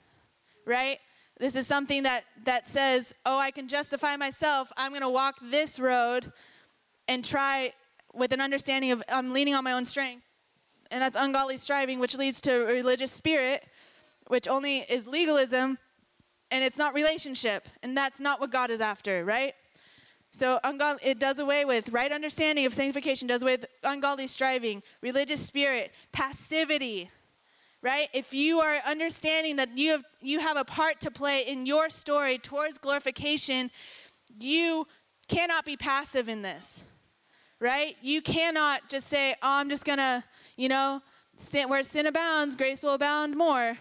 right? 0.65 0.99
This 1.39 1.55
is 1.55 1.67
something 1.67 2.03
that, 2.03 2.23
that 2.45 2.67
says, 2.67 3.13
oh, 3.25 3.39
I 3.39 3.51
can 3.51 3.67
justify 3.67 4.15
myself. 4.15 4.71
I'm 4.75 4.91
going 4.91 5.01
to 5.01 5.09
walk 5.09 5.35
this 5.41 5.79
road 5.79 6.31
and 7.07 7.23
try 7.23 7.73
with 8.13 8.33
an 8.33 8.41
understanding 8.41 8.91
of 8.91 9.03
I'm 9.07 9.33
leaning 9.33 9.53
on 9.53 9.63
my 9.63 9.73
own 9.73 9.85
strength. 9.85 10.23
And 10.89 11.01
that's 11.01 11.15
ungodly 11.15 11.57
striving, 11.57 11.99
which 11.99 12.15
leads 12.15 12.41
to 12.41 12.53
religious 12.53 13.11
spirit, 13.11 13.65
which 14.27 14.47
only 14.47 14.79
is 14.79 15.05
legalism, 15.05 15.77
and 16.49 16.63
it's 16.63 16.77
not 16.77 16.93
relationship. 16.93 17.67
And 17.83 17.95
that's 17.95 18.19
not 18.19 18.39
what 18.39 18.51
God 18.51 18.71
is 18.71 18.81
after, 18.81 19.23
right? 19.23 19.53
So 20.31 20.59
ungodly, 20.63 21.01
it 21.03 21.19
does 21.19 21.39
away 21.39 21.65
with 21.65 21.89
right 21.89 22.11
understanding 22.11 22.65
of 22.65 22.73
sanctification, 22.73 23.27
does 23.27 23.43
away 23.43 23.53
with 23.53 23.65
ungodly 23.83 24.27
striving, 24.27 24.81
religious 25.01 25.45
spirit, 25.45 25.91
passivity 26.11 27.11
right? 27.81 28.09
If 28.13 28.33
you 28.33 28.59
are 28.59 28.79
understanding 28.85 29.57
that 29.57 29.77
you 29.77 29.91
have, 29.91 30.03
you 30.21 30.39
have 30.39 30.57
a 30.57 30.65
part 30.65 30.99
to 31.01 31.11
play 31.11 31.41
in 31.41 31.65
your 31.65 31.89
story 31.89 32.37
towards 32.37 32.77
glorification, 32.77 33.71
you 34.39 34.87
cannot 35.27 35.65
be 35.65 35.77
passive 35.77 36.29
in 36.29 36.41
this, 36.41 36.83
right? 37.59 37.95
You 38.01 38.21
cannot 38.21 38.89
just 38.89 39.07
say, 39.07 39.33
oh, 39.33 39.59
I'm 39.59 39.69
just 39.69 39.85
to, 39.85 40.23
you 40.55 40.69
know, 40.69 41.01
sin, 41.35 41.69
where 41.69 41.83
sin 41.83 42.07
abounds, 42.07 42.55
grace 42.55 42.83
will 42.83 42.93
abound 42.93 43.35
more, 43.35 43.77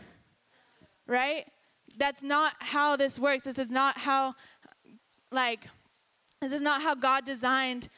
right? 1.06 1.46
That's 1.96 2.22
not 2.22 2.54
how 2.58 2.96
this 2.96 3.18
works. 3.18 3.44
This 3.44 3.58
is 3.58 3.70
not 3.70 3.98
how, 3.98 4.34
like, 5.32 5.68
this 6.42 6.52
is 6.52 6.60
not 6.60 6.82
how 6.82 6.94
God 6.94 7.24
designed 7.24 7.88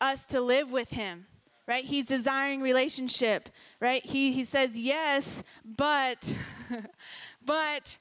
us 0.00 0.26
to 0.26 0.40
live 0.40 0.70
with 0.70 0.90
Him 0.90 1.26
right? 1.66 1.84
He's 1.84 2.06
desiring 2.06 2.60
relationship, 2.62 3.48
right? 3.80 4.04
He, 4.04 4.32
he 4.32 4.44
says, 4.44 4.78
yes, 4.78 5.42
but, 5.64 6.36
but 7.44 7.98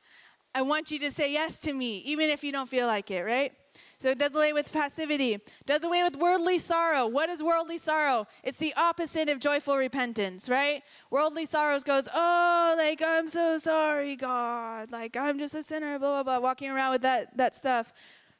I 0.54 0.62
want 0.62 0.92
you 0.92 1.00
to 1.00 1.12
say 1.12 1.32
yes 1.32 1.58
to 1.60 1.74
me, 1.74 1.98
even 2.00 2.30
if 2.30 2.44
you 2.44 2.52
don't 2.52 2.70
feel 2.70 2.88
like 2.88 3.10
it, 3.10 3.24
right? 3.24 3.52
So 3.98 4.10
it 4.10 4.20
does 4.20 4.36
away 4.36 4.54
with 4.54 4.72
passivity, 4.72 5.40
does 5.66 5.84
away 5.84 6.04
with 6.04 6.16
worldly 6.16 6.60
sorrow. 6.60 7.08
What 7.08 7.30
is 7.30 7.42
worldly 7.42 7.80
sorrow? 7.80 8.28
It's 8.44 8.58
the 8.58 8.74
opposite 8.76 9.30
of 9.30 9.40
joyful 9.40 9.78
repentance, 9.78 10.48
right? 10.48 10.84
Worldly 11.10 11.46
sorrows 11.46 11.84
goes, 11.84 12.08
oh, 12.14 12.76
like 12.78 13.02
I'm 13.02 13.28
so 13.28 13.58
sorry, 13.58 14.16
God, 14.16 14.92
like 14.92 15.18
I'm 15.18 15.40
just 15.40 15.56
a 15.56 15.64
sinner, 15.64 15.98
blah 15.98 16.24
blah 16.24 16.40
blah, 16.40 16.40
walking 16.40 16.70
around 16.70 16.92
with 16.92 17.02
that 17.02 17.36
that 17.38 17.56
stuff, 17.56 17.94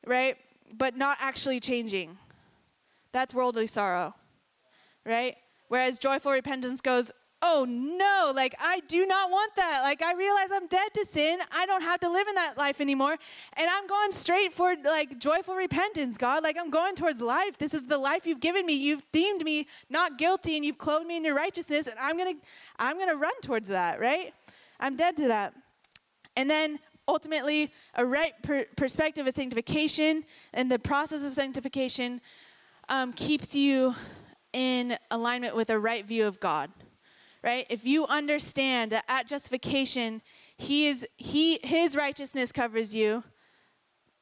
right? 0.06 0.38
But 0.72 0.98
not 0.98 1.18
actually 1.20 1.60
changing. 1.60 2.18
That's 3.12 3.34
worldly 3.34 3.66
sorrow 3.66 4.14
right? 5.06 5.36
Whereas 5.68 6.00
joyful 6.00 6.32
repentance 6.32 6.82
goes, 6.82 7.12
oh 7.42 7.66
no, 7.68 8.32
like 8.36 8.56
I 8.60 8.80
do 8.88 9.06
not 9.06 9.30
want 9.30 9.56
that. 9.56 9.82
Like 9.84 10.02
I 10.02 10.14
realize 10.14 10.48
I'm 10.52 10.68
dead 10.68 10.94
to 10.96 11.06
sin. 11.06 11.40
I 11.52 11.66
don't 11.66 11.82
have 11.82 12.00
to 12.00 12.10
live 12.10 12.28
in 12.28 12.36
that 12.36 12.58
life 12.58 12.82
anymore. 12.82 13.16
And 13.54 13.70
I'm 13.70 13.88
going 13.88 14.12
straight 14.12 14.52
for 14.52 14.76
like 14.84 15.20
joyful 15.20 15.56
repentance, 15.56 16.18
God. 16.18 16.44
Like 16.44 16.58
I'm 16.60 16.72
going 16.72 16.96
towards 16.96 17.22
life. 17.22 17.58
This 17.58 17.74
is 17.74 17.86
the 17.86 17.98
life 17.98 18.26
you've 18.26 18.40
given 18.40 18.66
me. 18.66 18.74
You've 18.74 19.04
deemed 19.12 19.44
me 19.44 19.68
not 19.90 20.18
guilty 20.18 20.56
and 20.56 20.66
you've 20.66 20.78
clothed 20.78 21.06
me 21.06 21.18
in 21.18 21.26
your 21.26 21.36
righteousness. 21.36 21.88
And 21.88 21.98
I'm 22.00 22.18
gonna 22.18 22.34
I'm 22.80 22.98
gonna 22.98 23.16
run 23.16 23.40
towards 23.42 23.70
that, 23.70 24.00
right? 24.00 24.34
I'm 24.80 24.96
dead 24.96 25.16
to 25.18 25.28
that. 25.28 25.54
And 26.36 26.50
then 26.50 26.80
ultimately, 27.08 27.72
a 27.94 28.06
right 28.06 28.34
per- 28.42 28.66
perspective 28.76 29.28
of 29.28 29.36
sanctification 29.36 30.24
and 30.54 30.72
the 30.72 30.80
process 30.80 31.24
of 31.24 31.34
sanctification 31.34 32.22
um, 32.90 33.14
keeps 33.14 33.56
you 33.56 33.96
in 34.56 34.98
alignment 35.12 35.56
with 35.56 35.70
a 35.70 35.78
right 35.78 36.06
view 36.06 36.26
of 36.26 36.40
God. 36.40 36.72
Right? 37.44 37.68
If 37.70 37.86
you 37.86 38.08
understand 38.08 38.92
that 38.92 39.04
at 39.08 39.28
justification, 39.28 40.24
he 40.58 40.88
is 40.88 41.06
he 41.18 41.60
his 41.64 41.96
righteousness 41.96 42.52
covers 42.52 42.96
you, 42.96 43.24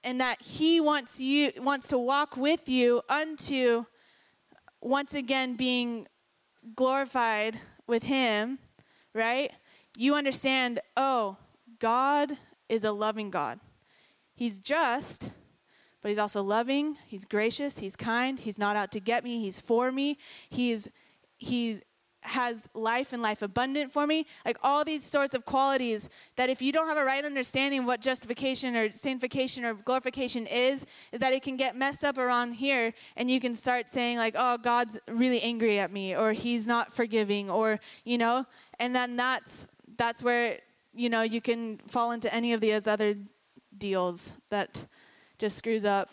and 0.04 0.20
that 0.20 0.42
he 0.42 0.82
wants 0.82 1.22
you 1.22 1.52
wants 1.58 1.88
to 1.90 1.98
walk 1.98 2.36
with 2.36 2.68
you 2.68 3.02
unto 3.08 3.86
once 4.82 5.14
again 5.14 5.56
being 5.56 6.06
glorified 6.76 7.60
with 7.88 8.04
him, 8.04 8.60
right? 9.14 9.52
You 9.96 10.16
understand, 10.16 10.82
oh, 10.98 11.38
God 11.80 12.38
is 12.68 12.84
a 12.84 12.92
loving 12.92 13.30
God. 13.30 13.60
He's 14.36 14.60
just, 14.60 15.30
but 16.04 16.10
he's 16.10 16.20
also 16.20 16.43
loving, 16.43 16.97
he's 17.08 17.24
gracious, 17.24 17.80
he's 17.80 17.95
kind, 17.95 18.38
he's 18.38 18.60
not 18.60 18.76
out 18.76 18.91
to 18.91 18.99
get 18.99 19.24
me, 19.24 19.39
he's 19.41 19.62
for 19.62 19.91
me. 19.91 20.18
He's 20.49 20.89
he 21.38 21.80
has 22.22 22.70
life 22.74 23.12
and 23.14 23.22
life 23.22 23.41
abundant 23.41 23.91
for 23.91 24.06
me. 24.06 24.26
Like 24.45 24.58
all 24.64 24.84
these 24.86 25.04
sorts 25.04 25.34
of 25.34 25.45
qualities 25.45 26.10
that 26.36 26.49
if 26.49 26.62
you 26.62 26.72
don't 26.72 26.88
have 26.88 26.97
a 26.97 27.04
right 27.04 27.24
understanding 27.24 27.82
of 27.82 27.86
what 27.86 28.01
justification 28.01 28.76
or 28.76 28.93
sanctification 28.93 29.66
or 29.66 29.74
glorification 29.74 30.45
is, 30.47 30.86
is 31.12 31.20
that 31.20 31.34
it 31.34 31.43
can 31.43 31.58
get 31.58 31.76
messed 31.76 32.04
up 32.04 32.18
around 32.18 32.54
here 32.54 32.93
and 33.16 33.32
you 33.32 33.39
can 33.39 33.54
start 33.54 33.89
saying 33.89 34.18
like, 34.18 34.36
"Oh, 34.38 34.58
God's 34.58 34.99
really 35.08 35.41
angry 35.41 35.80
at 35.80 35.91
me," 35.91 36.16
or 36.16 36.34
"He's 36.34 36.68
not 36.68 36.93
forgiving," 36.93 37.49
or 37.49 37.80
you 38.04 38.18
know, 38.18 38.45
and 38.78 38.93
then 38.93 39.16
that's 39.16 39.68
that's 39.97 40.22
where 40.22 40.60
you 40.93 41.10
know 41.10 41.22
you 41.22 41.39
can 41.39 41.78
fall 41.88 42.12
into 42.12 42.34
any 42.34 42.51
of 42.51 42.60
these 42.60 42.88
other 42.88 43.16
deals 43.78 44.34
that 44.49 44.86
just 45.44 45.58
screws 45.58 45.84
up 45.84 46.08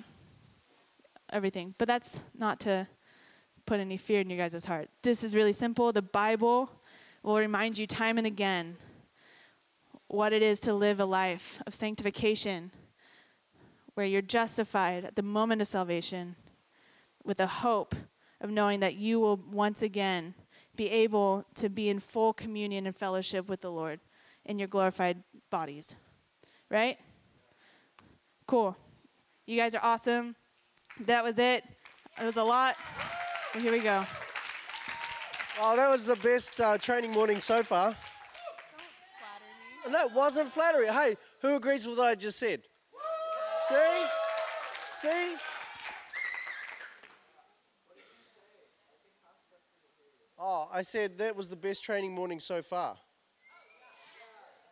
everything. 1.33 1.73
But 1.79 1.87
that's 1.87 2.21
not 2.37 2.59
to 2.61 2.89
put 3.65 3.79
any 3.79 3.97
fear 3.97 4.23
in 4.23 4.29
your 4.29 4.37
guys' 4.37 4.65
heart. 4.65 4.89
This 5.05 5.23
is 5.23 5.37
really 5.37 5.53
simple. 5.53 5.93
The 5.93 6.03
Bible 6.03 6.69
will 7.23 7.39
remind 7.39 7.79
you 7.79 7.87
time 7.87 8.19
and 8.19 8.27
again 8.27 8.77
what 10.09 10.33
it 10.33 10.43
is 10.43 10.59
to 10.63 10.75
live 10.75 10.99
a 10.99 11.05
life 11.05 11.63
of 11.65 11.75
sanctification 11.75 12.73
where 13.95 14.05
you're 14.05 14.21
justified 14.21 15.05
at 15.05 15.15
the 15.15 15.23
moment 15.23 15.63
of 15.63 15.69
salvation 15.69 16.35
with 17.23 17.39
a 17.39 17.47
hope 17.47 17.95
of 18.41 18.51
knowing 18.51 18.81
that 18.81 18.97
you 18.97 19.21
will 19.21 19.37
once 19.37 19.81
again 19.81 20.35
be 20.75 20.91
able 20.91 21.45
to 21.55 21.69
be 21.69 21.89
in 21.89 22.01
full 22.01 22.33
communion 22.33 22.85
and 22.85 22.97
fellowship 22.97 23.49
with 23.49 23.61
the 23.61 23.71
Lord 23.71 24.01
in 24.45 24.59
your 24.59 24.67
glorified 24.67 25.23
bodies. 25.51 25.95
Right? 26.69 26.99
Cool. 28.49 28.77
You 29.51 29.57
guys 29.57 29.75
are 29.75 29.83
awesome. 29.83 30.37
That 31.07 31.25
was 31.25 31.37
it. 31.37 31.65
It 32.21 32.25
was 32.25 32.37
a 32.37 32.45
lot. 32.45 32.77
But 33.53 33.63
here 33.63 33.73
we 33.73 33.81
go. 33.81 34.05
Oh, 35.61 35.75
that 35.75 35.91
was 35.91 36.07
the 36.07 36.15
best 36.15 36.61
uh, 36.61 36.79
training 36.79 37.11
morning 37.11 37.41
so 37.41 37.65
far. 37.65 37.97
That 39.91 40.15
wasn't 40.15 40.51
flattery. 40.51 40.87
Hey, 40.87 41.17
who 41.43 41.57
agrees 41.57 41.85
with 41.85 41.99
what 41.99 42.07
I 42.07 42.15
just 42.15 42.39
said? 42.39 42.63
See? 43.69 44.05
See? 44.93 45.35
Oh, 50.39 50.69
I 50.73 50.83
said 50.83 51.19
that 51.19 51.35
was 51.35 51.51
the 51.51 51.57
best 51.57 51.83
training 51.83 52.15
morning 52.15 52.39
so 52.39 52.63
far. 52.63 52.97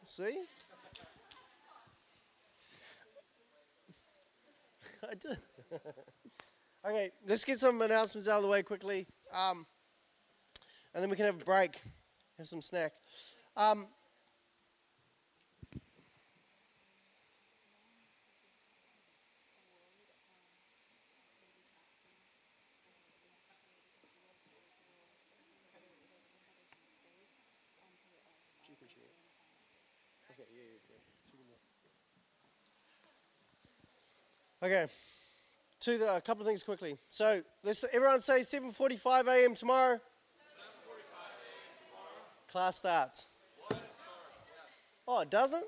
See? 0.05 0.39
I 5.11 5.15
did. 5.15 5.39
okay, 6.87 7.11
let's 7.27 7.45
get 7.45 7.59
some 7.59 7.83
announcements 7.83 8.29
out 8.29 8.37
of 8.37 8.43
the 8.43 8.49
way 8.49 8.63
quickly. 8.63 9.07
Um, 9.33 9.67
and 10.95 11.03
then 11.03 11.11
we 11.11 11.17
can 11.17 11.27
have 11.27 11.41
a 11.41 11.45
break, 11.45 11.81
have 12.39 12.47
some 12.47 12.63
snack. 12.63 12.93
Um, 13.57 13.87
Okay, 34.61 34.87
to 35.81 35.99
the, 35.99 36.17
a 36.17 36.21
couple 36.21 36.43
of 36.43 36.49
things 36.49 36.65
quickly. 36.65 36.99
So 37.09 37.43
let's 37.63 37.85
everyone 37.93 38.21
say 38.21 38.41
7:45 38.41 39.29
a.m. 39.29 39.55
tomorrow. 39.55 39.95
7:45 39.95 39.95
a.m. 39.95 40.01
tomorrow. 41.87 42.51
Class 42.51 42.79
starts. 42.79 43.27
Oh, 45.07 45.21
it 45.21 45.31
doesn't? 45.31 45.65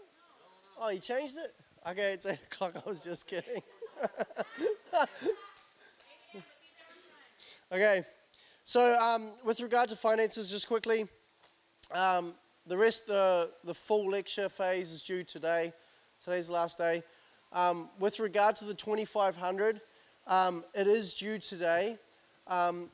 Oh, 0.78 0.88
you 0.88 0.98
changed 0.98 1.36
it? 1.36 1.54
Okay, 1.88 2.14
it's 2.14 2.26
8 2.26 2.40
o'clock. 2.52 2.74
I 2.84 2.88
was 2.88 3.04
just 3.04 3.28
kidding. 3.28 3.62
okay, 7.72 8.02
so 8.64 8.94
um, 8.98 9.30
with 9.44 9.60
regard 9.60 9.88
to 9.90 9.96
finances, 9.96 10.50
just 10.50 10.66
quickly, 10.66 11.06
um, 11.92 12.34
the 12.66 12.76
rest, 12.76 13.06
the, 13.06 13.50
the 13.62 13.72
full 13.72 14.10
lecture 14.10 14.48
phase 14.48 14.90
is 14.90 15.04
due 15.04 15.22
today. 15.22 15.72
Today's 16.22 16.48
the 16.48 16.54
last 16.54 16.76
day. 16.76 17.04
Um, 17.52 17.88
with 17.98 18.20
regard 18.20 18.56
to 18.56 18.64
the 18.64 18.74
2500, 18.74 19.80
um, 20.26 20.64
it 20.74 20.86
is 20.86 21.14
due 21.14 21.38
today, 21.38 21.96
um, 22.46 22.90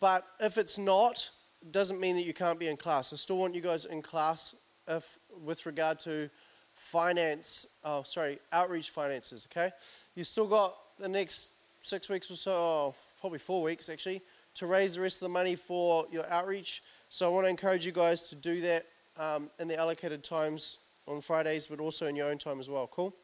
but 0.00 0.24
if 0.40 0.58
it's 0.58 0.78
not, 0.78 1.28
it 1.62 1.72
doesn't 1.72 1.98
mean 1.98 2.14
that 2.16 2.24
you 2.24 2.34
can't 2.34 2.58
be 2.58 2.68
in 2.68 2.76
class. 2.76 3.12
I 3.12 3.16
still 3.16 3.38
want 3.38 3.54
you 3.54 3.60
guys 3.60 3.84
in 3.84 4.02
class 4.02 4.54
if, 4.86 5.18
with 5.44 5.66
regard 5.66 5.98
to 6.00 6.30
finance, 6.74 7.66
oh, 7.84 8.02
sorry, 8.04 8.38
outreach 8.52 8.90
finances, 8.90 9.48
okay? 9.50 9.72
You've 10.14 10.26
still 10.26 10.46
got 10.46 10.76
the 10.98 11.08
next 11.08 11.52
six 11.80 12.08
weeks 12.08 12.30
or 12.30 12.36
so, 12.36 12.52
oh, 12.52 12.94
probably 13.20 13.38
four 13.38 13.62
weeks 13.62 13.88
actually, 13.88 14.22
to 14.54 14.66
raise 14.66 14.94
the 14.94 15.00
rest 15.00 15.16
of 15.16 15.20
the 15.20 15.32
money 15.32 15.56
for 15.56 16.06
your 16.10 16.30
outreach. 16.30 16.82
So 17.08 17.26
I 17.26 17.28
want 17.28 17.46
to 17.46 17.50
encourage 17.50 17.84
you 17.84 17.92
guys 17.92 18.28
to 18.28 18.36
do 18.36 18.60
that 18.60 18.84
um, 19.18 19.50
in 19.58 19.68
the 19.68 19.78
allocated 19.78 20.22
times 20.22 20.78
on 21.08 21.20
Fridays, 21.20 21.66
but 21.66 21.80
also 21.80 22.06
in 22.06 22.16
your 22.16 22.28
own 22.28 22.38
time 22.38 22.60
as 22.60 22.68
well. 22.68 22.86
Cool? 22.86 23.14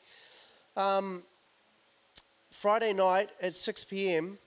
Um, 0.74 1.22
Friday 2.50 2.94
night 2.94 3.28
at 3.42 3.54
6 3.54 3.84
p.m., 3.84 4.38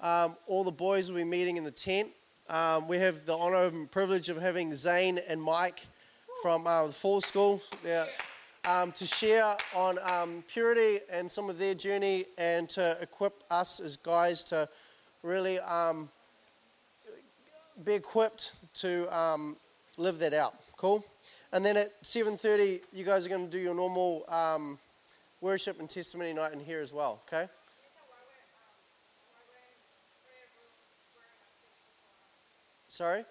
um, 0.00 0.36
all 0.46 0.62
the 0.62 0.70
boys 0.70 1.10
will 1.10 1.16
be 1.16 1.24
meeting 1.24 1.56
in 1.56 1.64
the 1.64 1.70
tent. 1.70 2.10
Um, 2.50 2.86
we 2.86 2.98
have 2.98 3.24
the 3.24 3.34
honor 3.36 3.64
and 3.64 3.90
privilege 3.90 4.28
of 4.28 4.36
having 4.36 4.74
Zane 4.74 5.18
and 5.26 5.42
Mike 5.42 5.80
from 6.42 6.66
uh, 6.66 6.88
the 6.88 6.92
Fall 6.92 7.22
School 7.22 7.62
there, 7.82 8.08
um, 8.66 8.92
to 8.92 9.06
share 9.06 9.56
on 9.74 9.98
um, 10.02 10.44
purity 10.48 11.00
and 11.10 11.32
some 11.32 11.48
of 11.48 11.58
their 11.58 11.74
journey 11.74 12.26
and 12.36 12.68
to 12.70 12.98
equip 13.00 13.42
us 13.50 13.80
as 13.80 13.96
guys 13.96 14.44
to 14.44 14.68
really 15.22 15.60
um, 15.60 16.10
be 17.84 17.94
equipped 17.94 18.52
to 18.74 19.08
live 19.96 20.18
that 20.18 20.34
out. 20.34 20.56
Cool? 20.76 21.02
And 21.52 21.64
then 21.64 21.78
at 21.78 22.02
7.30, 22.02 22.80
you 22.92 23.04
guys 23.04 23.24
are 23.24 23.30
going 23.30 23.46
to 23.46 23.50
do 23.50 23.58
your 23.58 23.74
normal 23.74 24.26
worship 25.40 25.80
and 25.80 25.88
testimony 25.88 26.32
night 26.32 26.52
in 26.52 26.60
here 26.60 26.80
as 26.80 26.92
well, 26.92 27.22
okay? 27.26 27.48
Sorry? 32.88 33.24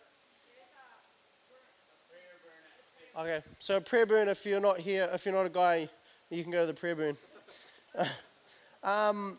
Okay, 3.17 3.41
so 3.57 3.81
prayer 3.81 4.05
burn, 4.05 4.29
if 4.29 4.45
you're 4.45 4.61
not 4.61 4.79
here, 4.79 5.09
if 5.13 5.25
you're 5.25 5.35
not 5.35 5.45
a 5.45 5.49
guy, 5.49 5.89
you 6.29 6.41
can 6.41 6.51
go 6.51 6.61
to 6.61 6.67
the 6.67 6.73
prayer 6.73 6.95
burn. 6.95 7.17
um, 8.83 9.37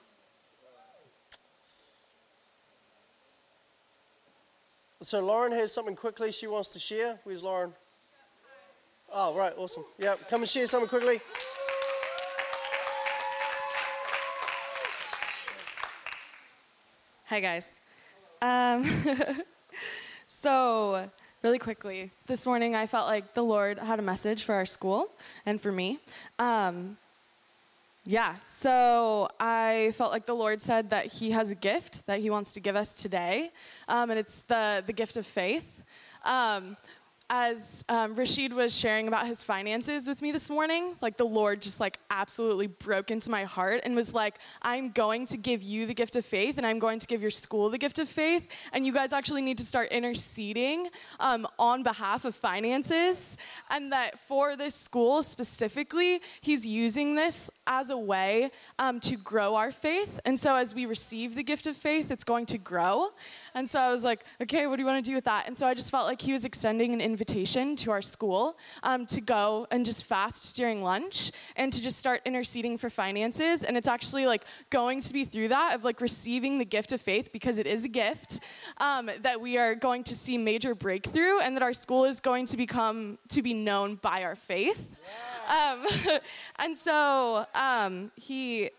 so 5.00 5.20
Lauren 5.20 5.52
has 5.52 5.72
something 5.72 5.96
quickly 5.96 6.30
she 6.30 6.46
wants 6.46 6.68
to 6.70 6.78
share. 6.78 7.18
Where's 7.24 7.42
Lauren? 7.42 7.72
Oh, 9.12 9.34
right, 9.34 9.54
awesome. 9.56 9.84
Yeah, 9.98 10.16
come 10.28 10.42
and 10.42 10.48
share 10.48 10.66
something 10.66 10.88
quickly. 10.88 11.20
Hi, 17.30 17.38
guys. 17.38 17.80
Um, 18.42 18.84
so, 20.26 21.08
really 21.44 21.60
quickly, 21.60 22.10
this 22.26 22.44
morning 22.44 22.74
I 22.74 22.86
felt 22.86 23.06
like 23.06 23.34
the 23.34 23.44
Lord 23.44 23.78
had 23.78 24.00
a 24.00 24.02
message 24.02 24.42
for 24.42 24.52
our 24.56 24.66
school 24.66 25.12
and 25.46 25.60
for 25.60 25.70
me. 25.70 26.00
Um, 26.40 26.96
yeah, 28.04 28.34
so 28.42 29.28
I 29.38 29.92
felt 29.94 30.10
like 30.10 30.26
the 30.26 30.34
Lord 30.34 30.60
said 30.60 30.90
that 30.90 31.06
He 31.06 31.30
has 31.30 31.52
a 31.52 31.54
gift 31.54 32.04
that 32.06 32.18
He 32.18 32.30
wants 32.30 32.52
to 32.54 32.60
give 32.60 32.74
us 32.74 32.96
today, 32.96 33.52
um, 33.86 34.10
and 34.10 34.18
it's 34.18 34.42
the, 34.42 34.82
the 34.84 34.92
gift 34.92 35.16
of 35.16 35.24
faith. 35.24 35.84
Um, 36.24 36.76
as 37.32 37.84
um, 37.88 38.14
Rashid 38.14 38.52
was 38.52 38.76
sharing 38.76 39.06
about 39.06 39.24
his 39.24 39.44
finances 39.44 40.08
with 40.08 40.20
me 40.20 40.32
this 40.32 40.50
morning, 40.50 40.96
like 41.00 41.16
the 41.16 41.24
Lord 41.24 41.62
just 41.62 41.78
like 41.78 42.00
absolutely 42.10 42.66
broke 42.66 43.12
into 43.12 43.30
my 43.30 43.44
heart 43.44 43.82
and 43.84 43.94
was 43.94 44.12
like, 44.12 44.40
I'm 44.62 44.90
going 44.90 45.26
to 45.26 45.36
give 45.36 45.62
you 45.62 45.86
the 45.86 45.94
gift 45.94 46.16
of 46.16 46.24
faith 46.24 46.58
and 46.58 46.66
I'm 46.66 46.80
going 46.80 46.98
to 46.98 47.06
give 47.06 47.22
your 47.22 47.30
school 47.30 47.70
the 47.70 47.78
gift 47.78 48.00
of 48.00 48.08
faith. 48.08 48.48
And 48.72 48.84
you 48.84 48.92
guys 48.92 49.12
actually 49.12 49.42
need 49.42 49.58
to 49.58 49.64
start 49.64 49.92
interceding 49.92 50.88
um, 51.20 51.46
on 51.56 51.84
behalf 51.84 52.24
of 52.24 52.34
finances. 52.34 53.38
And 53.70 53.92
that 53.92 54.18
for 54.18 54.56
this 54.56 54.74
school 54.74 55.22
specifically, 55.22 56.22
he's 56.40 56.66
using 56.66 57.14
this 57.14 57.48
as 57.68 57.90
a 57.90 57.98
way 57.98 58.50
um, 58.80 58.98
to 59.00 59.16
grow 59.16 59.54
our 59.54 59.70
faith. 59.70 60.18
And 60.24 60.38
so 60.38 60.56
as 60.56 60.74
we 60.74 60.84
receive 60.84 61.36
the 61.36 61.44
gift 61.44 61.68
of 61.68 61.76
faith, 61.76 62.10
it's 62.10 62.24
going 62.24 62.46
to 62.46 62.58
grow. 62.58 63.10
And 63.54 63.68
so 63.68 63.80
I 63.80 63.90
was 63.90 64.04
like, 64.04 64.24
okay, 64.42 64.66
what 64.66 64.76
do 64.76 64.82
you 64.82 64.86
want 64.86 65.04
to 65.04 65.10
do 65.10 65.14
with 65.14 65.24
that? 65.24 65.46
And 65.46 65.56
so 65.56 65.66
I 65.66 65.74
just 65.74 65.90
felt 65.90 66.06
like 66.06 66.20
he 66.20 66.32
was 66.32 66.44
extending 66.44 66.92
an 66.92 67.00
invitation 67.00 67.76
to 67.76 67.90
our 67.90 68.02
school 68.02 68.58
um, 68.82 69.06
to 69.06 69.20
go 69.20 69.66
and 69.70 69.84
just 69.84 70.04
fast 70.04 70.56
during 70.56 70.82
lunch 70.82 71.32
and 71.56 71.72
to 71.72 71.82
just 71.82 71.98
start 71.98 72.20
interceding 72.24 72.76
for 72.76 72.90
finances. 72.90 73.64
And 73.64 73.76
it's 73.76 73.88
actually 73.88 74.26
like 74.26 74.44
going 74.70 75.00
to 75.00 75.12
be 75.12 75.24
through 75.24 75.48
that 75.48 75.74
of 75.74 75.84
like 75.84 76.00
receiving 76.00 76.58
the 76.58 76.64
gift 76.64 76.92
of 76.92 77.00
faith 77.00 77.32
because 77.32 77.58
it 77.58 77.66
is 77.66 77.84
a 77.84 77.88
gift 77.88 78.40
um, 78.78 79.10
that 79.22 79.40
we 79.40 79.58
are 79.58 79.74
going 79.74 80.04
to 80.04 80.14
see 80.14 80.38
major 80.38 80.74
breakthrough 80.74 81.40
and 81.40 81.56
that 81.56 81.62
our 81.62 81.72
school 81.72 82.04
is 82.04 82.20
going 82.20 82.46
to 82.46 82.56
become 82.56 83.18
to 83.28 83.42
be 83.42 83.54
known 83.54 83.96
by 83.96 84.24
our 84.24 84.36
faith. 84.36 85.00
Um, 85.48 85.84
and 86.56 86.76
so 86.76 87.46
um, 87.54 88.10
he 88.16 88.70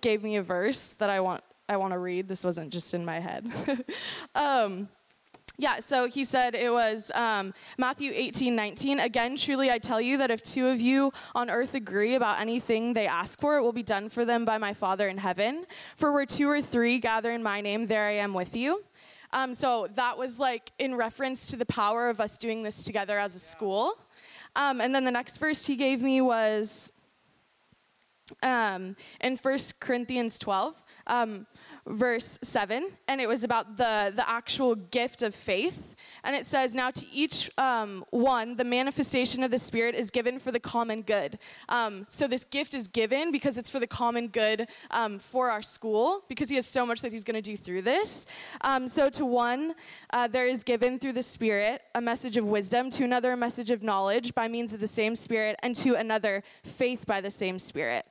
gave 0.00 0.22
me 0.22 0.36
a 0.36 0.42
verse 0.42 0.94
that 0.94 1.10
I 1.10 1.20
want 1.20 1.42
I 1.68 1.76
want 1.76 1.92
to 1.92 1.98
read. 1.98 2.28
This 2.28 2.44
wasn't 2.44 2.72
just 2.72 2.94
in 2.94 3.04
my 3.04 3.18
head. 3.18 3.50
um, 4.34 4.88
yeah, 5.58 5.80
so 5.80 6.06
he 6.06 6.24
said 6.24 6.54
it 6.54 6.70
was 6.70 7.10
um, 7.14 7.54
Matthew 7.78 8.12
18, 8.14 8.54
19. 8.54 9.00
Again, 9.00 9.36
truly 9.36 9.70
I 9.70 9.78
tell 9.78 10.00
you 10.00 10.18
that 10.18 10.30
if 10.30 10.42
two 10.42 10.66
of 10.66 10.80
you 10.80 11.12
on 11.34 11.50
earth 11.50 11.74
agree 11.74 12.14
about 12.14 12.40
anything 12.40 12.92
they 12.92 13.06
ask 13.06 13.40
for, 13.40 13.56
it 13.56 13.62
will 13.62 13.72
be 13.72 13.82
done 13.82 14.08
for 14.10 14.24
them 14.24 14.44
by 14.44 14.58
my 14.58 14.74
Father 14.74 15.08
in 15.08 15.16
heaven. 15.16 15.64
For 15.96 16.12
where 16.12 16.26
two 16.26 16.48
or 16.48 16.60
three 16.60 16.98
gather 16.98 17.30
in 17.30 17.42
my 17.42 17.62
name, 17.62 17.86
there 17.86 18.06
I 18.06 18.12
am 18.12 18.34
with 18.34 18.54
you. 18.54 18.84
Um, 19.32 19.54
so 19.54 19.88
that 19.94 20.18
was 20.18 20.38
like 20.38 20.72
in 20.78 20.94
reference 20.94 21.48
to 21.48 21.56
the 21.56 21.66
power 21.66 22.10
of 22.10 22.20
us 22.20 22.38
doing 22.38 22.62
this 22.62 22.84
together 22.84 23.18
as 23.18 23.34
a 23.34 23.40
school. 23.40 23.94
Um, 24.54 24.80
and 24.80 24.94
then 24.94 25.04
the 25.04 25.10
next 25.10 25.38
verse 25.38 25.66
he 25.66 25.76
gave 25.76 26.02
me 26.02 26.20
was 26.20 26.92
um, 28.42 28.96
in 29.20 29.36
1 29.36 29.58
Corinthians 29.80 30.38
12 30.38 30.82
um, 31.06 31.46
verse 31.86 32.38
7, 32.42 32.90
and 33.08 33.20
it 33.20 33.28
was 33.28 33.44
about 33.44 33.76
the, 33.76 34.12
the 34.14 34.28
actual 34.28 34.74
gift 34.74 35.22
of 35.22 35.34
faith. 35.34 35.94
And 36.24 36.34
it 36.34 36.44
says, 36.44 36.74
Now 36.74 36.90
to 36.90 37.06
each 37.12 37.50
um, 37.56 38.04
one, 38.10 38.56
the 38.56 38.64
manifestation 38.64 39.44
of 39.44 39.52
the 39.52 39.58
Spirit 39.58 39.94
is 39.94 40.10
given 40.10 40.40
for 40.40 40.50
the 40.50 40.58
common 40.58 41.02
good. 41.02 41.38
Um, 41.68 42.04
so 42.08 42.26
this 42.26 42.44
gift 42.44 42.74
is 42.74 42.88
given 42.88 43.30
because 43.30 43.58
it's 43.58 43.70
for 43.70 43.78
the 43.78 43.86
common 43.86 44.28
good 44.28 44.68
um, 44.90 45.20
for 45.20 45.50
our 45.50 45.62
school, 45.62 46.24
because 46.28 46.48
He 46.48 46.56
has 46.56 46.66
so 46.66 46.84
much 46.84 47.00
that 47.02 47.12
He's 47.12 47.22
going 47.22 47.40
to 47.40 47.42
do 47.42 47.56
through 47.56 47.82
this. 47.82 48.26
Um, 48.62 48.88
so 48.88 49.08
to 49.10 49.24
one, 49.24 49.74
uh, 50.12 50.26
there 50.26 50.48
is 50.48 50.64
given 50.64 50.98
through 50.98 51.12
the 51.12 51.22
Spirit 51.22 51.82
a 51.94 52.00
message 52.00 52.36
of 52.36 52.44
wisdom, 52.44 52.90
to 52.90 53.04
another, 53.04 53.32
a 53.32 53.36
message 53.36 53.70
of 53.70 53.84
knowledge 53.84 54.34
by 54.34 54.48
means 54.48 54.72
of 54.72 54.80
the 54.80 54.88
same 54.88 55.14
Spirit, 55.14 55.56
and 55.62 55.76
to 55.76 55.94
another, 55.94 56.42
faith 56.64 57.06
by 57.06 57.20
the 57.20 57.30
same 57.30 57.60
Spirit. 57.60 58.04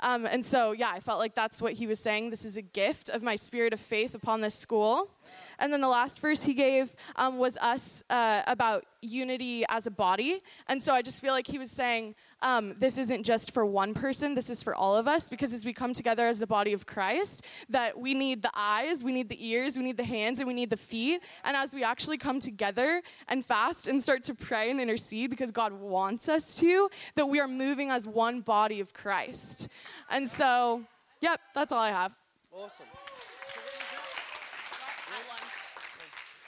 Um, 0.00 0.26
and 0.26 0.44
so, 0.44 0.72
yeah, 0.72 0.90
I 0.90 1.00
felt 1.00 1.18
like 1.18 1.34
that's 1.34 1.60
what 1.60 1.72
he 1.72 1.86
was 1.86 1.98
saying. 1.98 2.30
This 2.30 2.44
is 2.44 2.56
a 2.56 2.62
gift 2.62 3.08
of 3.08 3.22
my 3.22 3.36
spirit 3.36 3.72
of 3.72 3.80
faith 3.80 4.14
upon 4.14 4.40
this 4.40 4.54
school. 4.54 5.10
And 5.58 5.72
then 5.72 5.80
the 5.80 5.88
last 5.88 6.20
verse 6.20 6.44
he 6.44 6.54
gave 6.54 6.94
um, 7.16 7.38
was 7.38 7.56
us 7.58 8.04
uh, 8.10 8.42
about 8.46 8.86
unity 9.02 9.64
as 9.68 9.86
a 9.86 9.90
body. 9.90 10.40
And 10.68 10.82
so 10.82 10.94
I 10.94 11.02
just 11.02 11.20
feel 11.20 11.32
like 11.32 11.48
he 11.48 11.58
was 11.58 11.70
saying, 11.70 12.14
um, 12.40 12.74
this 12.78 12.98
isn't 12.98 13.24
just 13.24 13.52
for 13.52 13.66
one 13.66 13.94
person, 13.94 14.34
this 14.34 14.50
is 14.50 14.62
for 14.62 14.74
all 14.74 14.96
of 14.96 15.08
us, 15.08 15.28
because 15.28 15.52
as 15.52 15.64
we 15.64 15.72
come 15.72 15.92
together 15.92 16.26
as 16.26 16.38
the 16.38 16.46
body 16.46 16.72
of 16.72 16.86
Christ, 16.86 17.44
that 17.68 17.98
we 17.98 18.14
need 18.14 18.42
the 18.42 18.50
eyes, 18.54 19.02
we 19.02 19.12
need 19.12 19.28
the 19.28 19.46
ears, 19.46 19.76
we 19.76 19.84
need 19.84 19.96
the 19.96 20.04
hands, 20.04 20.38
and 20.38 20.46
we 20.46 20.54
need 20.54 20.70
the 20.70 20.76
feet. 20.76 21.22
And 21.44 21.56
as 21.56 21.74
we 21.74 21.82
actually 21.82 22.18
come 22.18 22.40
together 22.40 23.02
and 23.28 23.44
fast 23.44 23.88
and 23.88 24.02
start 24.02 24.22
to 24.24 24.34
pray 24.34 24.70
and 24.70 24.80
intercede 24.80 25.30
because 25.30 25.50
God 25.50 25.72
wants 25.72 26.28
us 26.28 26.56
to, 26.60 26.88
that 27.16 27.26
we 27.26 27.40
are 27.40 27.48
moving 27.48 27.90
as 27.90 28.06
one 28.06 28.40
body 28.40 28.80
of 28.80 28.92
Christ. 28.92 29.68
And 30.10 30.28
so, 30.28 30.84
yep, 31.20 31.40
that's 31.54 31.72
all 31.72 31.80
I 31.80 31.90
have. 31.90 32.12
Awesome. 32.52 32.86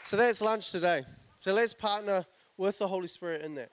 So 0.05 0.17
that's 0.17 0.41
lunch 0.41 0.73
today. 0.73 1.05
So 1.37 1.53
let's 1.53 1.73
partner 1.73 2.25
with 2.57 2.79
the 2.79 2.89
Holy 2.89 3.07
Spirit 3.07 3.43
in 3.43 3.55
that. 3.55 3.71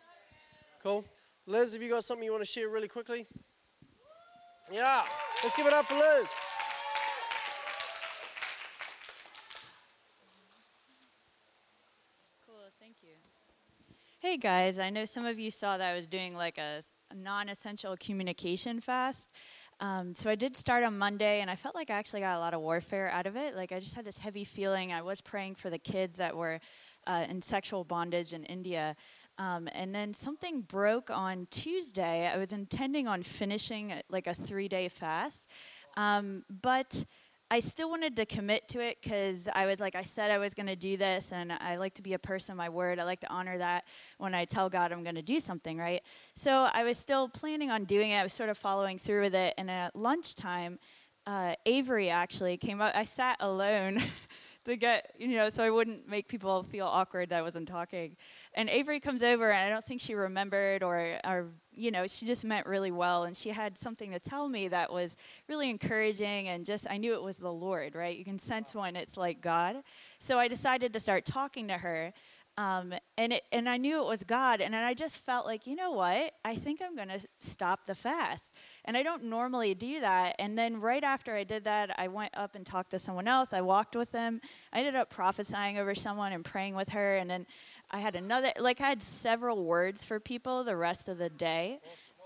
Cool? 0.83 1.03
Liz, 1.49 1.71
have 1.71 1.81
you 1.81 1.87
got 1.87 2.03
something 2.03 2.25
you 2.25 2.31
want 2.33 2.43
to 2.43 2.51
share 2.51 2.67
really 2.67 2.89
quickly? 2.89 3.25
Yeah. 4.69 5.03
Let's 5.41 5.55
give 5.55 5.65
it 5.65 5.71
up 5.71 5.85
for 5.85 5.93
Liz. 5.93 6.27
Cool, 12.45 12.55
thank 12.81 12.97
you. 13.01 13.11
Hey 14.19 14.35
guys, 14.35 14.77
I 14.77 14.89
know 14.89 15.05
some 15.05 15.25
of 15.25 15.39
you 15.39 15.49
saw 15.49 15.77
that 15.77 15.89
I 15.89 15.95
was 15.95 16.05
doing 16.05 16.35
like 16.35 16.57
a, 16.57 16.81
non 17.15 17.47
essential 17.47 17.95
communication 17.97 18.81
fast. 18.81 19.29
Um, 19.79 20.13
so 20.13 20.29
I 20.29 20.35
did 20.35 20.57
start 20.57 20.83
on 20.83 20.97
Monday, 20.97 21.41
and 21.41 21.51
I 21.51 21.55
felt 21.55 21.75
like 21.75 21.91
I 21.91 21.93
actually 21.93 22.21
got 22.21 22.37
a 22.37 22.39
lot 22.39 22.53
of 22.53 22.61
warfare 22.61 23.09
out 23.09 23.27
of 23.27 23.35
it. 23.35 23.55
Like 23.55 23.71
I 23.71 23.79
just 23.79 23.95
had 23.95 24.05
this 24.05 24.17
heavy 24.17 24.43
feeling. 24.43 24.91
I 24.91 25.01
was 25.01 25.21
praying 25.21 25.55
for 25.55 25.69
the 25.69 25.77
kids 25.77 26.15
that 26.17 26.35
were 26.35 26.59
uh, 27.05 27.25
in 27.29 27.41
sexual 27.41 27.83
bondage 27.83 28.33
in 28.33 28.43
India. 28.45 28.95
Um, 29.37 29.69
and 29.73 29.93
then 29.93 30.15
something 30.15 30.61
broke 30.61 31.11
on 31.11 31.47
Tuesday. 31.51 32.27
I 32.27 32.37
was 32.37 32.53
intending 32.53 33.07
on 33.07 33.21
finishing 33.21 33.93
like 34.09 34.25
a 34.25 34.33
three 34.33 34.67
day 34.67 34.89
fast. 34.89 35.47
Um, 35.95 36.43
but 36.61 37.05
I 37.49 37.61
still 37.61 37.89
wanted 37.89 38.17
to 38.17 38.25
commit 38.25 38.67
to 38.69 38.81
it 38.81 38.97
because 39.01 39.47
I 39.53 39.67
was 39.67 39.79
like, 39.79 39.95
I 39.95 40.03
said 40.03 40.31
I 40.31 40.37
was 40.37 40.53
going 40.53 40.67
to 40.67 40.75
do 40.75 40.97
this, 40.97 41.31
and 41.31 41.53
I 41.53 41.77
like 41.77 41.93
to 41.93 42.01
be 42.01 42.13
a 42.13 42.19
person 42.19 42.51
of 42.51 42.57
my 42.57 42.67
word. 42.67 42.99
I 42.99 43.05
like 43.05 43.21
to 43.21 43.31
honor 43.31 43.57
that 43.57 43.85
when 44.17 44.35
I 44.35 44.43
tell 44.43 44.69
God 44.69 44.91
I'm 44.91 45.01
going 45.01 45.15
to 45.15 45.21
do 45.21 45.39
something, 45.39 45.77
right? 45.77 46.01
So 46.35 46.67
I 46.73 46.83
was 46.83 46.97
still 46.97 47.29
planning 47.29 47.71
on 47.71 47.85
doing 47.85 48.11
it. 48.11 48.17
I 48.17 48.23
was 48.23 48.33
sort 48.33 48.49
of 48.49 48.57
following 48.57 48.99
through 48.99 49.21
with 49.21 49.35
it. 49.35 49.53
And 49.57 49.71
at 49.71 49.95
lunchtime, 49.95 50.77
uh, 51.25 51.53
Avery 51.65 52.09
actually 52.09 52.57
came 52.57 52.81
up. 52.81 52.93
I 52.95 53.05
sat 53.05 53.37
alone 53.39 54.01
to 54.67 54.75
get, 54.75 55.13
you 55.17 55.29
know, 55.29 55.49
so 55.49 55.63
I 55.63 55.69
wouldn't 55.69 56.07
make 56.07 56.27
people 56.27 56.63
feel 56.63 56.85
awkward 56.85 57.29
that 57.29 57.39
I 57.39 57.41
wasn't 57.41 57.67
talking. 57.67 58.17
And 58.53 58.69
Avery 58.69 58.99
comes 58.99 59.23
over, 59.23 59.49
and 59.49 59.63
I 59.63 59.69
don't 59.69 59.85
think 59.85 60.01
she 60.01 60.13
remembered, 60.13 60.83
or, 60.83 61.19
or, 61.23 61.47
you 61.73 61.89
know, 61.89 62.05
she 62.05 62.25
just 62.25 62.43
meant 62.43 62.67
really 62.67 62.91
well. 62.91 63.23
And 63.23 63.35
she 63.35 63.49
had 63.49 63.77
something 63.77 64.11
to 64.11 64.19
tell 64.19 64.49
me 64.49 64.67
that 64.67 64.91
was 64.91 65.15
really 65.47 65.69
encouraging, 65.69 66.49
and 66.49 66.65
just, 66.65 66.85
I 66.89 66.97
knew 66.97 67.13
it 67.13 67.23
was 67.23 67.37
the 67.37 67.51
Lord, 67.51 67.95
right? 67.95 68.17
You 68.17 68.25
can 68.25 68.37
sense 68.37 68.75
when 68.75 68.95
it's 68.95 69.15
like 69.15 69.41
God. 69.41 69.83
So 70.19 70.37
I 70.37 70.47
decided 70.47 70.91
to 70.93 70.99
start 70.99 71.25
talking 71.25 71.67
to 71.69 71.77
her. 71.77 72.13
Um, 72.57 72.91
and 73.19 73.33
it, 73.33 73.43
and 73.51 73.69
I 73.69 73.77
knew 73.77 74.01
it 74.01 74.07
was 74.07 74.23
God, 74.23 74.61
and 74.61 74.75
I 74.75 74.95
just 74.95 75.23
felt 75.23 75.45
like, 75.45 75.67
you 75.67 75.75
know 75.75 75.91
what? 75.91 76.33
I 76.43 76.55
think 76.55 76.81
I'm 76.81 76.95
going 76.95 77.09
to 77.09 77.19
stop 77.39 77.85
the 77.85 77.93
fast. 77.93 78.55
And 78.85 78.97
I 78.97 79.03
don't 79.03 79.25
normally 79.25 79.75
do 79.75 79.99
that. 79.99 80.35
And 80.39 80.57
then 80.57 80.81
right 80.81 81.03
after 81.03 81.35
I 81.35 81.43
did 81.43 81.65
that, 81.65 81.93
I 81.99 82.07
went 82.07 82.35
up 82.35 82.55
and 82.55 82.65
talked 82.65 82.91
to 82.91 82.99
someone 82.99 83.27
else. 83.27 83.53
I 83.53 83.61
walked 83.61 83.95
with 83.95 84.11
them. 84.11 84.41
I 84.73 84.79
ended 84.79 84.95
up 84.95 85.11
prophesying 85.11 85.77
over 85.77 85.93
someone 85.93 86.33
and 86.33 86.43
praying 86.43 86.73
with 86.73 86.89
her. 86.89 87.17
And 87.17 87.29
then 87.29 87.45
I 87.91 87.99
had 87.99 88.15
another, 88.15 88.51
like 88.57 88.81
I 88.81 88.89
had 88.89 89.03
several 89.03 89.63
words 89.63 90.03
for 90.03 90.19
people 90.19 90.63
the 90.63 90.75
rest 90.75 91.07
of 91.07 91.19
the 91.19 91.29
day. 91.29 91.79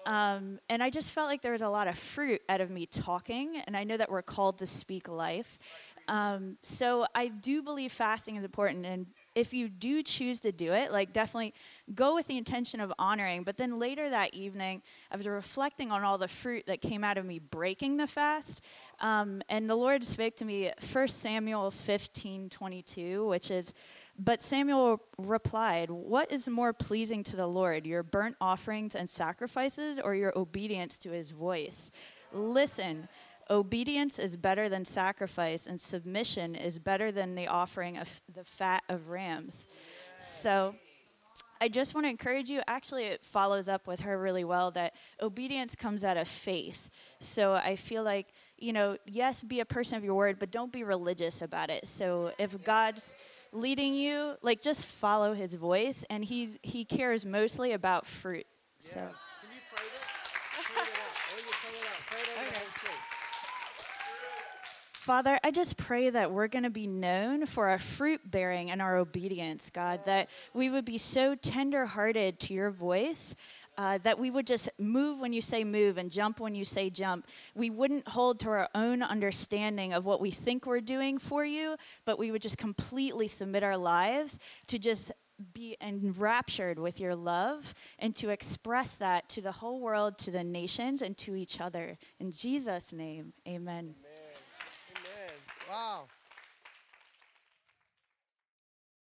Um, 0.06 0.60
and 0.70 0.82
I 0.82 0.90
just 0.90 1.12
felt 1.12 1.28
like 1.28 1.42
there 1.42 1.52
was 1.52 1.62
a 1.62 1.70
lot 1.70 1.88
of 1.88 1.98
fruit 2.00 2.42
out 2.50 2.62
of 2.62 2.70
me 2.72 2.86
talking, 2.86 3.62
and 3.68 3.78
I 3.78 3.84
know 3.84 3.98
that 3.98 4.10
we're 4.10 4.24
called 4.24 4.58
to 4.60 4.66
speak 4.66 5.08
life. 5.08 5.60
Um, 6.08 6.58
so 6.64 7.06
I 7.14 7.28
do 7.28 7.62
believe 7.62 7.92
fasting 7.92 8.36
is 8.36 8.44
important, 8.44 8.86
and 8.86 9.06
if 9.34 9.54
you 9.54 9.70
do 9.70 10.04
choose 10.04 10.42
to 10.42 10.52
do 10.52 10.74
it, 10.74 10.92
like 10.92 11.14
definitely 11.14 11.54
go 11.96 12.16
with 12.16 12.28
the 12.28 12.38
intention 12.38 12.82
of 12.82 12.92
honoring. 13.00 13.44
But 13.44 13.58
then 13.58 13.80
later 13.80 14.10
that 14.10 14.34
evening, 14.34 14.82
was 15.16 15.28
reflecting 15.28 15.92
on 15.92 16.04
all 16.04 16.18
the 16.18 16.28
fruit 16.28 16.66
that 16.68 16.82
came 16.82 17.04
out 17.04 17.18
of 17.18 17.26
me 17.26 17.40
breaking 17.40 17.98
the 17.98 18.08
fast, 18.08 18.66
um, 19.00 19.42
and 19.50 19.70
the 19.70 19.76
Lord 19.76 20.04
spoke 20.04 20.36
to 20.38 20.46
me. 20.46 20.72
1 20.92 21.08
Samuel 21.08 21.72
15, 21.72 22.50
22, 22.50 23.28
which 23.28 23.52
is, 23.52 23.74
but 24.18 24.42
Samuel 24.42 25.02
replied, 25.18 25.90
"What 25.90 26.32
is 26.32 26.50
more 26.50 26.74
pleasing 26.74 27.24
to 27.24 27.36
the 27.36 27.48
Lord, 27.48 27.86
your 27.86 28.04
burnt 28.04 28.36
offerings 28.42 28.96
and 28.96 29.10
sacrifices, 29.10 30.00
or 30.00 30.16
your 30.16 30.38
obedience 30.38 31.00
to 31.00 31.12
His 31.12 31.32
voice? 31.32 31.92
Listen." 32.34 33.08
Obedience 33.52 34.18
is 34.18 34.38
better 34.38 34.70
than 34.70 34.86
sacrifice, 34.86 35.68
and 35.68 35.80
submission 35.80 36.56
is 36.56 36.80
better 36.80 37.12
than 37.12 37.36
the 37.36 37.48
offering 37.48 37.98
of 37.98 38.22
the 38.34 38.46
fat 38.46 38.84
of 38.90 39.10
rams. 39.10 39.68
So, 40.22 40.74
I 41.60 41.68
just 41.68 41.94
want 41.94 42.06
to 42.06 42.10
encourage 42.10 42.50
you. 42.50 42.62
Actually, 42.68 43.04
it 43.06 43.24
follows 43.24 43.70
up 43.70 43.86
with 43.86 44.00
her 44.00 44.18
really 44.18 44.44
well 44.44 44.72
that 44.72 44.96
obedience 45.22 45.76
comes 45.76 46.04
out 46.04 46.18
of 46.18 46.28
faith. 46.28 46.90
So 47.20 47.54
I 47.54 47.76
feel 47.76 48.04
like, 48.04 48.30
you 48.58 48.74
know, 48.74 48.98
yes, 49.06 49.44
be 49.44 49.60
a 49.60 49.66
person 49.66 49.96
of 49.96 50.04
your 50.04 50.16
word, 50.16 50.40
but 50.40 50.50
don't 50.50 50.72
be 50.72 50.84
religious 50.84 51.44
about 51.44 51.70
it. 51.70 51.88
So 51.88 52.32
if 52.40 52.64
God's 52.64 53.14
leading 53.54 53.94
you, 53.94 54.38
like 54.42 54.62
just 54.62 54.88
follow 54.88 55.36
his 55.36 55.54
voice 55.54 56.04
and 56.10 56.26
he's 56.26 56.58
he 56.64 56.84
cares 56.84 57.26
mostly 57.26 57.74
about 57.74 58.08
fruit. 58.08 58.48
So 58.80 59.10
Father, 65.02 65.40
I 65.44 65.50
just 65.50 65.78
pray 65.78 66.12
that 66.12 66.32
we're 66.32 66.48
going 66.48 66.62
to 66.62 66.70
be 66.70 66.86
known 66.86 67.48
for 67.48 67.70
our 67.70 67.80
fruit 67.80 68.22
bearing 68.30 68.70
and 68.70 68.84
our 68.84 68.98
obedience, 68.98 69.72
God, 69.74 70.06
that 70.06 70.30
we 70.54 70.70
would 70.70 70.86
be 70.86 71.00
so 71.00 71.34
tender 71.34 71.88
hearted 71.88 72.40
to 72.42 72.54
your 72.54 72.70
voice. 72.70 73.36
Uh, 73.80 73.98
that 74.04 74.20
we 74.20 74.30
would 74.30 74.46
just 74.46 74.70
move 74.78 75.18
when 75.18 75.34
you 75.34 75.42
say 75.42 75.64
move 75.64 75.98
and 75.98 76.12
jump 76.12 76.40
when 76.40 76.54
you 76.54 76.64
say 76.64 76.90
jump. 76.90 77.26
We 77.56 77.72
wouldn't 77.72 78.08
hold 78.10 78.42
to 78.42 78.50
our 78.50 78.70
own 78.76 79.02
understanding 79.02 79.94
of 79.94 80.06
what 80.06 80.22
we 80.22 80.30
think 80.30 80.68
we're 80.68 80.82
doing 80.82 81.18
for 81.18 81.44
you, 81.44 81.78
but 82.06 82.20
we 82.20 82.32
would 82.32 82.42
just 82.44 82.60
completely 82.60 83.28
submit 83.28 83.64
our 83.64 83.78
lives 83.78 84.38
to 84.68 84.78
just 84.78 85.14
be 85.54 85.78
enraptured 85.82 86.78
with 86.78 87.00
your 87.00 87.16
love 87.16 87.74
and 87.98 88.16
to 88.18 88.30
express 88.30 88.98
that 88.98 89.30
to 89.30 89.42
the 89.42 89.54
whole 89.54 89.80
world, 89.80 90.20
to 90.20 90.32
the 90.32 90.44
nations, 90.44 91.02
and 91.02 91.18
to 91.18 91.36
each 91.36 91.60
other. 91.60 91.98
In 92.20 92.32
Jesus' 92.32 92.92
name, 92.92 93.34
amen. 93.48 93.96
Amen. 93.98 94.11
Wow. 95.72 96.10